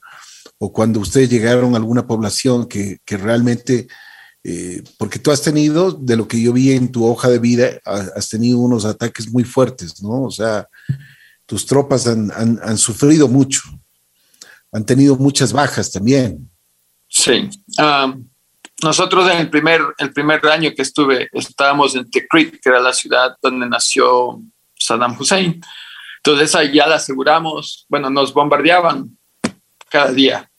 o 0.58 0.74
cuando 0.74 1.00
ustedes 1.00 1.30
llegaron 1.30 1.74
a 1.74 1.78
alguna 1.78 2.08
población 2.08 2.68
que, 2.68 2.98
que 3.06 3.18
realmente 3.18 3.88
eh, 4.44 4.84
porque 4.98 5.20
tú 5.20 5.32
has 5.32 5.42
tenido, 5.42 5.92
de 5.92 6.16
lo 6.16 6.28
que 6.28 6.42
yo 6.42 6.54
vi 6.54 6.72
en 6.72 6.92
tu 6.92 7.06
hoja 7.06 7.30
de 7.30 7.40
vida, 7.40 7.80
has 7.86 8.30
tenido 8.30 8.60
unos 8.60 8.86
ataques 8.86 9.32
muy 9.32 9.44
fuertes, 9.44 10.02
¿no? 10.02 10.24
O 10.24 10.32
sea, 10.32 10.68
tus 11.46 11.66
tropas 11.66 12.08
han, 12.08 12.78
sufrido 12.78 13.28
mucho, 13.28 13.62
han 14.72 14.86
tenido 14.86 15.16
muchas 15.16 15.52
bajas 15.52 15.92
también. 15.92 16.50
Sí. 17.08 17.50
Um, 17.80 18.30
nosotros 18.84 19.30
en 19.30 19.40
el 19.40 19.50
primer, 19.50 19.82
el 19.98 20.14
primer 20.14 20.46
año 20.48 20.72
que 20.76 20.84
estuve, 20.84 21.28
estábamos 21.34 21.96
en 21.96 22.10
Tikrit, 22.10 22.62
que 22.62 22.70
era 22.70 22.80
la 22.80 22.94
ciudad 22.94 23.36
donde 23.42 23.68
nació 23.68 24.42
Saddam 24.76 25.20
Hussein. 25.20 25.60
Entonces 26.24 26.72
ya 26.74 26.88
la 26.88 26.96
aseguramos, 26.96 27.86
bueno, 27.90 28.10
nos 28.10 28.34
bombardeaban 28.34 29.18
cada 29.90 30.12
día. 30.12 30.50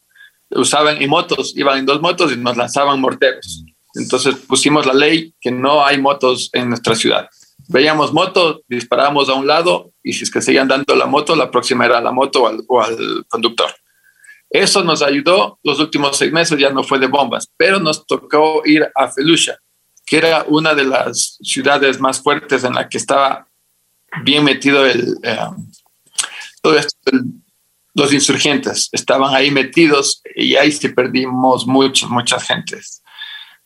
Usaban 0.50 1.00
en 1.00 1.08
motos, 1.08 1.56
iban 1.56 1.78
en 1.78 1.86
dos 1.86 2.00
motos 2.00 2.32
y 2.32 2.36
nos 2.36 2.56
lanzaban 2.56 3.00
morteros. 3.00 3.64
Entonces 3.95 4.36
pusimos 4.47 4.86
la 4.86 4.95
ley 4.95 5.34
que 5.41 5.51
no 5.51 5.84
hay 5.84 6.01
motos 6.01 6.51
en 6.53 6.68
nuestra 6.68 6.95
ciudad. 6.95 7.28
Veíamos 7.68 8.12
motos, 8.12 8.62
disparábamos 8.68 9.28
a 9.28 9.34
un 9.34 9.47
lado 9.47 9.93
y 10.03 10.12
si 10.12 10.24
es 10.24 10.30
que 10.30 10.41
seguían 10.41 10.68
dando 10.68 10.95
la 10.95 11.07
moto, 11.07 11.36
la 11.36 11.51
próxima 11.51 11.86
era 11.86 12.01
la 12.01 12.12
moto 12.12 12.43
o 12.68 12.80
al, 12.82 13.24
conductor. 13.28 13.70
Eso 14.49 14.82
nos 14.82 15.03
ayudó 15.03 15.61
los 15.62 15.78
últimos 15.78 16.16
seis 16.16 16.32
meses, 16.32 16.59
ya 16.59 16.70
no 16.70 16.82
fue 16.82 16.99
de 16.99 17.07
bombas, 17.07 17.49
pero 17.57 17.78
nos 17.78 18.05
tocó 18.07 18.62
ir 18.64 18.91
a 18.95 19.09
Felucia, 19.09 19.59
que 20.05 20.18
era 20.18 20.45
una 20.49 20.74
de 20.74 20.84
las 20.84 21.38
ciudades 21.43 22.01
más 22.01 22.20
fuertes 22.20 22.64
en 22.64 22.74
la 22.74 22.88
que 22.88 22.99
estaba 22.99 23.47
bien 24.24 24.43
metido 24.43 24.84
el, 24.84 25.16
eh, 25.22 25.38
todo 26.61 26.76
esto, 26.76 27.12
los 27.95 28.12
insurgentes. 28.12 28.88
Estaban 28.93 29.34
ahí 29.34 29.51
metidos 29.51 30.22
y 30.34 30.57
ahí 30.57 30.72
sí 30.72 30.88
perdimos 30.88 31.66
muchas, 31.66 32.11
muchas 32.11 32.45
gentes. 32.45 32.99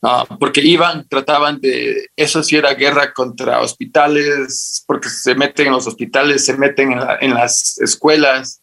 Ah, 0.07 0.26
porque 0.38 0.61
iban, 0.61 1.09
trataban 1.09 1.59
de, 1.62 2.11
eso 2.14 2.42
sí 2.42 2.57
era 2.57 2.74
guerra 2.74 3.14
contra 3.14 3.62
hospitales, 3.62 4.84
porque 4.86 5.09
se 5.09 5.34
meten 5.34 5.68
en 5.68 5.72
los 5.72 5.86
hospitales, 5.86 6.44
se 6.44 6.55
meten 6.59 6.92
en, 6.92 7.00
en, 7.22 7.32
las 7.32 7.78
escuelas 7.78 8.62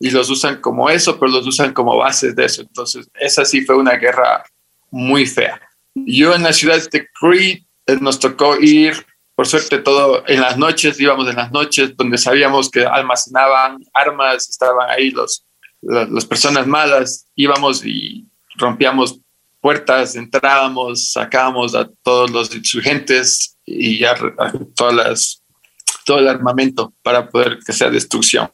y 0.00 0.10
los 0.10 0.28
usan 0.30 0.60
como 0.60 0.90
eso, 0.90 1.16
pero 1.20 1.30
los 1.30 1.46
usan 1.46 1.72
como 1.72 1.96
bases 1.96 2.34
de 2.34 2.44
eso. 2.46 2.62
Entonces, 2.62 3.08
esa 3.14 3.44
sí 3.44 3.60
fue 3.60 3.76
una 3.76 3.92
guerra 3.92 4.44
muy 4.90 5.26
fea. 5.26 5.60
Yo 5.94 6.34
en 6.34 6.42
la 6.42 6.52
ciudad 6.52 6.82
de 6.90 7.08
Crete 7.20 7.64
eh, 7.86 7.98
nos 8.00 8.18
tocó 8.18 8.56
ir, 8.58 8.94
por 9.36 9.46
suerte 9.46 9.78
todo 9.78 10.24
en 10.26 10.40
las 10.40 10.58
noches, 10.58 10.98
íbamos 10.98 11.28
en 11.28 11.36
las 11.36 11.52
noches 11.52 11.96
donde 11.96 12.18
sabíamos 12.18 12.68
que 12.68 12.84
almacenaban 12.84 13.78
armas, 13.94 14.48
estaban 14.48 14.90
ahí 14.90 15.12
los, 15.12 15.46
las 15.82 16.24
personas 16.24 16.66
malas, 16.66 17.26
íbamos 17.36 17.84
y 17.84 18.26
rompíamos 18.56 19.20
puertas, 19.60 20.16
entrábamos, 20.16 21.12
sacábamos 21.12 21.74
a 21.74 21.88
todos 22.02 22.30
los 22.30 22.54
insurgentes 22.54 23.56
y 23.64 23.98
ya 23.98 24.14
todas 24.74 24.94
las, 24.94 25.42
todo 26.04 26.18
el 26.18 26.28
armamento 26.28 26.92
para 27.02 27.28
poder 27.28 27.58
que 27.64 27.72
sea 27.72 27.90
destrucción. 27.90 28.50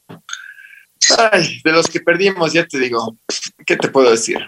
De 1.64 1.72
los 1.72 1.86
que 1.86 2.00
perdimos, 2.00 2.52
ya 2.52 2.66
te 2.66 2.78
digo, 2.78 3.16
¿qué 3.64 3.76
te 3.76 3.88
puedo 3.88 4.10
decir? 4.10 4.38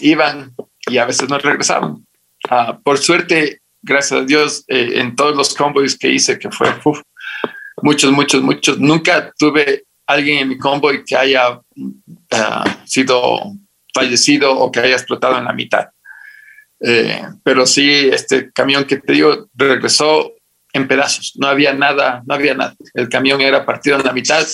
Iban 0.00 0.54
y 0.88 0.98
a 0.98 1.06
veces 1.06 1.28
no 1.28 1.38
regresaban. 1.38 2.04
Ah, 2.48 2.78
por 2.82 2.98
suerte, 2.98 3.60
gracias 3.82 4.20
a 4.20 4.24
Dios, 4.24 4.64
eh, 4.68 4.92
en 4.94 5.14
todos 5.14 5.36
los 5.36 5.54
convoys 5.54 5.96
que 5.96 6.10
hice, 6.10 6.38
que 6.38 6.50
fue 6.50 6.68
muchos, 7.82 8.10
muchos, 8.12 8.42
muchos, 8.42 8.78
nunca 8.78 9.32
tuve 9.38 9.84
alguien 10.06 10.38
en 10.38 10.48
mi 10.48 10.58
convoy 10.58 11.04
que 11.04 11.16
haya 11.16 11.52
uh, 11.52 12.68
sido 12.84 13.52
fallecido 13.94 14.58
o 14.58 14.70
que 14.70 14.80
haya 14.80 14.94
explotado 14.94 15.38
en 15.38 15.44
la 15.44 15.52
mitad. 15.52 15.88
Eh, 16.80 17.22
pero 17.42 17.66
sí, 17.66 18.08
este 18.10 18.50
camión 18.52 18.84
que 18.84 18.96
te 18.96 19.12
digo 19.12 19.48
regresó 19.54 20.32
en 20.72 20.88
pedazos. 20.88 21.34
No 21.36 21.46
había 21.46 21.74
nada, 21.74 22.22
no 22.26 22.34
había 22.34 22.54
nada. 22.54 22.74
El 22.94 23.08
camión 23.08 23.40
era 23.40 23.66
partido 23.66 23.96
en 23.96 24.04
la 24.04 24.12
mitad. 24.12 24.46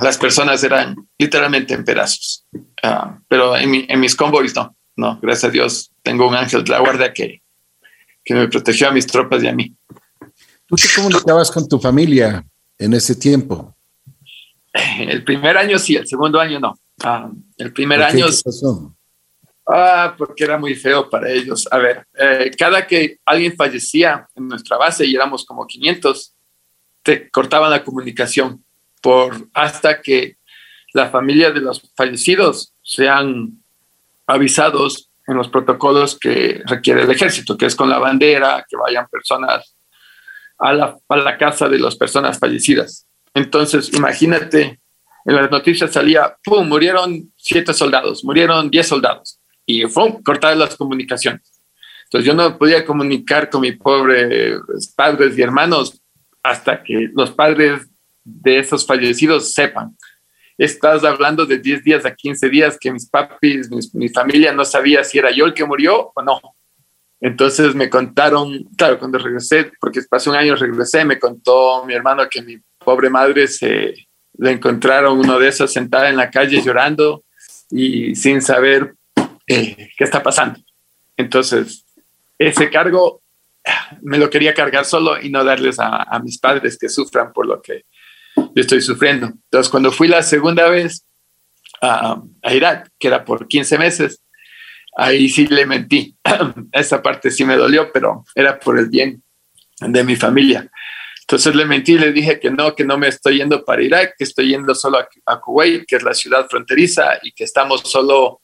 Las 0.00 0.18
personas 0.18 0.62
eran 0.64 0.96
literalmente 1.18 1.74
en 1.74 1.84
pedazos. 1.84 2.44
Uh, 2.52 3.18
pero 3.28 3.56
en, 3.56 3.86
en, 3.88 4.00
mis 4.00 4.14
convoys 4.14 4.54
no, 4.54 4.76
no, 4.96 5.18
gracias 5.20 5.44
a 5.44 5.50
Dios 5.50 5.90
tengo 6.02 6.28
un 6.28 6.34
ángel 6.34 6.62
de 6.62 6.70
la 6.70 6.78
guardia 6.78 7.12
que, 7.12 7.42
que 8.24 8.34
me 8.34 8.48
protegió 8.48 8.88
a 8.88 8.92
mis 8.92 9.06
tropas 9.06 9.42
y 9.42 9.48
a 9.48 9.52
mí. 9.52 9.74
¿Tú 10.66 10.76
te 10.76 10.88
comunicabas 10.94 11.50
con 11.50 11.68
tu 11.68 11.78
familia 11.78 12.44
en 12.78 12.94
ese 12.94 13.14
tiempo? 13.14 13.74
El 14.72 15.24
primer 15.24 15.56
año 15.56 15.78
sí, 15.78 15.96
el 15.96 16.06
segundo 16.06 16.38
año 16.38 16.60
no. 16.60 16.78
Uh, 17.04 17.34
el 17.56 17.72
primer 17.72 18.02
año... 18.02 18.26
¿Qué 18.26 18.40
pasó? 18.44 18.94
Ah, 19.70 20.14
porque 20.16 20.44
era 20.44 20.56
muy 20.56 20.74
feo 20.74 21.10
para 21.10 21.28
ellos. 21.28 21.68
A 21.70 21.76
ver, 21.76 22.06
eh, 22.18 22.50
cada 22.56 22.86
que 22.86 23.18
alguien 23.26 23.54
fallecía 23.54 24.26
en 24.34 24.48
nuestra 24.48 24.78
base 24.78 25.04
y 25.04 25.14
éramos 25.14 25.44
como 25.44 25.66
500, 25.66 26.34
te 27.02 27.28
cortaban 27.30 27.70
la 27.70 27.84
comunicación 27.84 28.64
por 29.02 29.46
hasta 29.52 30.00
que 30.00 30.38
la 30.94 31.10
familia 31.10 31.50
de 31.50 31.60
los 31.60 31.82
fallecidos 31.94 32.72
sean 32.82 33.62
avisados 34.26 35.10
en 35.26 35.36
los 35.36 35.48
protocolos 35.48 36.18
que 36.18 36.62
requiere 36.64 37.02
el 37.02 37.10
ejército, 37.10 37.58
que 37.58 37.66
es 37.66 37.76
con 37.76 37.90
la 37.90 37.98
bandera, 37.98 38.64
que 38.66 38.76
vayan 38.76 39.06
personas 39.08 39.76
a 40.56 40.72
la, 40.72 40.96
a 41.06 41.16
la 41.18 41.36
casa 41.36 41.68
de 41.68 41.78
las 41.78 41.94
personas 41.94 42.38
fallecidas. 42.38 43.06
Entonces, 43.34 43.92
imagínate, 43.92 44.80
en 45.26 45.36
las 45.36 45.50
noticias 45.50 45.92
salía, 45.92 46.34
¡pum!, 46.42 46.66
murieron 46.66 47.30
siete 47.36 47.74
soldados, 47.74 48.24
murieron 48.24 48.70
diez 48.70 48.88
soldados 48.88 49.37
y 49.68 49.82
fue 49.82 50.22
cortar 50.24 50.56
las 50.56 50.74
comunicaciones. 50.76 51.42
Entonces 52.04 52.26
yo 52.26 52.32
no 52.32 52.56
podía 52.56 52.86
comunicar 52.86 53.50
con 53.50 53.60
mis 53.60 53.76
pobres 53.76 54.58
padres 54.96 55.36
y 55.36 55.42
hermanos 55.42 56.02
hasta 56.42 56.82
que 56.82 57.10
los 57.14 57.30
padres 57.32 57.86
de 58.24 58.60
esos 58.60 58.86
fallecidos 58.86 59.52
sepan. 59.52 59.94
Estás 60.56 61.04
hablando 61.04 61.44
de 61.44 61.58
10 61.58 61.84
días 61.84 62.06
a 62.06 62.14
15 62.14 62.48
días 62.48 62.78
que 62.80 62.90
mis 62.90 63.10
papis, 63.10 63.68
mi 63.92 64.08
familia 64.08 64.52
no 64.54 64.64
sabía 64.64 65.04
si 65.04 65.18
era 65.18 65.30
yo 65.30 65.44
el 65.44 65.52
que 65.52 65.66
murió 65.66 66.12
o 66.14 66.22
no. 66.22 66.40
Entonces 67.20 67.74
me 67.74 67.90
contaron, 67.90 68.64
claro, 68.74 68.98
cuando 68.98 69.18
regresé, 69.18 69.70
porque 69.78 70.00
pasó 70.08 70.30
un 70.30 70.36
año 70.36 70.56
regresé, 70.56 71.04
me 71.04 71.18
contó 71.18 71.84
mi 71.84 71.92
hermano 71.92 72.26
que 72.30 72.40
mi 72.40 72.56
pobre 72.78 73.10
madre 73.10 73.46
se 73.48 73.94
le 74.38 74.50
encontraron 74.50 75.18
uno 75.18 75.38
de 75.38 75.48
esos 75.48 75.70
sentada 75.70 76.08
en 76.08 76.16
la 76.16 76.30
calle 76.30 76.62
llorando 76.62 77.22
y 77.70 78.14
sin 78.14 78.40
saber 78.40 78.94
eh, 79.48 79.90
qué 79.96 80.04
está 80.04 80.22
pasando. 80.22 80.60
Entonces, 81.16 81.84
ese 82.38 82.70
cargo 82.70 83.22
me 84.02 84.18
lo 84.18 84.30
quería 84.30 84.54
cargar 84.54 84.84
solo 84.84 85.20
y 85.20 85.30
no 85.30 85.44
darles 85.44 85.76
a, 85.78 86.18
mis 86.22 86.38
padres 86.38 86.78
que 86.78 86.88
sufran 86.88 87.32
por 87.32 87.46
lo 87.46 87.60
que 87.60 87.84
yo 88.36 88.50
estoy 88.54 88.80
sufriendo. 88.80 89.26
Entonces, 89.26 89.70
cuando 89.70 89.90
fui 89.90 90.08
la 90.08 90.22
segunda 90.22 90.68
vez 90.68 91.04
a, 91.80 92.20
a 92.42 92.54
Irak, 92.54 92.90
que 92.98 93.08
era 93.08 93.24
por 93.24 93.48
15 93.48 93.78
meses, 93.78 94.22
ahí 94.96 95.28
sí 95.28 95.46
le 95.46 95.66
mentí. 95.66 96.14
Esa 96.72 97.02
parte 97.02 97.30
sí 97.30 97.44
me 97.44 97.56
dolió, 97.56 97.90
pero 97.92 98.24
era 98.34 98.58
por 98.58 98.78
el 98.78 98.88
bien 98.88 99.22
de 99.80 100.04
mi 100.04 100.16
familia. 100.16 100.70
Entonces 101.20 101.54
le 101.54 101.66
mentí 101.66 101.98
le 101.98 102.12
dije 102.12 102.40
que 102.40 102.50
no, 102.50 102.74
que 102.74 102.84
no 102.84 102.96
me 102.96 103.08
estoy 103.08 103.38
yendo 103.38 103.64
para 103.64 103.82
Irak, 103.82 104.14
que 104.16 104.24
estoy 104.24 104.48
yendo 104.48 104.74
solo 104.74 104.98
a, 104.98 105.08
a 105.26 105.40
Kuwait, 105.40 105.84
que 105.86 105.96
es 105.96 106.02
la 106.02 106.14
ciudad 106.14 106.46
fronteriza, 106.48 107.18
y 107.22 107.32
que 107.32 107.44
estamos 107.44 107.82
solo 107.82 108.40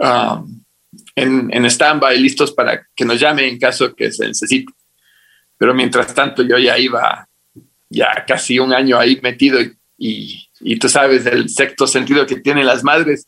Um, 0.00 0.64
en, 1.14 1.50
en 1.52 1.64
stand-by, 1.64 2.18
listos 2.18 2.52
para 2.52 2.86
que 2.94 3.04
nos 3.04 3.20
llame 3.20 3.48
en 3.48 3.58
caso 3.58 3.94
que 3.94 4.12
se 4.12 4.26
necesite. 4.26 4.72
Pero 5.56 5.74
mientras 5.74 6.14
tanto 6.14 6.42
yo 6.42 6.56
ya 6.58 6.78
iba 6.78 7.28
ya 7.90 8.24
casi 8.26 8.58
un 8.58 8.72
año 8.72 8.98
ahí 8.98 9.18
metido 9.22 9.60
y, 9.96 10.46
y, 10.60 10.78
tú 10.78 10.88
sabes 10.88 11.26
el 11.26 11.48
sexto 11.48 11.86
sentido 11.86 12.26
que 12.26 12.36
tienen 12.36 12.66
las 12.66 12.84
madres. 12.84 13.26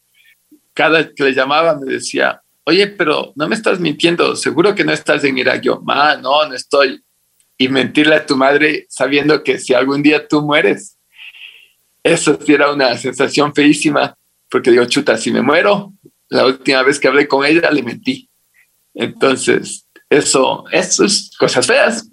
Cada 0.73 1.13
que 1.13 1.25
le 1.25 1.35
llamaba 1.35 1.77
me 1.77 1.93
decía, 1.93 2.41
oye, 2.65 2.87
pero 2.87 3.33
no 3.35 3.49
me 3.49 3.57
estás 3.57 3.81
mintiendo, 3.81 4.37
seguro 4.37 4.75
que 4.75 4.85
no 4.85 4.93
estás 4.93 5.25
en 5.25 5.39
Irak. 5.39 5.63
Yo, 5.63 5.81
ma, 5.81 6.17
no, 6.17 6.47
no 6.47 6.55
estoy. 6.55 7.03
Y 7.59 7.69
mentirle 7.69 8.15
a 8.15 8.27
tu 8.27 8.37
madre 8.37 8.87
sabiendo 8.89 9.43
que 9.43 9.59
si 9.59 9.75
algún 9.75 10.03
día 10.03 10.27
tú 10.27 10.43
mueres, 10.43 10.97
eso 12.03 12.39
sí 12.45 12.55
era 12.55 12.73
una 12.73 12.97
sensación 12.97 13.53
feísima, 13.53 14.15
porque 14.49 14.71
digo, 14.71 14.85
chuta, 14.87 15.19
si 15.19 15.31
me 15.31 15.43
muero, 15.43 15.93
la 16.31 16.47
última 16.47 16.83
vez 16.83 16.99
que 16.99 17.09
hablé 17.09 17.29
con 17.29 17.45
ella 17.45 17.71
le 17.71 17.83
mentí. 17.83 18.29
Entonces, 18.95 19.87
eso, 20.09 20.65
eso 20.73 21.05
es 21.05 21.31
cosas 21.39 21.67
feas, 21.67 22.09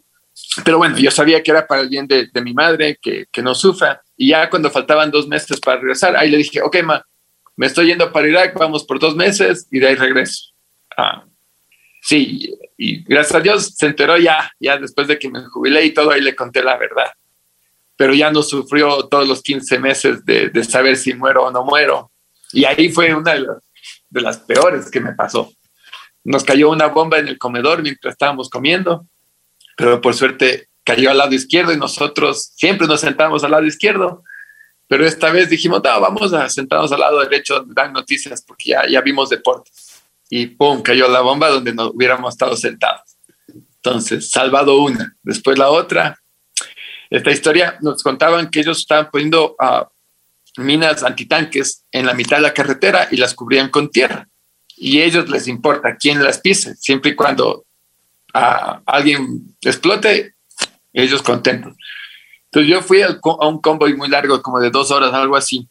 pero 0.64 0.78
bueno, 0.78 0.98
yo 0.98 1.12
sabía 1.12 1.42
que 1.42 1.52
era 1.52 1.66
para 1.66 1.82
el 1.82 1.90
bien 1.90 2.08
de, 2.08 2.30
mi 2.42 2.54
madre, 2.54 2.98
que, 3.02 3.28
no 3.42 3.56
sufra. 3.56 4.02
Y 4.16 4.30
ya 4.30 4.50
cuando 4.50 4.72
faltaban 4.72 5.12
dos 5.12 5.28
meses 5.28 5.60
para 5.60 5.80
regresar, 5.80 6.16
ahí 6.16 6.30
le 6.30 6.38
dije, 6.38 6.62
ok, 6.62 6.78
ma, 6.84 7.04
me 7.56 7.68
estoy 7.68 7.88
yendo 7.88 8.12
para 8.12 8.28
Irak, 8.28 8.58
vamos 8.58 8.84
por 8.84 9.00
dos 9.00 9.16
meses 9.16 9.68
y 9.72 9.80
de 9.80 9.88
ahí 9.88 9.96
regreso. 9.96 10.54
Ah, 10.96 11.26
sí, 12.02 12.54
y 12.78 13.04
gracias 13.04 13.36
a 13.36 13.40
Dios 13.40 13.74
se 13.76 13.88
enteró 13.88 14.18
ya, 14.18 14.52
ya 14.60 14.78
después 14.78 15.08
de 15.08 15.20
que 15.20 15.30
me 15.30 15.44
jubilé 15.46 15.86
y 15.86 15.94
todo, 15.94 16.12
ahí 16.12 16.22
le 16.22 16.36
conté 16.36 16.64
la 16.64 16.78
verdad. 16.78 17.12
Pero 17.96 18.14
ya 18.14 18.32
no 18.32 18.44
sufrió 18.44 19.08
todos 19.08 19.28
los 19.28 19.42
15 19.42 19.80
meses 19.80 20.26
de, 20.26 20.50
de 20.50 20.64
saber 20.64 20.98
si 20.98 21.14
muero 21.14 21.46
o 21.46 21.52
no 21.52 21.64
muero. 21.64 22.12
Y 22.52 22.66
ahí 22.66 22.90
fue 22.90 23.14
una 23.14 23.34
de 23.34 23.40
las, 23.42 23.58
de 24.10 24.22
las 24.22 24.38
peores 24.38 24.90
que 24.92 25.00
me 25.00 25.14
pasó. 25.14 25.52
Nos 26.24 26.44
cayó 26.44 26.70
una 26.70 26.88
bomba 26.88 27.20
en 27.20 27.28
el 27.28 27.38
comedor 27.38 27.82
mientras 27.82 28.14
estábamos 28.14 28.50
comiendo 28.50 29.06
pero 29.78 30.02
por 30.02 30.16
suerte 30.16 30.70
cayó 30.84 31.12
al 31.12 31.20
lado 31.20 31.34
izquierdo 31.34 31.72
y 31.72 31.78
nosotros 31.78 32.52
siempre 32.56 32.88
nos 32.88 33.00
sentamos 33.00 33.44
al 33.44 33.52
lado 33.52 33.66
izquierdo, 33.66 34.24
pero 34.88 35.06
esta 35.06 35.32
vez 35.32 35.50
dijimos, 35.50 35.82
no, 35.84 36.02
vamos 36.02 36.34
a 36.34 36.50
sentarnos 36.50 36.92
al 36.92 37.00
lado 37.00 37.20
derecho 37.20 37.60
donde 37.60 37.74
dan 37.76 37.94
noticias 37.94 38.44
porque 38.46 38.72
ya, 38.72 38.88
ya 38.90 39.02
vimos 39.02 39.30
deportes. 39.30 40.02
Y 40.30 40.48
pum, 40.48 40.82
cayó 40.82 41.08
la 41.08 41.22
bomba 41.22 41.50
donde 41.50 41.74
no 41.74 41.92
hubiéramos 41.92 42.34
estado 42.34 42.58
sentados. 42.58 43.18
Entonces, 43.48 44.32
salvado 44.32 44.82
una, 44.82 45.16
después 45.22 45.58
la 45.58 45.70
otra. 45.70 46.20
Esta 47.10 47.32
historia 47.32 47.78
nos 47.82 48.02
contaban 48.02 48.50
que 48.50 48.62
ellos 48.62 48.80
estaban 48.80 49.10
poniendo 49.12 49.56
minas 50.58 51.04
antitanques 51.04 51.84
en 51.92 52.06
la 52.06 52.14
mitad 52.14 52.38
de 52.38 52.44
la 52.44 52.54
carretera 52.54 53.08
y 53.12 53.18
las 53.18 53.34
cubrían 53.34 53.70
con 53.70 53.90
tierra. 53.90 54.28
Y 54.76 55.00
a 55.00 55.06
ellos 55.06 55.30
les 55.30 55.48
importa 55.48 55.96
quién 55.98 56.24
las 56.24 56.40
pise, 56.40 56.76
siempre 56.76 57.12
y 57.12 57.16
cuando 57.16 57.66
a 58.34 58.82
alguien 58.86 59.56
explote, 59.62 60.36
ellos 60.94 61.22
contentos. 61.22 61.74
Entonces 62.46 62.72
yo 62.72 62.82
fui 62.82 63.02
a 63.02 63.20
un 63.48 63.62
convoy 63.62 63.96
muy 63.96 64.10
largo, 64.10 64.42
como 64.42 64.60
de 64.60 64.70
dos 64.70 64.92
horas, 64.92 65.14
algo 65.14 65.36
así, 65.36 65.68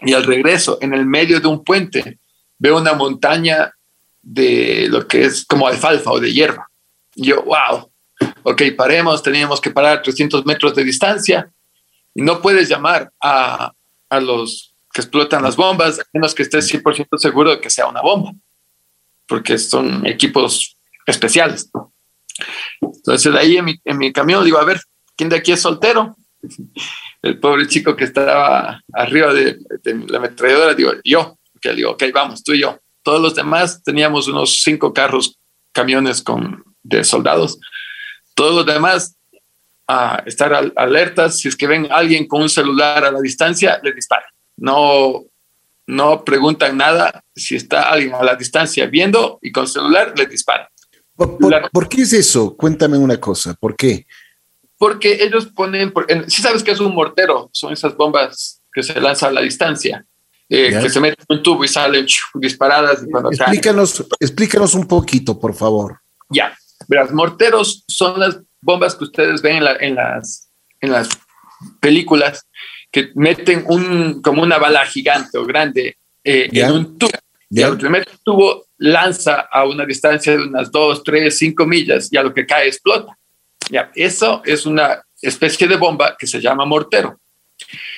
y 0.00 0.12
al 0.12 0.24
regreso, 0.24 0.78
en 0.80 0.92
el 0.92 1.06
medio 1.06 1.40
de 1.40 1.48
un 1.48 1.64
puente, 1.64 2.18
veo 2.58 2.78
una 2.78 2.94
montaña 2.94 3.72
de 4.22 4.88
lo 4.90 5.06
que 5.06 5.24
es 5.24 5.44
como 5.44 5.66
alfalfa 5.66 6.10
o 6.10 6.20
de 6.20 6.32
hierba. 6.32 6.68
Y 7.14 7.28
yo, 7.28 7.42
wow, 7.42 7.90
ok, 8.42 8.62
paremos, 8.76 9.22
teníamos 9.22 9.60
que 9.60 9.70
parar 9.70 9.98
a 9.98 10.02
300 10.02 10.44
metros 10.44 10.74
de 10.74 10.84
distancia 10.84 11.50
y 12.14 12.22
no 12.22 12.40
puedes 12.42 12.68
llamar 12.68 13.10
a, 13.20 13.72
a 14.08 14.20
los 14.20 14.74
que 14.92 15.02
explotan 15.02 15.42
las 15.42 15.56
bombas, 15.56 16.00
a 16.00 16.04
menos 16.12 16.34
que 16.34 16.42
estés 16.42 16.72
100% 16.72 17.18
seguro 17.18 17.50
de 17.50 17.60
que 17.60 17.70
sea 17.70 17.86
una 17.86 18.00
bomba, 18.00 18.32
porque 19.26 19.58
son 19.58 20.06
equipos 20.06 20.76
especiales. 21.04 21.70
Entonces, 22.80 23.32
de 23.32 23.38
ahí 23.38 23.56
en 23.56 23.64
mi, 23.64 23.80
en 23.84 23.98
mi 23.98 24.12
camión 24.12 24.44
digo, 24.44 24.58
a 24.58 24.64
ver, 24.64 24.80
¿quién 25.16 25.28
de 25.28 25.36
aquí 25.36 25.52
es 25.52 25.60
soltero? 25.60 26.16
El 27.22 27.40
pobre 27.40 27.66
chico 27.66 27.96
que 27.96 28.04
estaba 28.04 28.80
arriba 28.92 29.32
de, 29.32 29.58
la 30.08 30.18
ametralladora, 30.18 30.74
digo, 30.74 30.92
yo. 31.04 31.38
Que 31.60 31.72
digo, 31.72 31.92
ok, 31.92 32.04
vamos, 32.12 32.44
tú 32.44 32.52
y 32.52 32.60
yo. 32.60 32.78
Todos 33.02 33.20
los 33.20 33.34
demás 33.34 33.82
teníamos 33.82 34.28
unos 34.28 34.62
cinco 34.62 34.92
carros, 34.92 35.38
camiones 35.72 36.22
con, 36.22 36.62
de 36.82 37.02
soldados. 37.02 37.58
Todos 38.34 38.54
los 38.54 38.66
demás 38.66 39.16
a 39.88 40.22
estar 40.26 40.72
alertas. 40.76 41.38
Si 41.38 41.48
es 41.48 41.56
que 41.56 41.66
ven 41.66 41.86
a 41.90 41.96
alguien 41.96 42.26
con 42.26 42.42
un 42.42 42.48
celular 42.48 43.04
a 43.04 43.10
la 43.10 43.20
distancia, 43.20 43.80
le 43.82 43.92
disparan. 43.92 44.28
No, 44.56 45.24
no 45.86 46.24
preguntan 46.24 46.76
nada. 46.76 47.22
Si 47.34 47.56
está 47.56 47.90
alguien 47.90 48.14
a 48.14 48.22
la 48.22 48.34
distancia 48.34 48.86
viendo 48.86 49.38
y 49.42 49.52
con 49.52 49.68
celular, 49.68 50.12
le 50.16 50.26
disparan. 50.26 50.66
¿Por, 51.16 51.88
qué 51.88 52.02
es 52.02 52.12
eso? 52.12 52.54
Cuéntame 52.56 52.98
una 52.98 53.18
cosa, 53.18 53.54
¿por 53.54 53.74
qué? 53.74 54.06
Porque 54.76 55.24
ellos 55.24 55.46
ponen, 55.46 55.92
si 56.28 56.42
sabes 56.42 56.62
que 56.62 56.72
es 56.72 56.80
un 56.80 56.94
mortero, 56.94 57.48
son 57.52 57.72
esas 57.72 57.96
bombas 57.96 58.60
que 58.70 58.82
se 58.82 59.00
lanzan 59.00 59.30
a 59.30 59.32
la 59.32 59.40
distancia, 59.40 60.04
eh, 60.50 60.78
que 60.78 60.90
se 60.90 61.00
meten 61.00 61.24
en 61.26 61.38
un 61.38 61.42
tubo 61.42 61.64
y 61.64 61.68
salen 61.68 62.06
disparadas. 62.34 63.02
Y 63.02 63.10
cuando 63.10 63.30
explícanos, 63.30 64.04
explícanos 64.20 64.74
un 64.74 64.86
poquito, 64.86 65.40
por 65.40 65.54
favor. 65.54 66.00
Ya, 66.28 66.54
verás, 66.86 67.10
morteros 67.12 67.84
son 67.88 68.20
las 68.20 68.38
bombas 68.66 68.94
que 68.94 69.04
ustedes 69.04 69.40
ven 69.40 69.62
en, 69.80 69.94
las, 69.94 70.50
en 70.80 70.92
las 70.92 71.08
películas 71.80 72.46
que 72.90 73.10
meten 73.14 73.64
un, 73.68 74.20
como 74.20 74.42
una 74.42 74.58
bala 74.58 74.84
gigante 74.84 75.38
o 75.38 75.44
grande 75.46 75.96
eh, 76.22 76.48
en 76.52 76.72
un 76.72 76.98
tubo. 76.98 77.12
Y 77.48 77.62
al 77.62 77.78
primer 77.78 78.04
tubo 78.24 78.66
lanza 78.78 79.48
a 79.50 79.64
una 79.64 79.86
distancia 79.86 80.32
de 80.32 80.42
unas 80.42 80.70
2, 80.70 81.04
3, 81.04 81.38
5 81.38 81.64
millas 81.64 82.12
y 82.12 82.16
a 82.16 82.22
lo 82.22 82.34
que 82.34 82.44
cae 82.44 82.66
explota. 82.66 83.16
Ya, 83.70 83.90
eso 83.94 84.42
es 84.44 84.66
una 84.66 85.02
especie 85.22 85.66
de 85.66 85.76
bomba 85.76 86.16
que 86.18 86.26
se 86.26 86.40
llama 86.40 86.64
mortero. 86.64 87.18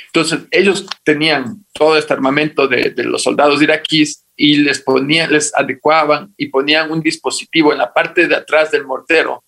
Entonces, 0.06 0.40
ellos 0.50 0.86
tenían 1.02 1.64
todo 1.72 1.96
este 1.96 2.12
armamento 2.12 2.68
de, 2.68 2.92
los 3.04 3.22
soldados 3.22 3.60
iraquíes 3.62 4.24
y 4.36 4.56
les 4.58 4.80
ponían, 4.80 5.32
les 5.32 5.54
adecuaban 5.54 6.32
y 6.36 6.46
ponían 6.46 6.90
un 6.90 7.00
dispositivo 7.00 7.72
en 7.72 7.78
la 7.78 7.92
parte 7.92 8.28
de 8.28 8.36
atrás 8.36 8.70
del 8.70 8.86
mortero 8.86 9.42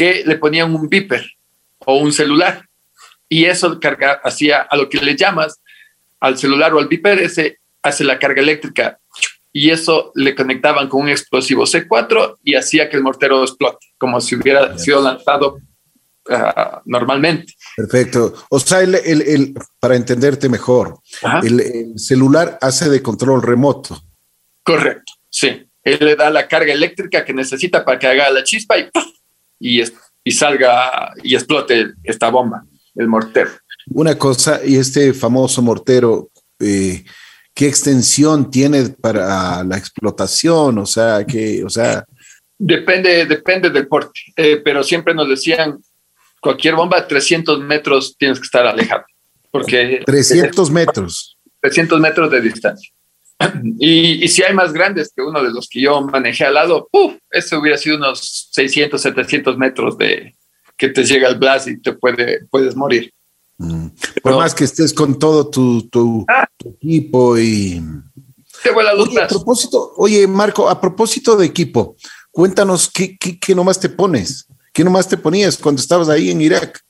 que 0.00 0.22
le 0.24 0.36
ponían 0.36 0.74
un 0.74 0.88
beeper 0.88 1.22
o 1.80 1.98
un 1.98 2.10
celular. 2.10 2.66
Y 3.28 3.44
eso 3.44 3.78
carga, 3.78 4.18
hacía 4.24 4.62
a 4.62 4.74
lo 4.74 4.88
que 4.88 4.96
le 4.96 5.14
llamas 5.14 5.60
al 6.20 6.38
celular 6.38 6.72
o 6.72 6.78
al 6.78 6.88
beeper, 6.88 7.18
ese 7.18 7.58
hace 7.82 8.02
la 8.02 8.18
carga 8.18 8.40
eléctrica 8.40 8.98
y 9.52 9.68
eso 9.68 10.10
le 10.14 10.34
conectaban 10.34 10.88
con 10.88 11.02
un 11.02 11.10
explosivo 11.10 11.64
C4 11.64 12.38
y 12.42 12.54
hacía 12.54 12.88
que 12.88 12.96
el 12.96 13.02
mortero 13.02 13.42
explote, 13.42 13.88
como 13.98 14.22
si 14.22 14.36
hubiera 14.36 14.78
sido 14.78 15.02
lanzado 15.02 15.58
ah, 16.30 16.80
normalmente. 16.86 17.52
Perfecto. 17.76 18.32
O 18.48 18.58
sea, 18.58 18.80
el, 18.80 19.54
para 19.78 19.96
entenderte 19.96 20.48
mejor, 20.48 20.98
el, 21.42 21.92
celular 21.98 22.56
hace 22.62 22.88
de 22.88 23.02
control 23.02 23.42
remoto. 23.42 24.02
Correcto, 24.62 25.12
sí. 25.28 25.66
Él 25.84 25.98
le 26.00 26.16
da 26.16 26.30
la 26.30 26.48
carga 26.48 26.72
eléctrica 26.72 27.22
que 27.22 27.34
necesita 27.34 27.84
para 27.84 27.98
que 27.98 28.06
haga 28.06 28.30
la 28.30 28.44
chispa 28.44 28.78
y, 28.78 28.88
y, 29.60 29.82
salga 30.32 31.12
y 31.22 31.34
explote 31.34 31.92
esta 32.02 32.30
bomba, 32.30 32.64
el 32.94 33.06
mortero. 33.06 33.50
Una 33.88 34.16
cosa, 34.16 34.60
y 34.64 34.76
este 34.76 35.12
famoso 35.12 35.62
mortero, 35.62 36.30
eh, 36.58 37.04
qué 37.54 37.68
extensión 37.68 38.50
tiene 38.50 38.88
para 38.88 39.62
la 39.62 39.76
explotación, 39.76 40.78
o 40.78 40.86
sea, 40.86 41.24
que, 41.24 41.62
o 41.64 41.68
sea... 41.68 42.04
Depende, 42.58 43.26
depende 43.26 43.70
del 43.70 43.86
porte, 43.86 44.20
eh, 44.36 44.60
pero 44.64 44.82
siempre 44.82 45.14
nos 45.14 45.28
decían, 45.28 45.78
cualquier 46.40 46.74
bomba, 46.74 47.06
300 47.06 47.60
metros 47.60 48.16
tienes 48.18 48.38
que 48.38 48.44
estar 48.44 48.66
alejado, 48.66 49.04
porque... 49.50 50.02
300 50.04 50.70
metros. 50.70 51.38
300 51.60 52.00
metros 52.00 52.30
de 52.30 52.40
distancia. 52.40 52.90
Y, 53.78 54.28
si 54.28 54.42
hay 54.42 54.54
más 54.54 54.72
grandes 54.72 55.12
que 55.14 55.22
uno 55.22 55.42
de 55.42 55.50
los 55.50 55.68
que 55.68 55.80
yo 55.80 56.00
manejé 56.02 56.44
al 56.44 56.54
lado, 56.54 56.88
¡puf! 56.92 57.14
ese 57.30 57.56
hubiera 57.56 57.78
sido 57.78 57.96
unos 57.96 58.48
600, 58.52 59.00
700 59.00 59.56
metros 59.56 59.96
de 59.96 60.36
que 60.76 60.88
te 60.88 61.04
llega 61.04 61.28
el 61.28 61.38
blast 61.38 61.68
y 61.68 61.80
te 61.80 61.92
puede, 61.92 62.46
puedes 62.50 62.76
morir. 62.76 63.12
Mm. 63.58 63.88
Por 64.22 64.36
más 64.36 64.54
que 64.54 64.64
estés 64.64 64.92
con 64.92 65.18
todo 65.18 65.48
tu, 65.48 66.24
ah. 66.28 66.46
equipo 66.64 67.38
y... 67.38 67.82
oye, 68.96 69.22
a 69.22 69.28
propósito, 69.28 69.92
oye, 69.96 70.26
Marco, 70.26 70.68
a 70.68 70.80
propósito 70.80 71.36
de 71.36 71.46
equipo, 71.46 71.96
cuéntanos 72.30 72.90
qué, 72.90 73.16
qué, 73.18 73.54
nomás 73.54 73.78
te 73.78 73.88
pones, 73.88 74.46
qué 74.72 74.84
nomás 74.84 75.08
te 75.08 75.16
ponías 75.16 75.58
cuando 75.58 75.80
estabas 75.80 76.08
ahí 76.08 76.30
en 76.30 76.40
Irak. 76.40 76.80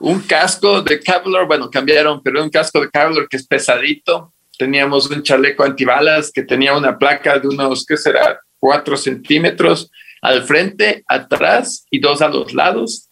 Un 0.00 0.20
casco 0.20 0.80
de 0.82 1.00
Kevlar, 1.00 1.46
bueno, 1.46 1.68
cambiaron, 1.70 2.22
pero 2.22 2.42
un 2.42 2.50
casco 2.50 2.80
de 2.80 2.88
Kevlar 2.90 3.28
que 3.28 3.36
es 3.36 3.46
pesadito. 3.46 4.32
Teníamos 4.58 5.08
un 5.10 5.22
chaleco 5.22 5.64
antibalas 5.64 6.30
que 6.32 6.42
tenía 6.42 6.76
una 6.76 6.98
placa 6.98 7.38
de 7.38 7.48
unos, 7.48 7.86
¿qué 7.86 7.96
será? 7.96 8.40
Cuatro 8.58 8.96
centímetros 8.96 9.90
al 10.20 10.42
frente, 10.42 11.04
atrás 11.06 11.86
y 11.90 12.00
dos 12.00 12.20
a 12.20 12.28
los 12.28 12.52
lados 12.52 13.08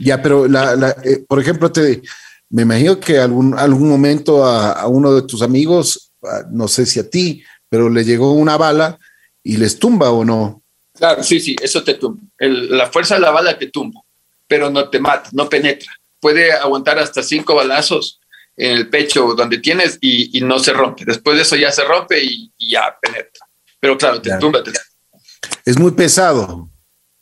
ya, 0.00 0.22
pero 0.22 0.48
la, 0.48 0.96
eh, 1.04 1.22
por 1.28 1.38
ejemplo, 1.38 1.70
te, 1.70 2.00
me 2.48 2.62
imagino 2.62 2.98
que 2.98 3.18
algún, 3.18 3.56
algún 3.56 3.88
momento 3.88 4.44
a, 4.46 4.86
uno 4.88 5.14
de 5.14 5.22
tus 5.22 5.42
amigos, 5.42 6.12
no 6.50 6.68
sé 6.68 6.86
si 6.86 6.98
a 6.98 7.08
ti, 7.08 7.44
pero 7.68 7.90
le 7.90 8.02
llegó 8.02 8.32
una 8.32 8.56
bala 8.56 8.98
y 9.42 9.58
les 9.58 9.78
tumba 9.78 10.10
o 10.10 10.24
no. 10.24 10.62
Claro, 10.94 11.22
sí, 11.22 11.38
sí, 11.38 11.54
eso 11.62 11.84
te 11.84 11.94
tumba. 11.94 12.22
la 12.38 12.86
fuerza 12.90 13.16
de 13.16 13.20
la 13.20 13.30
bala 13.30 13.58
te 13.58 13.66
tumba, 13.66 14.00
pero 14.48 14.70
no 14.70 14.88
te 14.88 14.98
mata, 14.98 15.28
no 15.32 15.50
penetra. 15.50 15.92
Puede 16.18 16.50
aguantar 16.52 16.98
hasta 16.98 17.22
cinco 17.22 17.54
balazos 17.54 18.19
en 18.60 18.76
el 18.76 18.90
pecho 18.90 19.34
donde 19.34 19.58
tienes 19.58 19.96
y, 20.02 20.38
no 20.42 20.58
se 20.58 20.74
rompe. 20.74 21.04
Después 21.06 21.36
de 21.36 21.42
eso 21.42 21.56
ya 21.56 21.72
se 21.72 21.82
rompe 21.82 22.22
y, 22.22 22.52
ya 22.58 22.94
penetra. 23.00 23.46
Pero 23.80 23.96
claro, 23.96 24.20
te 24.20 24.36
tumba. 24.38 24.62
Es 25.64 25.78
muy 25.78 25.92
pesado. 25.92 26.68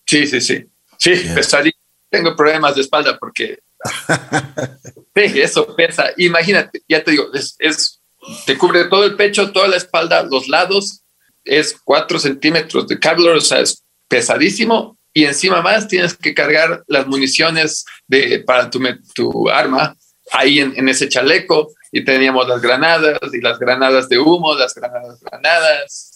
Sí, 0.05 0.26
sí, 0.26 0.41
sí. 0.41 0.66
Sí, 0.99 1.12
pesadito 1.32 1.78
tengo 2.11 2.34
problemas 2.34 2.74
de 2.74 2.80
espalda 2.80 3.16
porque 3.18 3.61
eso 5.14 5.76
pesa. 5.76 6.11
Imagínate, 6.16 6.82
ya 6.89 7.05
te 7.05 7.12
digo, 7.12 7.28
es, 7.32 8.01
te 8.45 8.59
cubre 8.59 8.86
todo 8.86 9.05
el 9.05 9.14
pecho, 9.14 9.53
toda 9.53 9.68
la 9.68 9.76
espalda, 9.76 10.24
los 10.24 10.49
lados, 10.49 11.03
es 11.45 11.76
cuatro 11.84 12.18
centímetros 12.18 12.89
de 12.89 12.99
Kevlar, 12.99 13.36
o 13.36 13.41
sea, 13.41 13.61
es 13.61 13.84
pesadísimo 14.09 14.99
y 15.14 15.24
encima 15.24 15.62
más 15.62 15.86
tienes 15.86 16.14
que 16.14 16.34
cargar 16.34 16.82
las 16.89 17.07
municiones 17.07 17.84
de, 18.09 18.41
para 18.41 18.68
tu, 18.68 18.80
tu 19.14 19.49
arma 19.49 19.95
ahí 20.32 20.60
en, 20.60 20.74
en, 20.76 20.88
ese 20.88 21.08
chaleco 21.08 21.72
y 21.92 22.04
teníamos 22.04 22.46
las 22.48 22.60
granadas 22.60 23.18
y 23.32 23.40
las 23.40 23.58
granadas 23.58 24.08
de 24.08 24.18
humo, 24.18 24.54
las 24.54 24.74
granadas 24.74 25.20
granadas, 25.20 26.14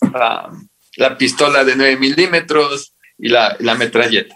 la 0.96 1.16
pistola 1.16 1.64
de 1.64 1.76
9 1.76 1.96
milímetros 1.96 2.94
y 3.18 3.28
la, 3.28 3.56
la 3.60 3.74
metralleta. 3.74 4.34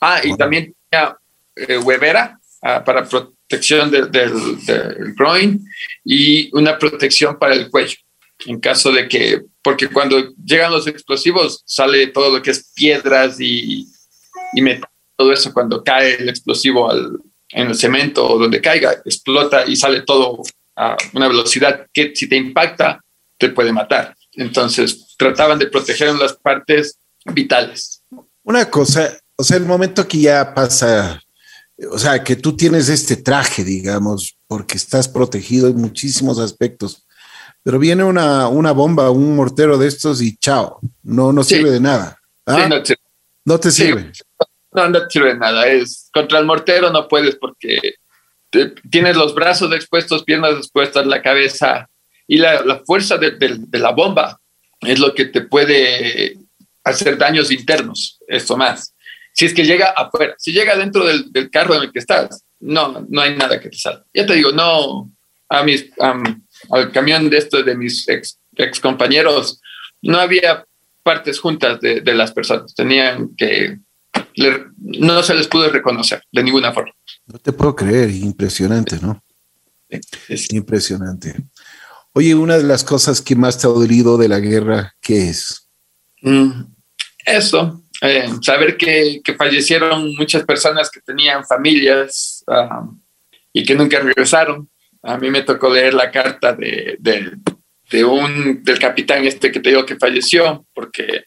Ah, 0.00 0.20
y 0.22 0.36
también 0.36 0.74
tenía 0.88 1.16
eh, 1.56 1.76
huevera 1.78 2.38
ah, 2.62 2.82
para 2.84 3.04
protección 3.04 3.90
del, 3.90 4.10
del 4.10 5.14
groin 5.14 5.62
y 6.04 6.54
una 6.56 6.78
protección 6.78 7.38
para 7.38 7.54
el 7.54 7.70
cuello 7.70 7.96
en 8.46 8.60
caso 8.60 8.92
de 8.92 9.08
que, 9.08 9.42
porque 9.62 9.88
cuando 9.88 10.32
llegan 10.44 10.72
los 10.72 10.86
explosivos 10.86 11.62
sale 11.66 12.06
todo 12.08 12.36
lo 12.36 12.42
que 12.42 12.52
es 12.52 12.72
piedras 12.74 13.40
y, 13.40 13.86
y 14.54 14.62
metal, 14.62 14.88
todo 15.16 15.32
eso 15.32 15.52
cuando 15.52 15.84
cae 15.84 16.14
el 16.14 16.28
explosivo 16.28 16.90
al, 16.90 17.18
en 17.52 17.68
el 17.68 17.74
cemento 17.74 18.28
o 18.28 18.38
donde 18.38 18.60
caiga, 18.60 18.92
explota 19.04 19.64
y 19.66 19.76
sale 19.76 20.02
todo 20.02 20.42
a 20.76 20.96
una 21.12 21.28
velocidad 21.28 21.86
que 21.92 22.14
si 22.14 22.28
te 22.28 22.36
impacta 22.36 23.00
te 23.38 23.48
puede 23.48 23.72
matar. 23.72 24.14
Entonces 24.32 25.14
trataban 25.16 25.58
de 25.58 25.66
proteger 25.66 26.14
las 26.14 26.34
partes 26.34 26.98
vitales. 27.24 28.02
Una 28.42 28.70
cosa, 28.70 29.18
o 29.36 29.42
sea, 29.42 29.56
el 29.56 29.64
momento 29.64 30.06
que 30.06 30.18
ya 30.18 30.54
pasa, 30.54 31.20
o 31.90 31.98
sea, 31.98 32.22
que 32.22 32.36
tú 32.36 32.56
tienes 32.56 32.88
este 32.88 33.16
traje, 33.16 33.64
digamos, 33.64 34.36
porque 34.46 34.76
estás 34.76 35.08
protegido 35.08 35.68
en 35.68 35.76
muchísimos 35.76 36.38
aspectos, 36.38 37.06
pero 37.62 37.78
viene 37.78 38.04
una, 38.04 38.48
una 38.48 38.72
bomba, 38.72 39.10
un 39.10 39.36
mortero 39.36 39.76
de 39.76 39.88
estos 39.88 40.22
y 40.22 40.36
chao, 40.36 40.80
no, 41.02 41.32
no 41.32 41.44
sirve 41.44 41.70
de 41.70 41.80
nada. 41.80 42.18
¿Ah? 42.46 42.56
Sí, 42.56 42.68
no, 42.68 42.76
no, 43.44 43.60
te, 43.60 43.70
sirve. 43.70 44.12
No, 44.72 44.88
no 44.88 45.02
te 45.02 45.10
sirve 45.10 45.34
nada. 45.36 45.66
Es, 45.66 46.08
contra 46.12 46.38
el 46.38 46.46
mortero 46.46 46.90
no 46.90 47.08
puedes 47.08 47.36
porque 47.36 47.94
tienes 48.90 49.16
los 49.16 49.34
brazos 49.34 49.72
expuestos, 49.72 50.24
piernas 50.24 50.56
expuestas, 50.56 51.06
la 51.06 51.22
cabeza 51.22 51.88
y 52.26 52.38
la, 52.38 52.62
la 52.62 52.80
fuerza 52.80 53.16
de, 53.16 53.32
de, 53.32 53.78
la 53.78 53.90
bomba 53.90 54.40
es 54.80 54.98
lo 54.98 55.14
que 55.14 55.26
te 55.26 55.42
puede 55.42 56.38
hacer 56.84 57.18
daños 57.18 57.50
internos, 57.50 58.18
esto 58.26 58.56
más. 58.56 58.94
Si 59.32 59.44
es 59.46 59.54
que 59.54 59.64
llega 59.64 59.90
afuera, 59.90 60.34
si 60.38 60.52
llega 60.52 60.76
dentro 60.76 61.06
del, 61.06 61.30
del 61.32 61.50
carro 61.50 61.74
en 61.74 61.82
el 61.82 61.92
que 61.92 62.00
estás, 62.00 62.44
no, 62.60 63.06
no 63.08 63.20
hay 63.20 63.36
nada 63.36 63.60
que 63.60 63.68
te 63.68 63.76
salga. 63.76 64.04
Ya 64.12 64.26
te 64.26 64.34
digo, 64.34 64.52
no, 64.52 65.10
a 65.48 65.62
mis, 65.62 65.90
al 65.98 66.92
camión 66.92 67.28
de 67.30 67.38
esto 67.38 67.62
de 67.62 67.76
mis 67.76 68.08
ex, 68.08 68.38
ex, 68.56 68.80
compañeros, 68.80 69.60
no 70.02 70.18
había 70.18 70.64
partes 71.02 71.38
juntas 71.38 71.80
de, 71.80 72.00
de 72.00 72.14
las 72.14 72.32
personas, 72.32 72.74
tenían 72.74 73.34
que, 73.36 73.78
le, 74.34 74.66
no 74.78 75.22
se 75.22 75.34
les 75.34 75.46
pudo 75.46 75.68
reconocer 75.70 76.22
de 76.30 76.42
ninguna 76.42 76.72
forma. 76.72 76.92
No 77.26 77.38
te 77.38 77.52
puedo 77.52 77.74
creer, 77.74 78.10
impresionante, 78.10 78.98
¿no? 79.00 79.22
Sí, 80.26 80.36
sí. 80.36 80.56
Impresionante. 80.56 81.34
Oye, 82.12 82.34
una 82.34 82.56
de 82.56 82.64
las 82.64 82.82
cosas 82.82 83.22
que 83.22 83.36
más 83.36 83.58
te 83.58 83.66
ha 83.66 83.70
dolido 83.70 84.18
de 84.18 84.28
la 84.28 84.40
guerra, 84.40 84.94
¿qué 85.00 85.30
es? 85.30 85.68
Mm, 86.22 86.64
eso, 87.24 87.82
eh, 88.02 88.28
saber 88.42 88.76
que, 88.76 89.20
que, 89.22 89.34
fallecieron 89.34 90.14
muchas 90.16 90.44
personas 90.44 90.90
que 90.90 91.00
tenían 91.00 91.44
familias 91.44 92.44
uh, 92.48 92.92
y 93.52 93.64
que 93.64 93.74
nunca 93.74 94.00
regresaron. 94.00 94.68
A 95.02 95.16
mí 95.18 95.30
me 95.30 95.42
tocó 95.42 95.72
leer 95.72 95.94
la 95.94 96.10
carta 96.10 96.52
de, 96.52 96.96
de, 96.98 97.32
de, 97.90 98.04
un, 98.04 98.62
del 98.64 98.78
capitán 98.78 99.24
este 99.24 99.52
que 99.52 99.60
te 99.60 99.70
digo 99.70 99.86
que 99.86 99.96
falleció, 99.96 100.66
porque 100.74 101.24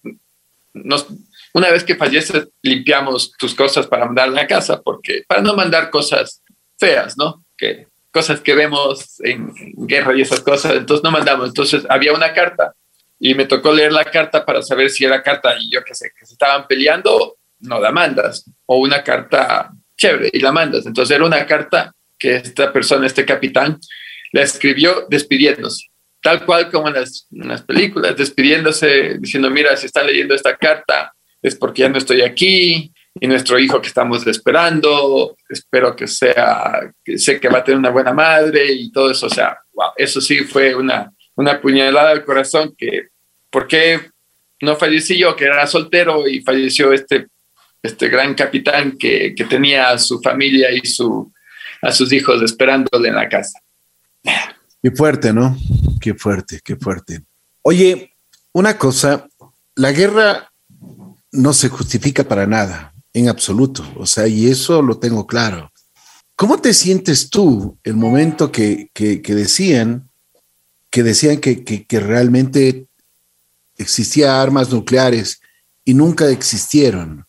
nos, 0.74 1.08
una 1.54 1.70
vez 1.70 1.84
que 1.84 1.95
falleces 1.95 2.49
limpiamos 2.62 3.32
tus 3.38 3.54
cosas 3.54 3.88
para 3.88 4.06
mandar 4.06 4.28
a 4.30 4.32
la 4.32 4.47
casa, 4.47 4.82
porque 4.82 5.24
para 5.28 5.41
no 5.41 5.56
mandar 5.56 5.89
cosas 5.89 6.41
feas, 6.78 7.16
¿no? 7.18 7.45
Que 7.58 7.88
cosas 8.12 8.41
que 8.41 8.56
vemos 8.56 9.20
en 9.22 9.51
guerra 9.88 10.16
y 10.16 10.22
esas 10.22 10.41
cosas, 10.41 10.74
entonces 10.74 11.04
no 11.04 11.12
mandamos. 11.12 11.47
Entonces 11.47 11.86
había 11.89 12.14
una 12.14 12.34
carta 12.34 12.74
y 13.20 13.36
me 13.36 13.45
tocó 13.45 13.72
leer 13.72 13.93
la 13.93 14.06
carta 14.06 14.45
para 14.45 14.62
saber 14.62 14.89
si 14.89 15.06
era 15.06 15.22
carta 15.22 15.56
y 15.60 15.72
yo 15.72 15.84
qué 15.84 15.95
sé, 15.95 16.12
que 16.18 16.26
se 16.26 16.34
estaban 16.34 16.68
peleando, 16.68 17.38
no 17.60 17.80
la 17.80 17.91
mandas, 17.91 18.45
o 18.66 18.78
una 18.78 19.04
carta 19.04 19.72
chévere 19.95 20.30
y 20.34 20.39
la 20.39 20.51
mandas. 20.51 20.86
Entonces 20.86 21.16
era 21.16 21.26
una 21.26 21.45
carta 21.45 21.91
que 22.18 22.36
esta 22.36 22.74
persona, 22.74 23.08
este 23.08 23.26
capitán, 23.26 23.80
la 24.32 24.41
escribió 24.41 25.06
despidiéndose, 25.10 25.86
tal 26.22 26.45
cual 26.45 26.70
como 26.72 26.88
en 26.88 26.95
las, 26.95 27.28
en 27.32 27.47
las 27.47 27.62
películas, 27.62 28.18
despidiéndose, 28.18 29.18
diciendo, 29.20 29.49
mira, 29.49 29.78
si 29.78 29.86
está 29.86 30.04
leyendo 30.04 30.34
esta 30.34 30.58
carta 30.58 31.12
es 31.43 31.55
porque 31.55 31.81
ya 31.83 31.89
no 31.89 31.99
estoy 31.99 32.21
aquí, 32.21 32.91
y 33.19 33.27
nuestro 33.27 33.59
hijo 33.59 33.79
que 33.81 33.89
estamos 33.89 34.25
esperando, 34.25 35.37
espero 35.47 35.95
que 35.95 36.07
sea, 36.07 36.91
que 37.03 37.17
sé 37.17 37.39
que 37.39 37.49
va 37.49 37.59
a 37.59 37.63
tener 37.63 37.77
una 37.77 37.91
buena 37.91 38.13
madre 38.13 38.71
y 38.71 38.91
todo 38.91 39.11
eso, 39.11 39.27
o 39.27 39.29
sea, 39.29 39.59
wow, 39.73 39.91
eso 39.95 40.19
sí 40.19 40.39
fue 40.39 40.73
una, 40.73 41.11
una 41.35 41.61
puñalada 41.61 42.09
al 42.09 42.25
corazón 42.25 42.73
que, 42.75 43.09
¿por 43.51 43.67
qué 43.67 43.99
no 44.61 44.75
fallecí 44.75 45.17
yo, 45.17 45.35
que 45.35 45.45
era 45.45 45.67
soltero 45.67 46.27
y 46.27 46.41
falleció 46.41 46.91
este, 46.91 47.27
este 47.83 48.07
gran 48.07 48.33
capitán 48.33 48.97
que, 48.97 49.35
que 49.35 49.43
tenía 49.43 49.91
a 49.91 49.99
su 49.99 50.19
familia 50.19 50.71
y 50.71 50.85
su, 50.87 51.31
a 51.81 51.91
sus 51.91 52.11
hijos 52.13 52.41
esperándole 52.41 53.09
en 53.09 53.15
la 53.15 53.29
casa? 53.29 53.59
Qué 54.81 54.91
fuerte, 54.91 55.33
¿no? 55.33 55.55
Qué 56.01 56.15
fuerte, 56.15 56.61
qué 56.63 56.75
fuerte. 56.77 57.21
Oye, 57.61 58.15
una 58.53 58.77
cosa, 58.77 59.27
la 59.75 59.91
guerra 59.91 60.53
no 61.34 61.51
se 61.51 61.67
justifica 61.69 62.23
para 62.23 62.47
nada 62.47 62.93
en 63.11 63.27
absoluto. 63.27 63.86
O 63.97 64.05
sea, 64.05 64.27
y 64.27 64.47
eso 64.47 64.81
lo 64.81 64.97
tengo 64.97 65.27
claro. 65.27 65.71
¿Cómo 66.36 66.59
te 66.59 66.73
sientes 66.73 67.29
tú 67.29 67.77
el 67.84 67.95
momento 67.95 68.51
que, 68.51 68.89
que, 68.93 69.21
que 69.21 69.36
decían 69.36 70.09
que 70.89 71.01
decían 71.01 71.39
que, 71.39 71.63
que, 71.63 71.99
realmente 71.99 72.86
existía 73.77 74.39
armas 74.39 74.69
nucleares 74.69 75.41
y 75.84 75.95
nunca 75.95 76.29
existieron? 76.29 77.25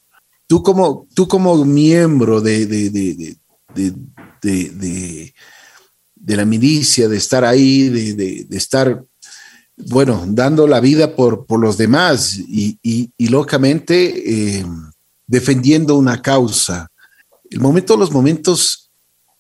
Tú 0.47 0.63
como, 0.63 1.09
tú 1.15 1.27
como 1.27 1.65
miembro 1.65 2.43
de, 2.43 2.67
de, 2.67 2.91
de, 2.91 3.37
de, 4.43 5.35
de 6.25 6.37
la 6.37 6.45
milicia, 6.47 7.09
de 7.09 7.17
estar 7.17 7.45
ahí, 7.45 7.89
de, 7.89 8.47
estar, 8.51 9.05
bueno, 9.77 10.25
dando 10.29 10.67
la 10.67 10.81
vida 10.81 11.17
por, 11.17 11.47
por 11.47 11.61
los 11.61 11.77
demás 11.77 12.37
y, 12.37 13.11
lógicamente... 13.19 14.59
Eh, 14.61 14.65
defendiendo 15.27 15.97
una 15.97 16.21
causa. 16.21 16.91
El 17.51 17.61
momento, 17.61 17.97
los 17.97 18.11
momentos, 18.11 18.91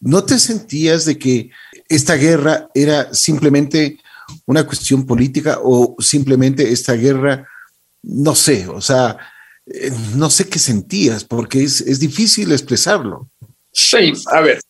¿no 0.01 0.25
te 0.25 0.39
sentías 0.39 1.05
de 1.05 1.19
que 1.19 1.51
esta 1.89 2.15
guerra 2.15 2.69
era 2.75 3.13
simplemente 3.13 3.99
una 4.47 4.67
cuestión 4.67 5.07
política 5.07 5.59
o 5.63 5.97
simplemente 5.99 6.71
esta 6.71 6.95
guerra, 6.95 7.47
no 8.03 8.35
sé, 8.35 8.67
o 8.69 8.81
sea, 8.81 9.19
eh, 9.67 9.91
no 10.15 10.31
sé 10.31 10.49
qué 10.49 10.59
sentías 10.59 11.25
porque 11.25 11.63
es, 11.63 11.81
es 11.83 12.01
difícil 12.01 12.53
expresarlo. 12.53 13.29
Sí, 13.73 14.13
a 14.33 14.41
ver, 14.41 14.61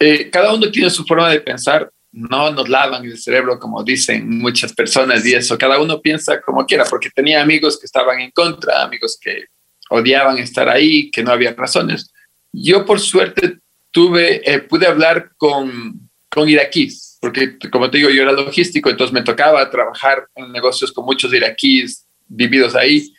eh, 0.00 0.28
cada 0.30 0.52
uno 0.54 0.70
tiene 0.70 0.90
su 0.90 1.04
forma 1.04 1.30
de 1.30 1.40
pensar, 1.40 1.90
no 2.16 2.50
nos 2.50 2.66
lavan 2.68 3.04
el 3.04 3.18
cerebro 3.18 3.58
como 3.58 3.84
dicen 3.84 4.38
muchas 4.38 4.72
personas 4.72 5.24
y 5.26 5.34
eso, 5.34 5.58
cada 5.58 5.78
uno 5.78 6.00
piensa 6.00 6.40
como 6.40 6.64
quiera, 6.64 6.84
porque 6.88 7.10
tenía 7.10 7.42
amigos 7.42 7.78
que 7.78 7.84
estaban 7.84 8.20
en 8.20 8.30
contra, 8.30 8.82
amigos 8.82 9.18
que 9.20 9.44
odiaban 9.90 10.38
estar 10.38 10.66
ahí, 10.66 11.10
que 11.10 11.22
no 11.22 11.30
había 11.30 11.52
razones. 11.52 12.10
Yo 12.50 12.86
por 12.86 13.00
suerte 13.00 13.58
tuve, 13.90 14.40
eh, 14.50 14.60
pude 14.60 14.86
hablar 14.86 15.32
con, 15.36 16.08
con 16.30 16.48
iraquíes, 16.48 17.18
porque 17.20 17.58
como 17.70 17.90
te 17.90 17.98
digo, 17.98 18.08
yo 18.08 18.22
era 18.22 18.32
logístico, 18.32 18.88
entonces 18.88 19.12
me 19.12 19.22
tocaba 19.22 19.68
trabajar 19.70 20.26
en 20.34 20.50
negocios 20.52 20.92
con 20.92 21.04
muchos 21.04 21.34
iraquíes 21.34 22.06
vividos 22.26 22.74
ahí, 22.74 23.12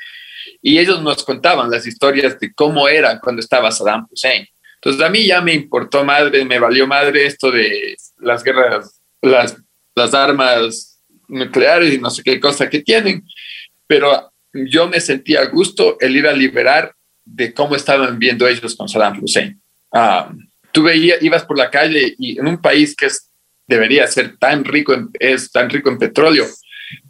y 0.60 0.80
ellos 0.80 1.04
nos 1.04 1.24
contaban 1.24 1.70
las 1.70 1.86
historias 1.86 2.40
de 2.40 2.52
cómo 2.52 2.88
era 2.88 3.20
cuando 3.20 3.42
estaba 3.42 3.72
Saddam 3.72 4.08
Hussein. 4.10 4.48
Entonces 4.88 5.06
a 5.06 5.12
mí 5.12 5.26
ya 5.26 5.42
me 5.42 5.54
importó 5.54 6.06
madre, 6.06 6.46
me 6.46 6.60
valió 6.60 6.88
madre 6.88 7.26
esto 7.26 7.52
de 7.52 7.94
las 8.20 8.42
guerras, 8.42 9.02
las, 9.22 10.14
armas 10.14 11.02
nucleares 11.28 11.94
y 11.94 11.98
no 11.98 12.10
sé 12.10 12.24
qué 12.24 12.40
cosa 12.40 12.70
que 12.70 12.80
tienen, 12.80 13.22
pero 13.86 14.32
yo 14.54 14.88
me 14.88 15.02
sentía 15.02 15.42
a 15.42 15.48
gusto 15.48 15.98
el 16.00 16.16
ir 16.16 16.26
a 16.26 16.32
liberar 16.32 16.96
de 17.26 17.54
cómo 17.54 17.76
estaban 17.76 18.18
viendo 18.18 18.48
ellos 18.48 18.78
con 18.78 18.88
Saddam 18.88 19.22
Hussein. 19.22 19.62
Um, 19.92 20.48
tú 20.72 20.84
veías, 20.84 21.22
ibas 21.22 21.44
por 21.44 21.58
la 21.58 21.70
calle 21.70 22.16
y 22.18 22.40
en 22.40 22.48
un 22.48 22.62
país 22.62 22.96
que 22.96 23.10
debería 23.68 24.08
ser 24.08 24.38
tan 24.38 24.64
rico, 24.64 24.94
en, 24.94 25.10
es 25.20 25.52
tan 25.52 25.70
rico 25.70 25.90
en 25.90 25.98
petróleo, 25.98 26.46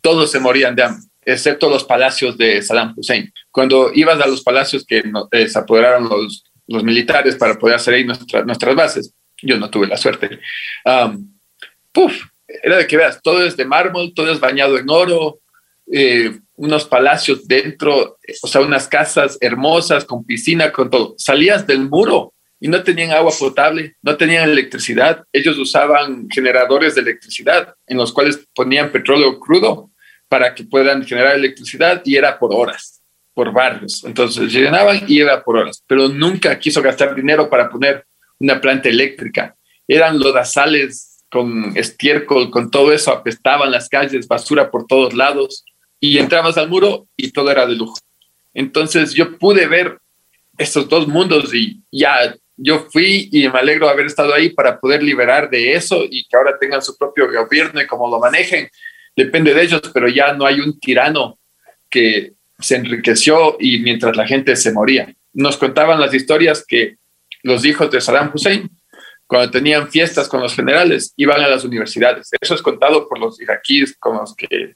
todos 0.01 0.31
se 0.31 0.39
morían 0.39 0.75
de 0.75 0.81
hambre, 0.81 1.05
excepto 1.23 1.69
los 1.69 1.83
palacios 1.83 2.39
de 2.39 2.59
Saddam 2.59 2.95
Hussein. 2.97 3.31
Cuando 3.51 3.91
ibas 3.93 4.19
a 4.19 4.25
los 4.25 4.41
palacios 4.41 4.83
que 4.83 5.03
eh, 5.31 5.47
se 5.47 5.59
apoderaron 5.59 6.09
los, 6.09 6.43
los, 6.67 6.83
militares 6.83 7.35
para 7.35 7.55
poder 7.55 7.75
hacer 7.75 7.95
ahí 7.95 8.03
nuestra, 8.03 8.43
nuestras 8.43 8.75
bases, 8.75 9.13
yo 9.41 9.57
no 9.57 9.69
tuve 9.69 9.87
la 9.87 9.97
suerte. 9.97 10.39
Um, 10.85 11.37
puf, 11.91 12.13
era 12.47 12.77
de 12.77 12.87
que 12.87 12.97
veas, 12.97 13.21
todo 13.21 13.45
es 13.45 13.57
de 13.57 13.65
mármol, 13.65 14.13
todo 14.13 14.31
es 14.31 14.39
bañado 14.39 14.77
en 14.77 14.89
oro, 14.89 15.39
eh, 15.91 16.37
unos 16.55 16.85
palacios 16.85 17.47
dentro, 17.47 18.17
o 18.41 18.47
sea, 18.47 18.61
unas 18.61 18.87
casas 18.87 19.37
hermosas 19.41 20.05
con 20.05 20.25
piscina, 20.25 20.71
con 20.71 20.89
todo. 20.89 21.15
Salías 21.17 21.67
del 21.67 21.87
muro 21.89 22.33
y 22.59 22.67
no 22.67 22.83
tenían 22.83 23.11
agua 23.11 23.31
potable, 23.37 23.95
no 24.01 24.17
tenían 24.17 24.49
electricidad. 24.49 25.23
Ellos 25.31 25.57
usaban 25.57 26.27
generadores 26.29 26.95
de 26.95 27.01
electricidad 27.01 27.75
en 27.85 27.97
los 27.97 28.11
cuales 28.11 28.43
ponían 28.55 28.91
petróleo 28.91 29.39
crudo 29.39 29.91
para 30.27 30.53
que 30.55 30.63
puedan 30.63 31.05
generar 31.05 31.35
electricidad 31.35 32.01
y 32.03 32.15
era 32.15 32.37
por 32.37 32.53
horas, 32.53 32.96
por 33.37 33.53
barrios. 33.53 34.03
Entonces 34.03 34.51
llenaban 34.51 35.03
y 35.07 35.21
era 35.21 35.43
por 35.43 35.57
horas, 35.57 35.83
pero 35.85 36.07
nunca 36.07 36.57
quiso 36.57 36.81
gastar 36.81 37.13
dinero 37.13 37.51
para 37.51 37.69
poner 37.69 38.03
una 38.39 38.59
planta 38.59 38.89
eléctrica. 38.89 39.55
Eran 39.87 40.17
lodazales 40.17 41.23
con 41.29 41.77
estiércol, 41.77 42.49
con 42.49 42.71
todo 42.71 42.91
eso, 42.91 43.11
apestaban 43.11 43.69
las 43.69 43.89
calles, 43.89 44.27
basura 44.27 44.71
por 44.71 44.87
todos 44.87 45.13
lados 45.13 45.63
y 45.99 46.17
entrabas 46.17 46.57
al 46.57 46.67
muro 46.67 47.05
y 47.15 47.31
todo 47.31 47.51
era 47.51 47.67
de 47.67 47.75
lujo. 47.75 47.99
Entonces 48.55 49.13
yo 49.13 49.37
pude 49.37 49.67
ver 49.67 49.99
estos 50.57 50.89
dos 50.89 51.07
mundos 51.07 51.53
y 51.53 51.79
ya 51.91 52.35
yo 52.55 52.87
fui 52.91 53.29
y 53.31 53.47
me 53.49 53.59
alegro 53.59 53.85
de 53.85 53.93
haber 53.93 54.07
estado 54.07 54.33
ahí 54.33 54.49
para 54.49 54.79
poder 54.79 55.03
liberar 55.03 55.47
de 55.47 55.75
eso 55.75 56.05
y 56.09 56.25
que 56.27 56.35
ahora 56.35 56.57
tengan 56.59 56.81
su 56.81 56.97
propio 56.97 57.31
gobierno 57.31 57.79
y 57.79 57.85
cómo 57.85 58.09
lo 58.09 58.17
manejen. 58.17 58.67
Depende 59.15 59.53
de 59.53 59.61
ellos, 59.61 59.81
pero 59.93 60.07
ya 60.07 60.33
no 60.33 60.43
hay 60.43 60.59
un 60.59 60.79
tirano 60.79 61.37
que 61.87 62.36
se 62.59 62.75
enriqueció 62.75 63.57
y 63.59 63.79
mientras 63.79 64.15
la 64.15 64.27
gente 64.27 64.55
se 64.55 64.71
moría. 64.71 65.13
Nos 65.33 65.57
contaban 65.57 65.99
las 65.99 66.13
historias 66.13 66.65
que 66.65 66.97
los 67.43 67.65
hijos 67.65 67.91
de 67.91 68.01
Saddam 68.01 68.31
Hussein, 68.33 68.69
cuando 69.27 69.51
tenían 69.51 69.89
fiestas 69.89 70.27
con 70.27 70.41
los 70.41 70.55
generales, 70.55 71.13
iban 71.17 71.41
a 71.41 71.47
las 71.47 71.63
universidades. 71.63 72.29
Eso 72.39 72.55
es 72.55 72.61
contado 72.61 73.07
por 73.07 73.19
los 73.19 73.39
iraquíes 73.39 73.95
con 73.99 74.17
los 74.17 74.35
que 74.35 74.75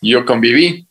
yo 0.00 0.24
conviví. 0.24 0.86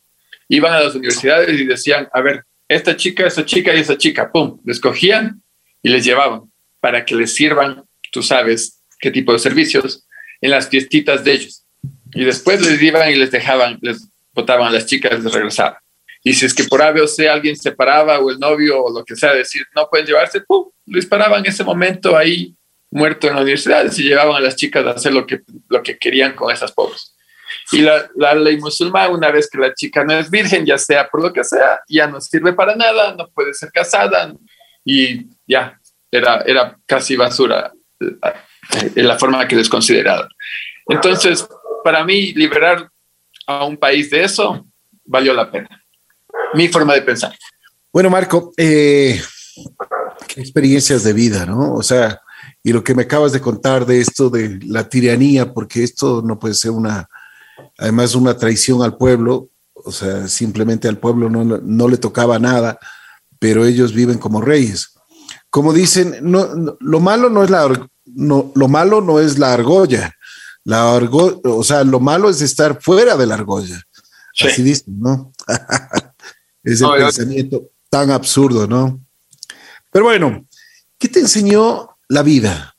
Iban 0.48 0.72
a 0.72 0.80
las 0.80 0.94
universidades 0.94 1.58
y 1.58 1.64
decían, 1.64 2.08
a 2.12 2.20
ver, 2.20 2.44
esta 2.68 2.96
chica, 2.96 3.26
esa 3.26 3.44
chica 3.44 3.74
y 3.74 3.80
esa 3.80 3.96
chica, 3.96 4.30
pum, 4.30 4.60
les 4.64 4.78
cogían 4.78 5.42
y 5.82 5.88
les 5.88 6.04
llevaban 6.04 6.42
para 6.80 7.04
que 7.04 7.14
les 7.14 7.34
sirvan, 7.34 7.82
tú 8.12 8.22
sabes 8.22 8.82
qué 9.00 9.10
tipo 9.10 9.32
de 9.32 9.38
servicios, 9.38 10.06
en 10.40 10.50
las 10.50 10.68
fiestitas 10.68 11.24
de 11.24 11.32
ellos. 11.32 11.64
Y 12.12 12.24
después 12.24 12.60
les 12.60 12.80
iban 12.80 13.10
y 13.10 13.16
les 13.16 13.30
dejaban, 13.30 13.78
les 13.80 14.08
botaban 14.32 14.68
a 14.68 14.70
las 14.70 14.86
chicas 14.86 15.22
les 15.22 15.32
regresaban. 15.32 15.74
Y 16.22 16.32
si 16.34 16.46
es 16.46 16.54
que 16.54 16.64
por 16.64 16.82
A 16.82 16.90
o 16.90 17.06
C 17.06 17.28
alguien 17.28 17.56
se 17.56 17.72
paraba 17.72 18.18
o 18.18 18.30
el 18.30 18.38
novio 18.38 18.82
o 18.84 18.92
lo 18.92 19.04
que 19.04 19.16
sea, 19.16 19.32
decir, 19.32 19.64
no 19.74 19.88
pueden 19.88 20.06
llevarse, 20.06 20.40
¡pum! 20.40 20.68
Lo 20.86 20.96
disparaban 20.96 21.40
en 21.40 21.46
ese 21.46 21.64
momento 21.64 22.16
ahí 22.16 22.54
muerto 22.90 23.28
en 23.28 23.34
la 23.34 23.42
universidad 23.42 23.84
y 23.84 24.02
llevaban 24.02 24.36
a 24.36 24.40
las 24.40 24.56
chicas 24.56 24.84
a 24.86 24.90
hacer 24.90 25.12
lo 25.12 25.26
que, 25.26 25.42
lo 25.68 25.82
que 25.82 25.98
querían 25.98 26.34
con 26.34 26.52
esas 26.52 26.72
pobres. 26.72 27.14
Y 27.72 27.80
la, 27.80 28.08
la, 28.16 28.34
ley 28.34 28.58
musulmana, 28.58 29.08
una 29.08 29.30
vez 29.30 29.48
que 29.50 29.58
la 29.58 29.74
chica 29.74 30.04
no 30.04 30.14
es 30.14 30.30
virgen, 30.30 30.66
ya 30.66 30.78
sea 30.78 31.08
por 31.08 31.22
lo 31.22 31.32
que 31.32 31.44
sea, 31.44 31.80
ya 31.88 32.06
no 32.06 32.20
sirve 32.20 32.52
para 32.52 32.74
nada, 32.74 33.14
no 33.14 33.28
puede 33.28 33.54
ser 33.54 33.70
casada 33.70 34.34
y 34.84 35.26
ya, 35.46 35.78
era, 36.10 36.42
era 36.46 36.78
casi 36.86 37.16
basura 37.16 37.72
eh, 38.00 39.02
la 39.02 39.18
forma 39.18 39.46
que 39.46 39.56
les 39.56 39.68
consideraban. 39.68 40.28
Entonces, 40.86 41.46
para 41.84 42.04
mí, 42.04 42.32
liberar 42.32 42.88
a 43.46 43.64
un 43.64 43.76
país 43.76 44.10
de 44.10 44.24
eso 44.24 44.66
valió 45.04 45.34
la 45.34 45.50
pena. 45.50 45.68
Mi 46.54 46.68
forma 46.68 46.94
de 46.94 47.02
pensar. 47.02 47.36
Bueno, 47.92 48.10
Marco, 48.10 48.52
eh, 48.56 49.20
qué 50.26 50.40
experiencias 50.40 51.04
de 51.04 51.12
vida, 51.12 51.46
¿no? 51.46 51.74
O 51.74 51.82
sea, 51.82 52.20
y 52.62 52.72
lo 52.72 52.84
que 52.84 52.94
me 52.94 53.02
acabas 53.02 53.32
de 53.32 53.40
contar 53.40 53.86
de 53.86 54.00
esto 54.00 54.30
de 54.30 54.58
la 54.64 54.88
tiranía, 54.88 55.52
porque 55.52 55.82
esto 55.82 56.22
no 56.22 56.38
puede 56.38 56.54
ser 56.54 56.70
una, 56.70 57.08
además 57.78 58.14
una 58.14 58.36
traición 58.36 58.82
al 58.82 58.96
pueblo, 58.96 59.48
o 59.74 59.92
sea, 59.92 60.28
simplemente 60.28 60.88
al 60.88 60.98
pueblo 60.98 61.30
no, 61.30 61.44
no 61.44 61.88
le 61.88 61.96
tocaba 61.96 62.38
nada, 62.38 62.78
pero 63.38 63.64
ellos 63.64 63.92
viven 63.92 64.18
como 64.18 64.40
reyes. 64.40 64.94
Como 65.50 65.72
dicen, 65.72 66.16
no, 66.22 66.76
lo 66.80 67.00
malo 67.00 67.30
no 67.30 67.42
es 67.42 67.50
la 67.50 67.88
no, 68.04 68.52
lo 68.54 68.68
malo 68.68 69.00
no 69.00 69.20
es 69.20 69.38
la 69.38 69.52
argolla, 69.52 70.14
la 70.64 70.94
argo, 70.94 71.40
o 71.44 71.64
sea, 71.64 71.84
lo 71.84 72.00
malo 72.00 72.28
es 72.28 72.42
estar 72.42 72.82
fuera 72.82 73.16
de 73.16 73.26
la 73.26 73.34
argolla. 73.34 73.80
Así 74.40 74.62
dicen, 74.62 75.00
¿no? 75.00 75.32
es 76.72 76.80
el 76.80 76.90
pensamiento 76.90 77.70
tan 77.90 78.10
absurdo, 78.10 78.66
¿no? 78.66 79.00
Pero 79.90 80.04
bueno, 80.04 80.46
¿qué 80.98 81.08
te 81.08 81.20
enseñó 81.20 81.96
la 82.08 82.22
vida? 82.22 82.76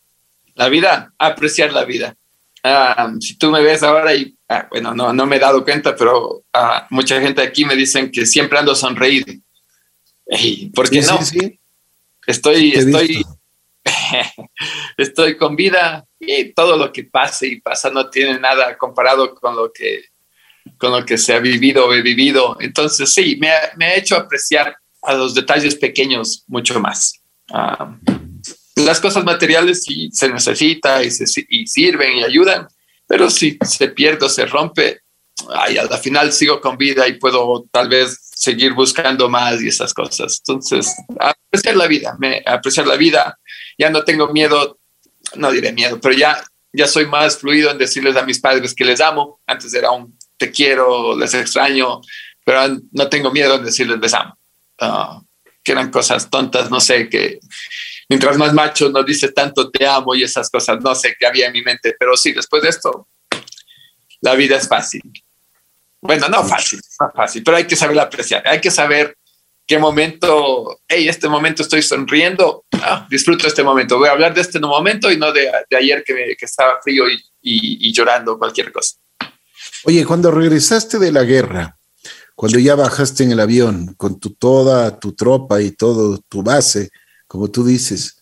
La 0.55 0.69
vida, 0.69 1.13
apreciar 1.17 1.73
la 1.73 1.85
vida. 1.85 2.15
Ah, 2.63 3.13
si 3.19 3.37
tú 3.37 3.49
me 3.49 3.61
ves 3.61 3.83
ahora 3.83 4.13
y, 4.13 4.35
ah, 4.49 4.67
bueno, 4.69 4.93
no, 4.93 5.13
no 5.13 5.25
me 5.25 5.37
he 5.37 5.39
dado 5.39 5.63
cuenta, 5.63 5.95
pero 5.95 6.43
uh, 6.53 6.81
mucha 6.89 7.19
gente 7.21 7.41
aquí 7.41 7.65
me 7.65 7.75
dicen 7.75 8.11
que 8.11 8.25
siempre 8.25 8.59
ando 8.59 8.75
sonreído. 8.75 9.33
¿Por 10.75 10.89
qué 10.89 11.01
no? 11.01 11.21
Sí, 11.23 11.59
Estoy, 12.27 12.73
estoy, 12.73 13.25
estoy 14.97 15.35
con 15.35 15.55
vida 15.55 16.05
y 16.19 16.53
todo 16.53 16.77
lo 16.77 16.91
que 16.93 17.05
pase 17.05 17.47
y 17.47 17.61
pasa 17.61 17.89
no 17.89 18.07
tiene 18.09 18.39
nada 18.39 18.77
comparado 18.77 19.33
con 19.33 19.55
lo 19.55 19.71
que, 19.73 20.08
con 20.77 20.91
lo 20.91 21.05
que 21.05 21.17
se 21.17 21.33
ha 21.33 21.39
vivido 21.39 21.85
o 21.85 21.93
he 21.93 22.01
vivido. 22.01 22.57
Entonces, 22.59 23.13
sí, 23.13 23.37
me 23.39 23.49
ha, 23.49 23.95
hecho 23.95 24.15
apreciar 24.15 24.75
a 25.01 25.13
los 25.13 25.33
detalles 25.33 25.75
pequeños 25.75 26.43
mucho 26.47 26.79
más. 26.79 27.21
Uh, 27.51 27.95
las 28.75 28.99
cosas 28.99 29.23
materiales 29.23 29.83
sí 29.83 30.09
se 30.11 30.29
necesita 30.29 31.03
y, 31.03 31.11
se, 31.11 31.25
sirven 31.25 32.17
y 32.17 32.23
ayudan, 32.23 32.67
pero 33.07 33.29
si 33.29 33.57
se 33.65 33.89
pierde 33.89 34.25
o 34.25 34.29
se 34.29 34.45
rompe, 34.45 35.01
ay, 35.53 35.77
al 35.77 35.89
final 35.99 36.31
sigo 36.31 36.61
con 36.61 36.77
vida 36.77 37.07
y 37.07 37.13
puedo 37.13 37.65
tal 37.71 37.89
vez 37.89 38.29
seguir 38.33 38.73
buscando 38.73 39.29
más 39.29 39.61
y 39.61 39.67
esas 39.67 39.93
cosas. 39.93 40.41
Entonces, 40.45 40.95
apreciar 41.19 41.75
la 41.75 41.87
vida, 41.87 42.15
me, 42.19 42.41
apreciar 42.45 42.87
la 42.87 42.95
vida, 42.95 43.37
ya 43.77 43.89
no 43.89 44.03
tengo 44.03 44.29
miedo, 44.29 44.79
no 45.35 45.51
diré 45.51 45.73
miedo, 45.73 45.99
pero 45.99 46.15
ya, 46.15 46.41
ya 46.71 46.87
soy 46.87 47.05
más 47.05 47.37
fluido 47.37 47.71
en 47.71 47.77
decirles 47.77 48.15
a 48.15 48.23
mis 48.23 48.39
padres 48.39 48.73
que 48.73 48.85
les 48.85 49.01
amo. 49.01 49.41
Antes 49.45 49.73
era 49.73 49.91
un 49.91 50.17
te 50.39 50.49
quiero, 50.49 51.15
les 51.15 51.33
extraño, 51.35 52.01
pero 52.43 52.61
no 52.91 53.07
tengo 53.09 53.31
miedo 53.31 53.55
en 53.55 53.65
decirles 53.65 53.99
les 53.99 54.13
amo. 54.13 54.35
Uh, 54.81 55.21
que 55.61 55.73
eran 55.73 55.91
cosas 55.91 56.29
tontas, 56.29 56.71
no 56.71 56.79
sé, 56.79 57.09
que 57.09 57.39
mientras 58.07 58.37
más 58.37 58.53
macho 58.53 58.89
nos 58.89 59.05
dice 59.05 59.31
tanto 59.33 59.69
te 59.69 59.85
amo 59.85 60.15
y 60.15 60.23
esas 60.23 60.49
cosas, 60.49 60.79
no 60.81 60.95
sé 60.95 61.15
qué 61.19 61.27
había 61.27 61.47
en 61.47 61.53
mi 61.53 61.61
mente, 61.61 61.95
pero 61.99 62.15
sí, 62.15 62.31
después 62.31 62.63
de 62.63 62.69
esto, 62.69 63.07
la 64.21 64.35
vida 64.35 64.55
es 64.55 64.67
fácil. 64.67 65.01
Bueno, 66.01 66.29
no 66.29 66.45
fácil, 66.45 66.79
no 67.01 67.11
fácil, 67.13 67.43
pero 67.43 67.57
hay 67.57 67.67
que 67.67 67.75
saber 67.75 67.99
apreciar, 67.99 68.47
hay 68.47 68.61
que 68.61 68.71
saber 68.71 69.17
qué 69.67 69.77
momento, 69.77 70.79
hey, 70.87 71.09
este 71.09 71.27
momento 71.27 71.61
estoy 71.61 71.81
sonriendo, 71.81 72.63
ah, 72.71 73.05
disfruto 73.09 73.45
este 73.45 73.63
momento, 73.63 73.99
voy 73.99 74.07
a 74.07 74.13
hablar 74.13 74.33
de 74.33 74.41
este 74.41 74.59
momento 74.59 75.11
y 75.11 75.17
no 75.17 75.33
de, 75.33 75.51
de 75.69 75.77
ayer 75.77 76.03
que, 76.05 76.37
que, 76.39 76.45
estaba 76.45 76.81
frío 76.81 77.07
y, 77.09 77.15
y, 77.41 77.89
y 77.89 77.93
llorando, 77.93 78.39
cualquier 78.39 78.71
cosa. 78.71 78.95
Oye, 79.85 80.05
cuando 80.05 80.31
regresaste 80.31 80.99
de 80.99 81.11
la 81.11 81.23
guerra, 81.23 81.77
cuando 82.35 82.59
ya 82.59 82.75
bajaste 82.75 83.23
en 83.23 83.33
el 83.33 83.39
avión 83.39 83.93
con 83.95 84.19
tu, 84.19 84.31
toda 84.31 84.99
tu 84.99 85.13
tropa 85.13 85.61
y 85.61 85.71
todo 85.71 86.19
tu 86.29 86.43
base, 86.43 86.89
como 87.27 87.49
tú 87.49 87.65
dices, 87.65 88.21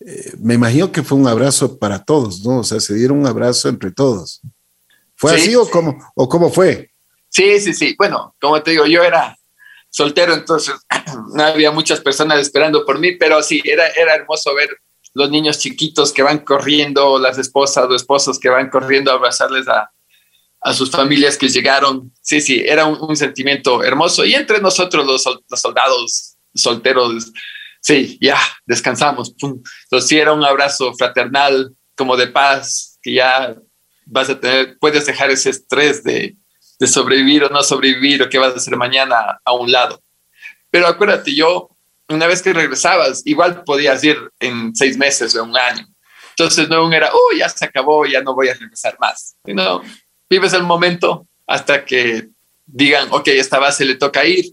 eh, 0.00 0.34
me 0.38 0.54
imagino 0.54 0.92
que 0.92 1.02
fue 1.02 1.16
un 1.16 1.26
abrazo 1.26 1.78
para 1.78 2.04
todos, 2.04 2.44
¿no? 2.44 2.58
O 2.58 2.64
sea, 2.64 2.80
se 2.80 2.94
dieron 2.94 3.18
un 3.18 3.26
abrazo 3.26 3.68
entre 3.68 3.90
todos. 3.90 4.42
¿Fue 5.14 5.32
sí, 5.32 5.40
así 5.40 5.56
o 5.56 5.68
cómo, 5.70 5.96
o 6.14 6.28
cómo 6.28 6.50
fue? 6.50 6.90
Sí, 7.30 7.58
sí, 7.60 7.72
sí. 7.72 7.94
Bueno, 7.96 8.34
como 8.40 8.62
te 8.62 8.72
digo, 8.72 8.86
yo 8.86 9.02
era 9.02 9.36
soltero, 9.88 10.34
entonces 10.34 10.74
no 11.34 11.42
había 11.42 11.70
muchas 11.70 12.00
personas 12.00 12.40
esperando 12.40 12.84
por 12.84 12.98
mí, 12.98 13.12
pero 13.12 13.42
sí, 13.42 13.62
era, 13.64 13.88
era 13.88 14.14
hermoso 14.14 14.54
ver 14.54 14.68
los 15.14 15.30
niños 15.30 15.58
chiquitos 15.58 16.12
que 16.12 16.22
van 16.22 16.40
corriendo, 16.40 17.18
las 17.18 17.38
esposas 17.38 17.86
o 17.88 17.94
esposos 17.94 18.38
que 18.38 18.50
van 18.50 18.68
corriendo 18.68 19.10
a 19.10 19.14
abrazarles 19.14 19.66
a, 19.66 19.90
a 20.60 20.72
sus 20.72 20.90
familias 20.90 21.36
que 21.36 21.48
llegaron. 21.48 22.12
Sí, 22.20 22.40
sí, 22.40 22.62
era 22.66 22.86
un, 22.86 23.16
sentimiento 23.16 23.82
hermoso. 23.82 24.24
Y 24.24 24.34
entre 24.34 24.60
nosotros 24.60 25.06
los, 25.06 25.24
los 25.48 25.60
soldados 25.60 26.36
solteros, 26.54 27.32
sí, 27.80 28.18
ya 28.20 28.38
descansamos. 28.64 29.32
Pum. 29.38 29.62
Entonces 29.84 30.08
sí 30.08 30.18
era 30.18 30.32
un 30.32 30.44
abrazo 30.44 30.92
fraternal, 30.94 31.74
como 31.94 32.16
de 32.16 32.26
paz, 32.26 32.98
que 33.02 33.14
ya 33.14 33.56
vas 34.06 34.30
a 34.30 34.38
tener, 34.38 34.78
puedes 34.78 35.06
dejar 35.06 35.30
ese 35.30 35.50
estrés 35.50 36.02
de, 36.02 36.36
de 36.78 36.86
sobrevivir 36.86 37.44
o 37.44 37.48
no 37.48 37.62
sobrevivir 37.62 38.22
o 38.22 38.28
qué 38.28 38.38
vas 38.38 38.52
a 38.52 38.56
hacer 38.56 38.76
mañana 38.76 39.40
a 39.44 39.52
un 39.52 39.70
lado. 39.70 40.00
Pero 40.70 40.86
acuérdate, 40.86 41.34
yo, 41.34 41.70
una 42.08 42.26
vez 42.26 42.42
que 42.42 42.52
regresabas, 42.52 43.22
igual 43.24 43.64
podías 43.64 44.02
ir 44.04 44.16
en 44.40 44.74
seis 44.74 44.96
meses 44.96 45.34
o 45.34 45.44
un 45.44 45.56
año. 45.56 45.86
Entonces 46.30 46.68
no 46.68 46.92
era, 46.92 47.10
oh, 47.12 47.34
ya 47.36 47.48
se 47.48 47.64
acabó, 47.64 48.04
ya 48.04 48.20
no 48.20 48.34
voy 48.34 48.48
a 48.48 48.54
regresar 48.54 48.96
más. 49.00 49.36
No, 49.44 49.82
vives 50.28 50.52
el 50.52 50.62
momento 50.62 51.26
hasta 51.46 51.84
que 51.84 52.28
digan, 52.66 53.08
ok, 53.10 53.28
esta 53.28 53.58
base 53.58 53.84
le 53.84 53.94
toca 53.94 54.24
ir, 54.24 54.46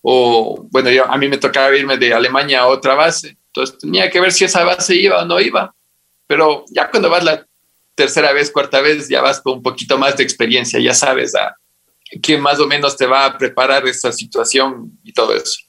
o 0.00 0.66
bueno, 0.70 0.90
yo, 0.90 1.04
a 1.04 1.16
mí 1.18 1.28
me 1.28 1.36
tocaba 1.36 1.76
irme 1.76 1.98
de 1.98 2.14
Alemania 2.14 2.60
a 2.60 2.68
otra 2.68 2.94
base, 2.94 3.36
entonces 3.46 3.78
tenía 3.78 4.10
que 4.10 4.20
ver 4.20 4.32
si 4.32 4.44
esa 4.44 4.64
base 4.64 4.96
iba 4.96 5.22
o 5.22 5.24
no 5.26 5.40
iba, 5.40 5.74
pero 6.26 6.64
ya 6.70 6.90
cuando 6.90 7.10
vas 7.10 7.22
la 7.22 7.46
tercera 7.94 8.32
vez, 8.32 8.50
cuarta 8.50 8.80
vez, 8.80 9.08
ya 9.08 9.20
vas 9.20 9.40
con 9.40 9.54
un 9.54 9.62
poquito 9.62 9.98
más 9.98 10.16
de 10.16 10.22
experiencia, 10.22 10.80
ya 10.80 10.94
sabes 10.94 11.34
a, 11.34 11.54
quién 12.22 12.40
más 12.40 12.58
o 12.58 12.66
menos 12.66 12.96
te 12.96 13.06
va 13.06 13.26
a 13.26 13.38
preparar 13.38 13.86
esa 13.86 14.12
situación 14.12 14.98
y 15.04 15.12
todo 15.12 15.34
eso. 15.34 15.60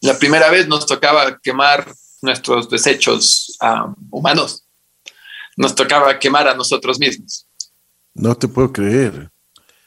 La 0.00 0.18
primera 0.18 0.50
vez 0.50 0.66
nos 0.66 0.86
tocaba 0.86 1.38
quemar 1.40 1.86
nuestros 2.22 2.68
desechos 2.68 3.56
ah, 3.60 3.92
humanos. 4.10 4.64
Nos 5.56 5.74
tocaba 5.74 6.18
quemar 6.18 6.48
a 6.48 6.54
nosotros 6.54 6.98
mismos. 6.98 7.46
No 8.14 8.34
te 8.34 8.48
puedo 8.48 8.72
creer. 8.72 9.30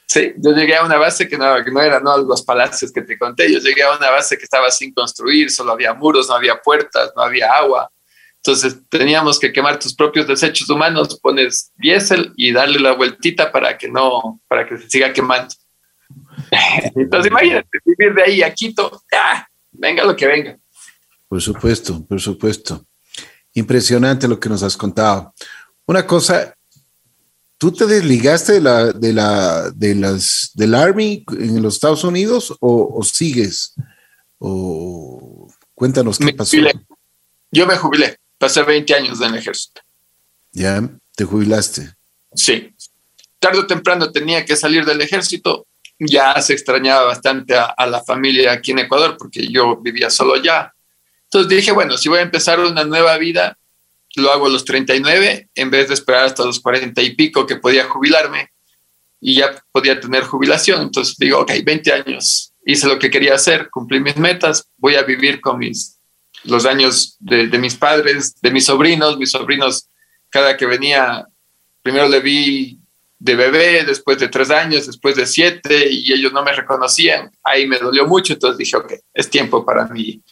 Sí, 0.06 0.32
yo 0.38 0.52
llegué 0.52 0.76
a 0.76 0.84
una 0.84 0.98
base 0.98 1.28
que 1.28 1.36
no, 1.36 1.64
que 1.64 1.70
no 1.70 1.80
era 1.80 1.98
no, 2.00 2.16
los 2.18 2.42
palacios 2.42 2.92
que 2.92 3.02
te 3.02 3.18
conté, 3.18 3.52
yo 3.52 3.58
llegué 3.58 3.82
a 3.82 3.96
una 3.96 4.10
base 4.10 4.38
que 4.38 4.44
estaba 4.44 4.70
sin 4.70 4.92
construir, 4.94 5.50
solo 5.50 5.72
había 5.72 5.94
muros, 5.94 6.28
no 6.28 6.34
había 6.34 6.60
puertas, 6.60 7.12
no 7.16 7.22
había 7.22 7.52
agua. 7.52 7.90
Entonces 8.36 8.78
teníamos 8.88 9.40
que 9.40 9.52
quemar 9.52 9.78
tus 9.78 9.94
propios 9.94 10.28
desechos 10.28 10.70
humanos, 10.70 11.18
pones 11.20 11.72
diésel 11.76 12.32
y 12.36 12.52
darle 12.52 12.78
la 12.78 12.92
vueltita 12.92 13.50
para 13.50 13.76
que 13.76 13.88
no, 13.88 14.40
para 14.46 14.68
que 14.68 14.78
se 14.78 14.88
siga 14.88 15.12
quemando. 15.12 15.52
Entonces 16.94 17.30
imagínate, 17.30 17.68
vivir 17.84 18.14
de 18.14 18.22
ahí 18.22 18.42
a 18.42 18.54
Quito, 18.54 19.02
venga 19.72 20.04
lo 20.04 20.14
que 20.14 20.26
venga. 20.28 20.56
Por 21.28 21.42
supuesto, 21.42 22.06
por 22.06 22.20
supuesto. 22.20 22.86
Impresionante 23.54 24.28
lo 24.28 24.38
que 24.38 24.48
nos 24.48 24.62
has 24.62 24.76
contado. 24.76 25.34
Una 25.86 26.06
cosa, 26.06 26.55
¿tú 27.58 27.72
te 27.72 27.86
desligaste 27.86 28.54
de 28.54 28.60
la, 28.60 28.92
de 28.92 29.12
la, 29.12 29.70
de 29.70 29.94
las, 29.94 30.50
del 30.54 30.74
Army 30.74 31.24
en 31.38 31.62
los 31.62 31.74
Estados 31.74 32.04
Unidos 32.04 32.56
o, 32.60 33.02
sigues? 33.02 33.74
O 34.38 35.48
cuéntanos 35.74 36.18
qué 36.18 36.32
pasó. 36.32 36.56
Yo 37.50 37.66
me 37.66 37.76
jubilé, 37.76 38.18
pasé 38.38 38.62
20 38.62 38.94
años 38.94 39.20
en 39.20 39.28
el 39.28 39.36
ejército. 39.36 39.80
Ya, 40.52 40.88
te 41.14 41.24
jubilaste. 41.24 41.94
Sí. 42.34 42.74
Tarde 43.38 43.60
o 43.60 43.66
temprano 43.66 44.10
tenía 44.10 44.44
que 44.44 44.56
salir 44.56 44.84
del 44.84 45.00
ejército. 45.00 45.66
Ya 45.98 46.40
se 46.42 46.52
extrañaba 46.52 47.06
bastante 47.06 47.54
a, 47.54 47.64
a 47.64 47.86
la 47.86 48.02
familia 48.02 48.52
aquí 48.52 48.72
en 48.72 48.80
Ecuador 48.80 49.16
porque 49.18 49.46
yo 49.48 49.76
vivía 49.76 50.10
solo 50.10 50.42
ya 50.42 50.72
entonces 51.26 51.48
dije, 51.48 51.72
bueno, 51.72 51.98
si 51.98 52.08
voy 52.08 52.20
a 52.20 52.22
empezar 52.22 52.60
una 52.60 52.84
nueva 52.84 53.18
vida, 53.18 53.58
lo 54.16 54.32
hago 54.32 54.46
a 54.46 54.50
los 54.50 54.64
39 54.64 55.50
en 55.54 55.70
vez 55.70 55.88
de 55.88 55.94
esperar 55.94 56.24
hasta 56.24 56.44
los 56.44 56.60
40 56.60 57.00
y 57.02 57.14
pico 57.14 57.46
que 57.46 57.56
podía 57.56 57.84
jubilarme 57.84 58.50
y 59.20 59.36
ya 59.36 59.62
podía 59.72 59.98
tener 59.98 60.24
jubilación. 60.24 60.82
Entonces 60.82 61.16
digo, 61.18 61.40
ok, 61.40 61.52
20 61.64 61.92
años, 61.92 62.52
hice 62.64 62.86
lo 62.86 62.98
que 62.98 63.10
quería 63.10 63.34
hacer, 63.34 63.68
cumplí 63.70 64.00
mis 64.00 64.16
metas, 64.16 64.68
voy 64.76 64.96
a 64.96 65.02
vivir 65.02 65.40
con 65.40 65.58
mis, 65.58 65.98
los 66.44 66.66
años 66.66 67.16
de, 67.18 67.46
de 67.48 67.58
mis 67.58 67.74
padres, 67.74 68.40
de 68.40 68.50
mis 68.50 68.64
sobrinos. 68.64 69.18
Mis 69.18 69.30
sobrinos, 69.30 69.88
cada 70.28 70.56
que 70.56 70.66
venía, 70.66 71.26
primero 71.82 72.08
le 72.08 72.20
vi 72.20 72.78
de 73.18 73.34
bebé, 73.34 73.84
después 73.84 74.18
de 74.18 74.28
tres 74.28 74.50
años, 74.50 74.86
después 74.86 75.16
de 75.16 75.26
siete, 75.26 75.88
y 75.90 76.12
ellos 76.12 76.32
no 76.32 76.42
me 76.42 76.52
reconocían. 76.52 77.30
Ahí 77.42 77.66
me 77.66 77.78
dolió 77.78 78.06
mucho, 78.06 78.34
entonces 78.34 78.58
dije, 78.58 78.76
ok, 78.76 78.92
es 79.14 79.30
tiempo 79.30 79.64
para 79.64 79.86
mí 79.86 80.22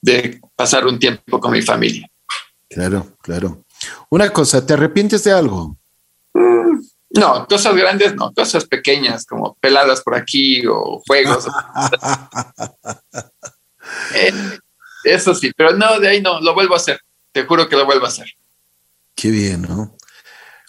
de 0.00 0.40
pasar 0.56 0.86
un 0.86 0.98
tiempo 0.98 1.38
con 1.38 1.52
mi 1.52 1.62
familia. 1.62 2.08
Claro, 2.70 3.16
claro. 3.20 3.64
Una 4.08 4.32
cosa, 4.32 4.64
¿te 4.64 4.74
arrepientes 4.74 5.24
de 5.24 5.32
algo? 5.32 5.76
Mm, 6.32 6.80
no, 7.10 7.46
cosas 7.46 7.74
grandes 7.74 8.14
no, 8.14 8.32
cosas 8.32 8.64
pequeñas 8.64 9.26
como 9.26 9.56
peladas 9.60 10.00
por 10.02 10.14
aquí 10.14 10.64
o 10.66 11.02
juegos. 11.06 11.46
Eh, 14.14 14.32
eso 15.02 15.34
sí, 15.34 15.50
pero 15.56 15.76
no, 15.76 15.98
de 15.98 16.08
ahí 16.08 16.22
no, 16.22 16.40
lo 16.40 16.54
vuelvo 16.54 16.74
a 16.74 16.76
hacer. 16.76 17.00
Te 17.32 17.44
juro 17.44 17.68
que 17.68 17.74
lo 17.74 17.84
vuelvo 17.84 18.04
a 18.04 18.08
hacer. 18.08 18.26
Qué 19.16 19.30
bien, 19.30 19.62
¿no? 19.62 19.96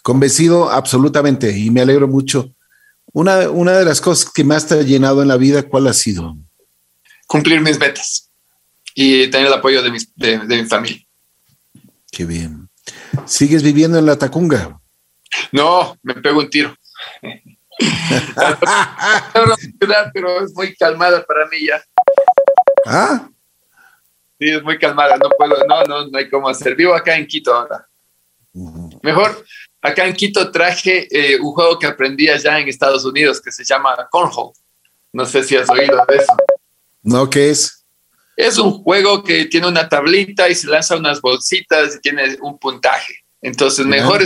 Convencido 0.02 0.70
absolutamente 0.70 1.56
y 1.56 1.70
me 1.70 1.82
alegro 1.82 2.08
mucho. 2.08 2.52
Una, 3.12 3.48
una 3.50 3.78
de 3.78 3.84
las 3.84 4.00
cosas 4.00 4.30
que 4.30 4.42
más 4.42 4.66
te 4.66 4.74
ha 4.74 4.82
llenado 4.82 5.22
en 5.22 5.28
la 5.28 5.36
vida, 5.36 5.62
¿cuál 5.62 5.86
ha 5.86 5.92
sido? 5.92 6.36
Cumplir 7.28 7.60
mis 7.60 7.78
metas 7.78 8.28
y 8.94 9.28
tener 9.28 9.46
el 9.46 9.52
apoyo 9.52 9.82
de 9.82 9.90
mi, 9.90 9.98
de, 10.16 10.38
mi 10.38 10.64
familia. 10.64 11.06
Qué 12.12 12.24
bien. 12.26 12.68
¿Sigues 13.24 13.62
viviendo 13.62 13.98
en 13.98 14.04
la 14.04 14.18
Tacunga? 14.18 14.78
No, 15.50 15.96
me 16.02 16.14
pego 16.14 16.40
un 16.40 16.50
tiro. 16.50 16.76
pero 20.12 20.44
es 20.44 20.52
muy 20.54 20.76
calmada 20.76 21.24
para 21.24 21.46
mí 21.46 21.66
ya. 21.66 21.82
¿Ah? 22.86 23.30
Sí, 24.38 24.50
es 24.50 24.62
muy 24.62 24.78
calmada, 24.78 25.16
no 25.16 25.30
puedo, 25.38 25.56
no, 25.66 25.84
no, 25.84 26.06
no 26.08 26.18
hay 26.18 26.28
cómo 26.28 26.50
hacer. 26.50 26.76
Vivo 26.76 26.94
acá 26.94 27.16
en 27.16 27.26
Quito 27.26 27.54
ahora. 27.54 27.88
Mejor, 29.02 29.42
acá 29.80 30.04
en 30.06 30.12
Quito 30.12 30.50
traje 30.50 31.08
eh, 31.10 31.40
un 31.40 31.52
juego 31.52 31.78
que 31.78 31.86
aprendí 31.86 32.28
allá 32.28 32.58
en 32.58 32.68
Estados 32.68 33.06
Unidos 33.06 33.40
que 33.40 33.50
se 33.50 33.64
llama 33.64 33.96
Cornhole. 34.10 34.52
No 35.14 35.24
sé 35.24 35.42
si 35.44 35.56
has 35.56 35.70
oído 35.70 36.04
de 36.06 36.16
eso. 36.16 36.36
No, 37.02 37.30
¿qué 37.30 37.48
es? 37.48 37.81
Es 38.36 38.58
un 38.58 38.82
juego 38.82 39.22
que 39.22 39.44
tiene 39.46 39.66
una 39.66 39.88
tablita 39.88 40.48
y 40.48 40.54
se 40.54 40.66
lanza 40.66 40.96
unas 40.96 41.20
bolsitas 41.20 41.96
y 41.96 42.00
tiene 42.00 42.36
un 42.40 42.58
puntaje. 42.58 43.14
Entonces, 43.40 43.84
mejor 43.84 44.22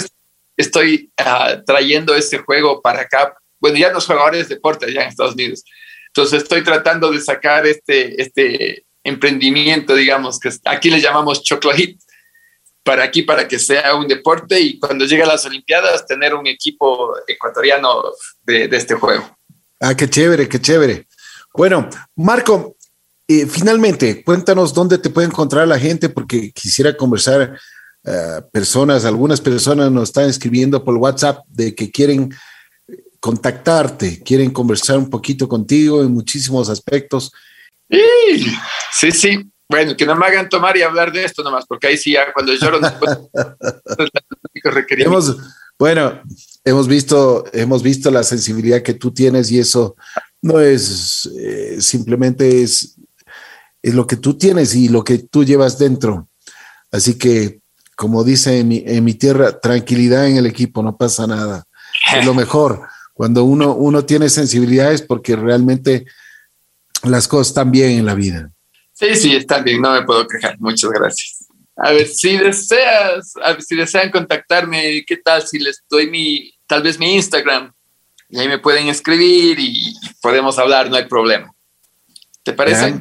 estoy 0.57 1.11
uh, 1.21 1.65
trayendo 1.65 2.15
este 2.15 2.39
juego 2.39 2.81
para 2.81 3.03
acá. 3.03 3.35
Bueno, 3.59 3.79
ya 3.79 3.91
los 3.91 4.07
jugadores 4.07 4.49
de 4.49 4.55
deporte 4.55 4.87
allá 4.87 5.03
en 5.03 5.09
Estados 5.09 5.35
Unidos. 5.35 5.65
Entonces, 6.09 6.43
estoy 6.43 6.63
tratando 6.63 7.11
de 7.11 7.21
sacar 7.21 7.67
este, 7.67 8.21
este 8.21 8.85
emprendimiento, 9.03 9.95
digamos, 9.95 10.39
que 10.39 10.51
aquí 10.65 10.91
le 10.91 11.01
llamamos 11.01 11.43
Chocolate, 11.43 11.99
para 12.83 13.03
aquí, 13.03 13.23
para 13.23 13.49
que 13.49 13.59
sea 13.59 13.97
un 13.97 14.07
deporte 14.07 14.61
y 14.61 14.79
cuando 14.79 15.05
llegue 15.05 15.25
a 15.25 15.27
las 15.27 15.45
Olimpiadas, 15.45 16.07
tener 16.07 16.35
un 16.35 16.47
equipo 16.47 17.15
ecuatoriano 17.27 18.05
de, 18.45 18.69
de 18.69 18.77
este 18.77 18.95
juego. 18.95 19.37
Ah, 19.81 19.97
qué 19.97 20.09
chévere, 20.09 20.49
qué 20.49 20.61
chévere. 20.61 21.07
Bueno, 21.53 21.89
Marco, 22.15 22.76
finalmente, 23.49 24.23
cuéntanos 24.23 24.73
dónde 24.73 24.99
te 24.99 25.11
puede 25.11 25.27
encontrar 25.27 25.67
la 25.67 25.79
gente, 25.79 26.09
porque 26.09 26.53
quisiera 26.53 26.97
conversar. 26.97 27.59
Uh, 28.05 28.41
personas, 28.53 29.05
algunas 29.05 29.41
personas 29.41 29.91
nos 29.91 30.11
están 30.11 30.31
escribiendo 30.31 30.85
por 30.85 30.97
WhatsApp 30.97 31.45
de 31.49 31.75
que 31.75 31.91
quieren 31.91 32.33
contactarte, 33.19 34.23
quieren 34.23 34.53
conversar 34.53 34.99
un 34.99 35.11
poquito 35.11 35.49
contigo 35.49 36.03
en 36.03 36.13
muchísimos 36.13 36.69
aspectos. 36.69 37.33
Sí, 38.93 39.11
sí. 39.11 39.51
Bueno, 39.69 39.97
que 39.97 40.07
no 40.07 40.15
me 40.15 40.27
hagan 40.27 40.49
tomar 40.49 40.77
y 40.77 40.83
hablar 40.83 41.13
de 41.13 41.25
esto 41.25 41.43
nomás, 41.43 41.67
porque 41.67 41.89
ahí 41.89 41.97
sí 41.97 42.13
ya 42.13 42.33
cuando 42.33 42.55
lloro 42.55 42.79
no 42.79 42.89
hemos, 44.91 45.37
bueno, 45.77 46.23
hemos 46.65 46.87
visto, 46.87 47.45
hemos 47.53 47.83
visto 47.83 48.13
la 48.13 48.23
sensibilidad 48.23 48.83
que 48.83 48.95
tú 48.95 49.13
tienes 49.13 49.51
y 49.51 49.59
eso 49.59 49.97
no 50.41 50.61
es 50.61 51.29
eh, 51.37 51.79
simplemente 51.81 52.63
es 52.63 52.96
es 53.87 53.95
lo 53.95 54.05
que 54.09 54.17
tú 54.17 54.37
tienes 54.37 54.75
y 54.75 54.89
lo 54.89 55.05
que 55.05 55.19
tú 55.19 55.45
llevas 55.45 55.79
dentro. 55.79 56.29
Así 56.91 57.17
que, 57.17 57.61
como 57.95 58.25
dice 58.25 58.59
en 58.59 58.67
mi, 58.67 58.83
en 58.85 59.05
mi 59.05 59.15
tierra, 59.15 59.61
tranquilidad 59.61 60.27
en 60.27 60.39
el 60.39 60.47
equipo, 60.47 60.83
no 60.83 60.97
pasa 60.97 61.29
nada. 61.29 61.65
Es 62.13 62.27
lo 62.27 62.35
mejor. 62.43 62.83
Cuando 63.15 63.45
uno, 63.45 63.75
uno 63.75 64.05
tiene 64.05 64.29
sensibilidades 64.29 65.03
porque 65.03 65.37
realmente 65.37 66.05
las 67.05 67.29
cosas 67.29 67.49
están 67.49 67.71
bien 67.71 67.93
en 67.93 68.07
la 68.07 68.15
vida. 68.15 68.51
Sí, 68.93 69.15
sí, 69.15 69.37
están 69.37 69.63
bien, 69.63 69.81
no 69.81 69.93
me 69.93 70.03
puedo 70.03 70.27
quejar. 70.27 70.59
Muchas 70.59 70.91
gracias. 70.91 71.47
A 71.77 71.93
ver, 71.93 72.09
si 72.09 72.37
deseas, 72.37 73.35
si 73.61 73.77
desean 73.77 74.11
contactarme, 74.11 75.05
¿qué 75.07 75.19
tal 75.19 75.47
si 75.47 75.61
les 75.61 75.85
doy 75.89 76.11
mi, 76.11 76.53
tal 76.67 76.83
vez 76.83 76.99
mi 76.99 77.15
Instagram? 77.15 77.73
Y 78.31 78.41
ahí 78.41 78.49
me 78.49 78.59
pueden 78.59 78.89
escribir 78.89 79.61
y 79.61 79.95
podemos 80.21 80.59
hablar, 80.59 80.91
no 80.91 80.97
hay 80.97 81.05
problema. 81.05 81.53
¿Te 82.43 82.53
parece? 82.53 82.99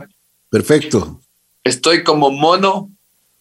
Perfecto. 0.56 1.20
Estoy 1.66 2.02
como 2.02 2.32
Mono 2.32 2.90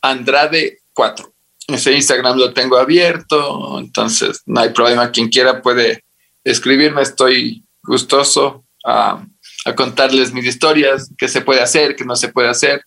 Andrade 0.03 0.81
4. 0.95 1.33
Ese 1.69 1.93
Instagram 1.93 2.37
lo 2.37 2.53
tengo 2.53 2.77
abierto, 2.77 3.79
entonces 3.79 4.43
no 4.47 4.59
hay 4.59 4.71
problema. 4.71 5.13
Quien 5.13 5.29
quiera 5.29 5.63
puede 5.63 6.03
escribirme. 6.43 7.03
Estoy 7.03 7.63
gustoso 7.85 8.65
a, 8.85 9.25
a 9.65 9.75
contarles 9.77 10.33
mis 10.33 10.45
historias, 10.45 11.09
qué 11.17 11.29
se 11.29 11.41
puede 11.41 11.61
hacer, 11.61 11.95
qué 11.95 12.05
no 12.05 12.17
se 12.17 12.31
puede 12.31 12.49
hacer. 12.49 12.83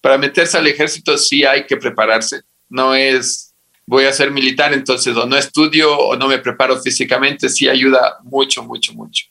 Para 0.00 0.18
meterse 0.18 0.58
al 0.58 0.66
ejército 0.66 1.16
sí 1.16 1.44
hay 1.44 1.64
que 1.64 1.76
prepararse. 1.76 2.42
No 2.68 2.96
es 2.96 3.54
voy 3.86 4.06
a 4.06 4.12
ser 4.12 4.32
militar, 4.32 4.72
entonces 4.72 5.16
o 5.16 5.24
no 5.24 5.36
estudio 5.36 5.96
o 5.96 6.16
no 6.16 6.26
me 6.26 6.38
preparo 6.38 6.80
físicamente, 6.80 7.48
sí 7.48 7.68
ayuda 7.68 8.18
mucho, 8.24 8.64
mucho, 8.64 8.92
mucho. 8.92 9.26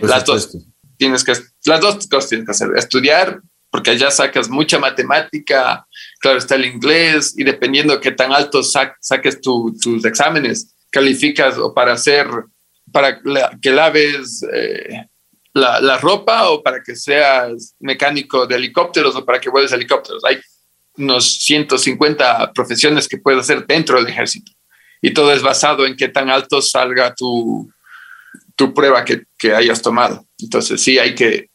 las 0.00 0.24
dos 0.24 0.50
tienes 0.96 1.24
que, 1.24 1.34
las 1.66 1.80
dos 1.80 2.06
cosas 2.06 2.30
tienes 2.30 2.46
que 2.46 2.52
hacer, 2.52 2.70
estudiar 2.74 3.42
porque 3.72 3.92
allá 3.92 4.10
sacas 4.10 4.50
mucha 4.50 4.78
matemática, 4.78 5.86
claro, 6.20 6.36
está 6.36 6.56
el 6.56 6.66
inglés, 6.66 7.34
y 7.38 7.42
dependiendo 7.42 7.94
de 7.94 8.00
qué 8.00 8.12
tan 8.12 8.30
alto 8.30 8.62
saques 8.62 9.40
tus 9.40 10.04
exámenes, 10.04 10.76
calificas 10.90 11.56
o 11.56 11.72
para 11.72 11.94
hacer, 11.94 12.28
para 12.92 13.18
que 13.62 13.70
laves 13.70 14.46
eh, 14.52 15.06
la, 15.54 15.96
ropa 15.96 16.50
o 16.50 16.62
para 16.62 16.82
que 16.82 16.94
seas 16.94 17.74
mecánico 17.80 18.46
de 18.46 18.56
helicópteros 18.56 19.16
o 19.16 19.24
para 19.24 19.40
que 19.40 19.48
vueles 19.48 19.72
helicópteros. 19.72 20.22
Hay 20.26 20.38
unos 20.98 21.38
150 21.38 22.52
profesiones 22.52 23.08
que 23.08 23.16
puedes 23.16 23.40
hacer 23.40 23.66
dentro 23.66 23.96
del 23.96 24.12
ejército 24.12 24.52
y 25.00 25.14
todo 25.14 25.32
es 25.32 25.40
basado 25.40 25.86
en 25.86 25.96
qué 25.96 26.08
tan 26.08 26.28
alto 26.28 26.60
salga 26.60 27.14
tu, 27.14 27.72
tu 28.54 28.74
prueba 28.74 29.02
que, 29.02 29.22
que 29.38 29.54
hayas 29.54 29.80
tomado. 29.80 30.26
Entonces 30.38 30.82
sí 30.82 30.98
hay 30.98 31.14
que 31.14 31.48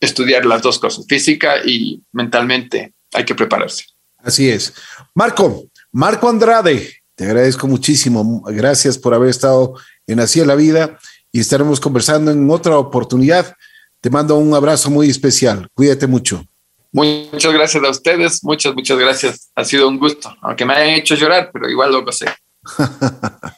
estudiar 0.00 0.46
las 0.46 0.62
dos 0.62 0.78
cosas, 0.78 1.04
física 1.08 1.56
y 1.64 2.02
mentalmente 2.12 2.92
hay 3.12 3.24
que 3.24 3.34
prepararse. 3.34 3.84
Así 4.18 4.48
es. 4.48 4.72
Marco, 5.14 5.64
Marco 5.92 6.28
Andrade, 6.28 7.02
te 7.14 7.24
agradezco 7.24 7.66
muchísimo. 7.66 8.42
Gracias 8.46 8.98
por 8.98 9.14
haber 9.14 9.30
estado 9.30 9.74
en 10.06 10.20
Así 10.20 10.40
es 10.40 10.46
la 10.46 10.54
Vida 10.54 10.98
y 11.32 11.40
estaremos 11.40 11.80
conversando 11.80 12.30
en 12.30 12.48
otra 12.50 12.78
oportunidad. 12.78 13.54
Te 14.00 14.10
mando 14.10 14.36
un 14.36 14.54
abrazo 14.54 14.90
muy 14.90 15.08
especial. 15.10 15.68
Cuídate 15.74 16.06
mucho. 16.06 16.44
Muchas 16.92 17.52
gracias 17.52 17.84
a 17.84 17.90
ustedes, 17.90 18.42
muchas, 18.42 18.74
muchas 18.74 18.98
gracias. 18.98 19.50
Ha 19.54 19.64
sido 19.64 19.88
un 19.88 19.98
gusto, 19.98 20.34
aunque 20.40 20.64
me 20.64 20.74
hayan 20.74 20.94
hecho 20.94 21.14
llorar, 21.14 21.50
pero 21.52 21.68
igual 21.68 21.92
lo 21.92 22.12
sé. 22.12 22.26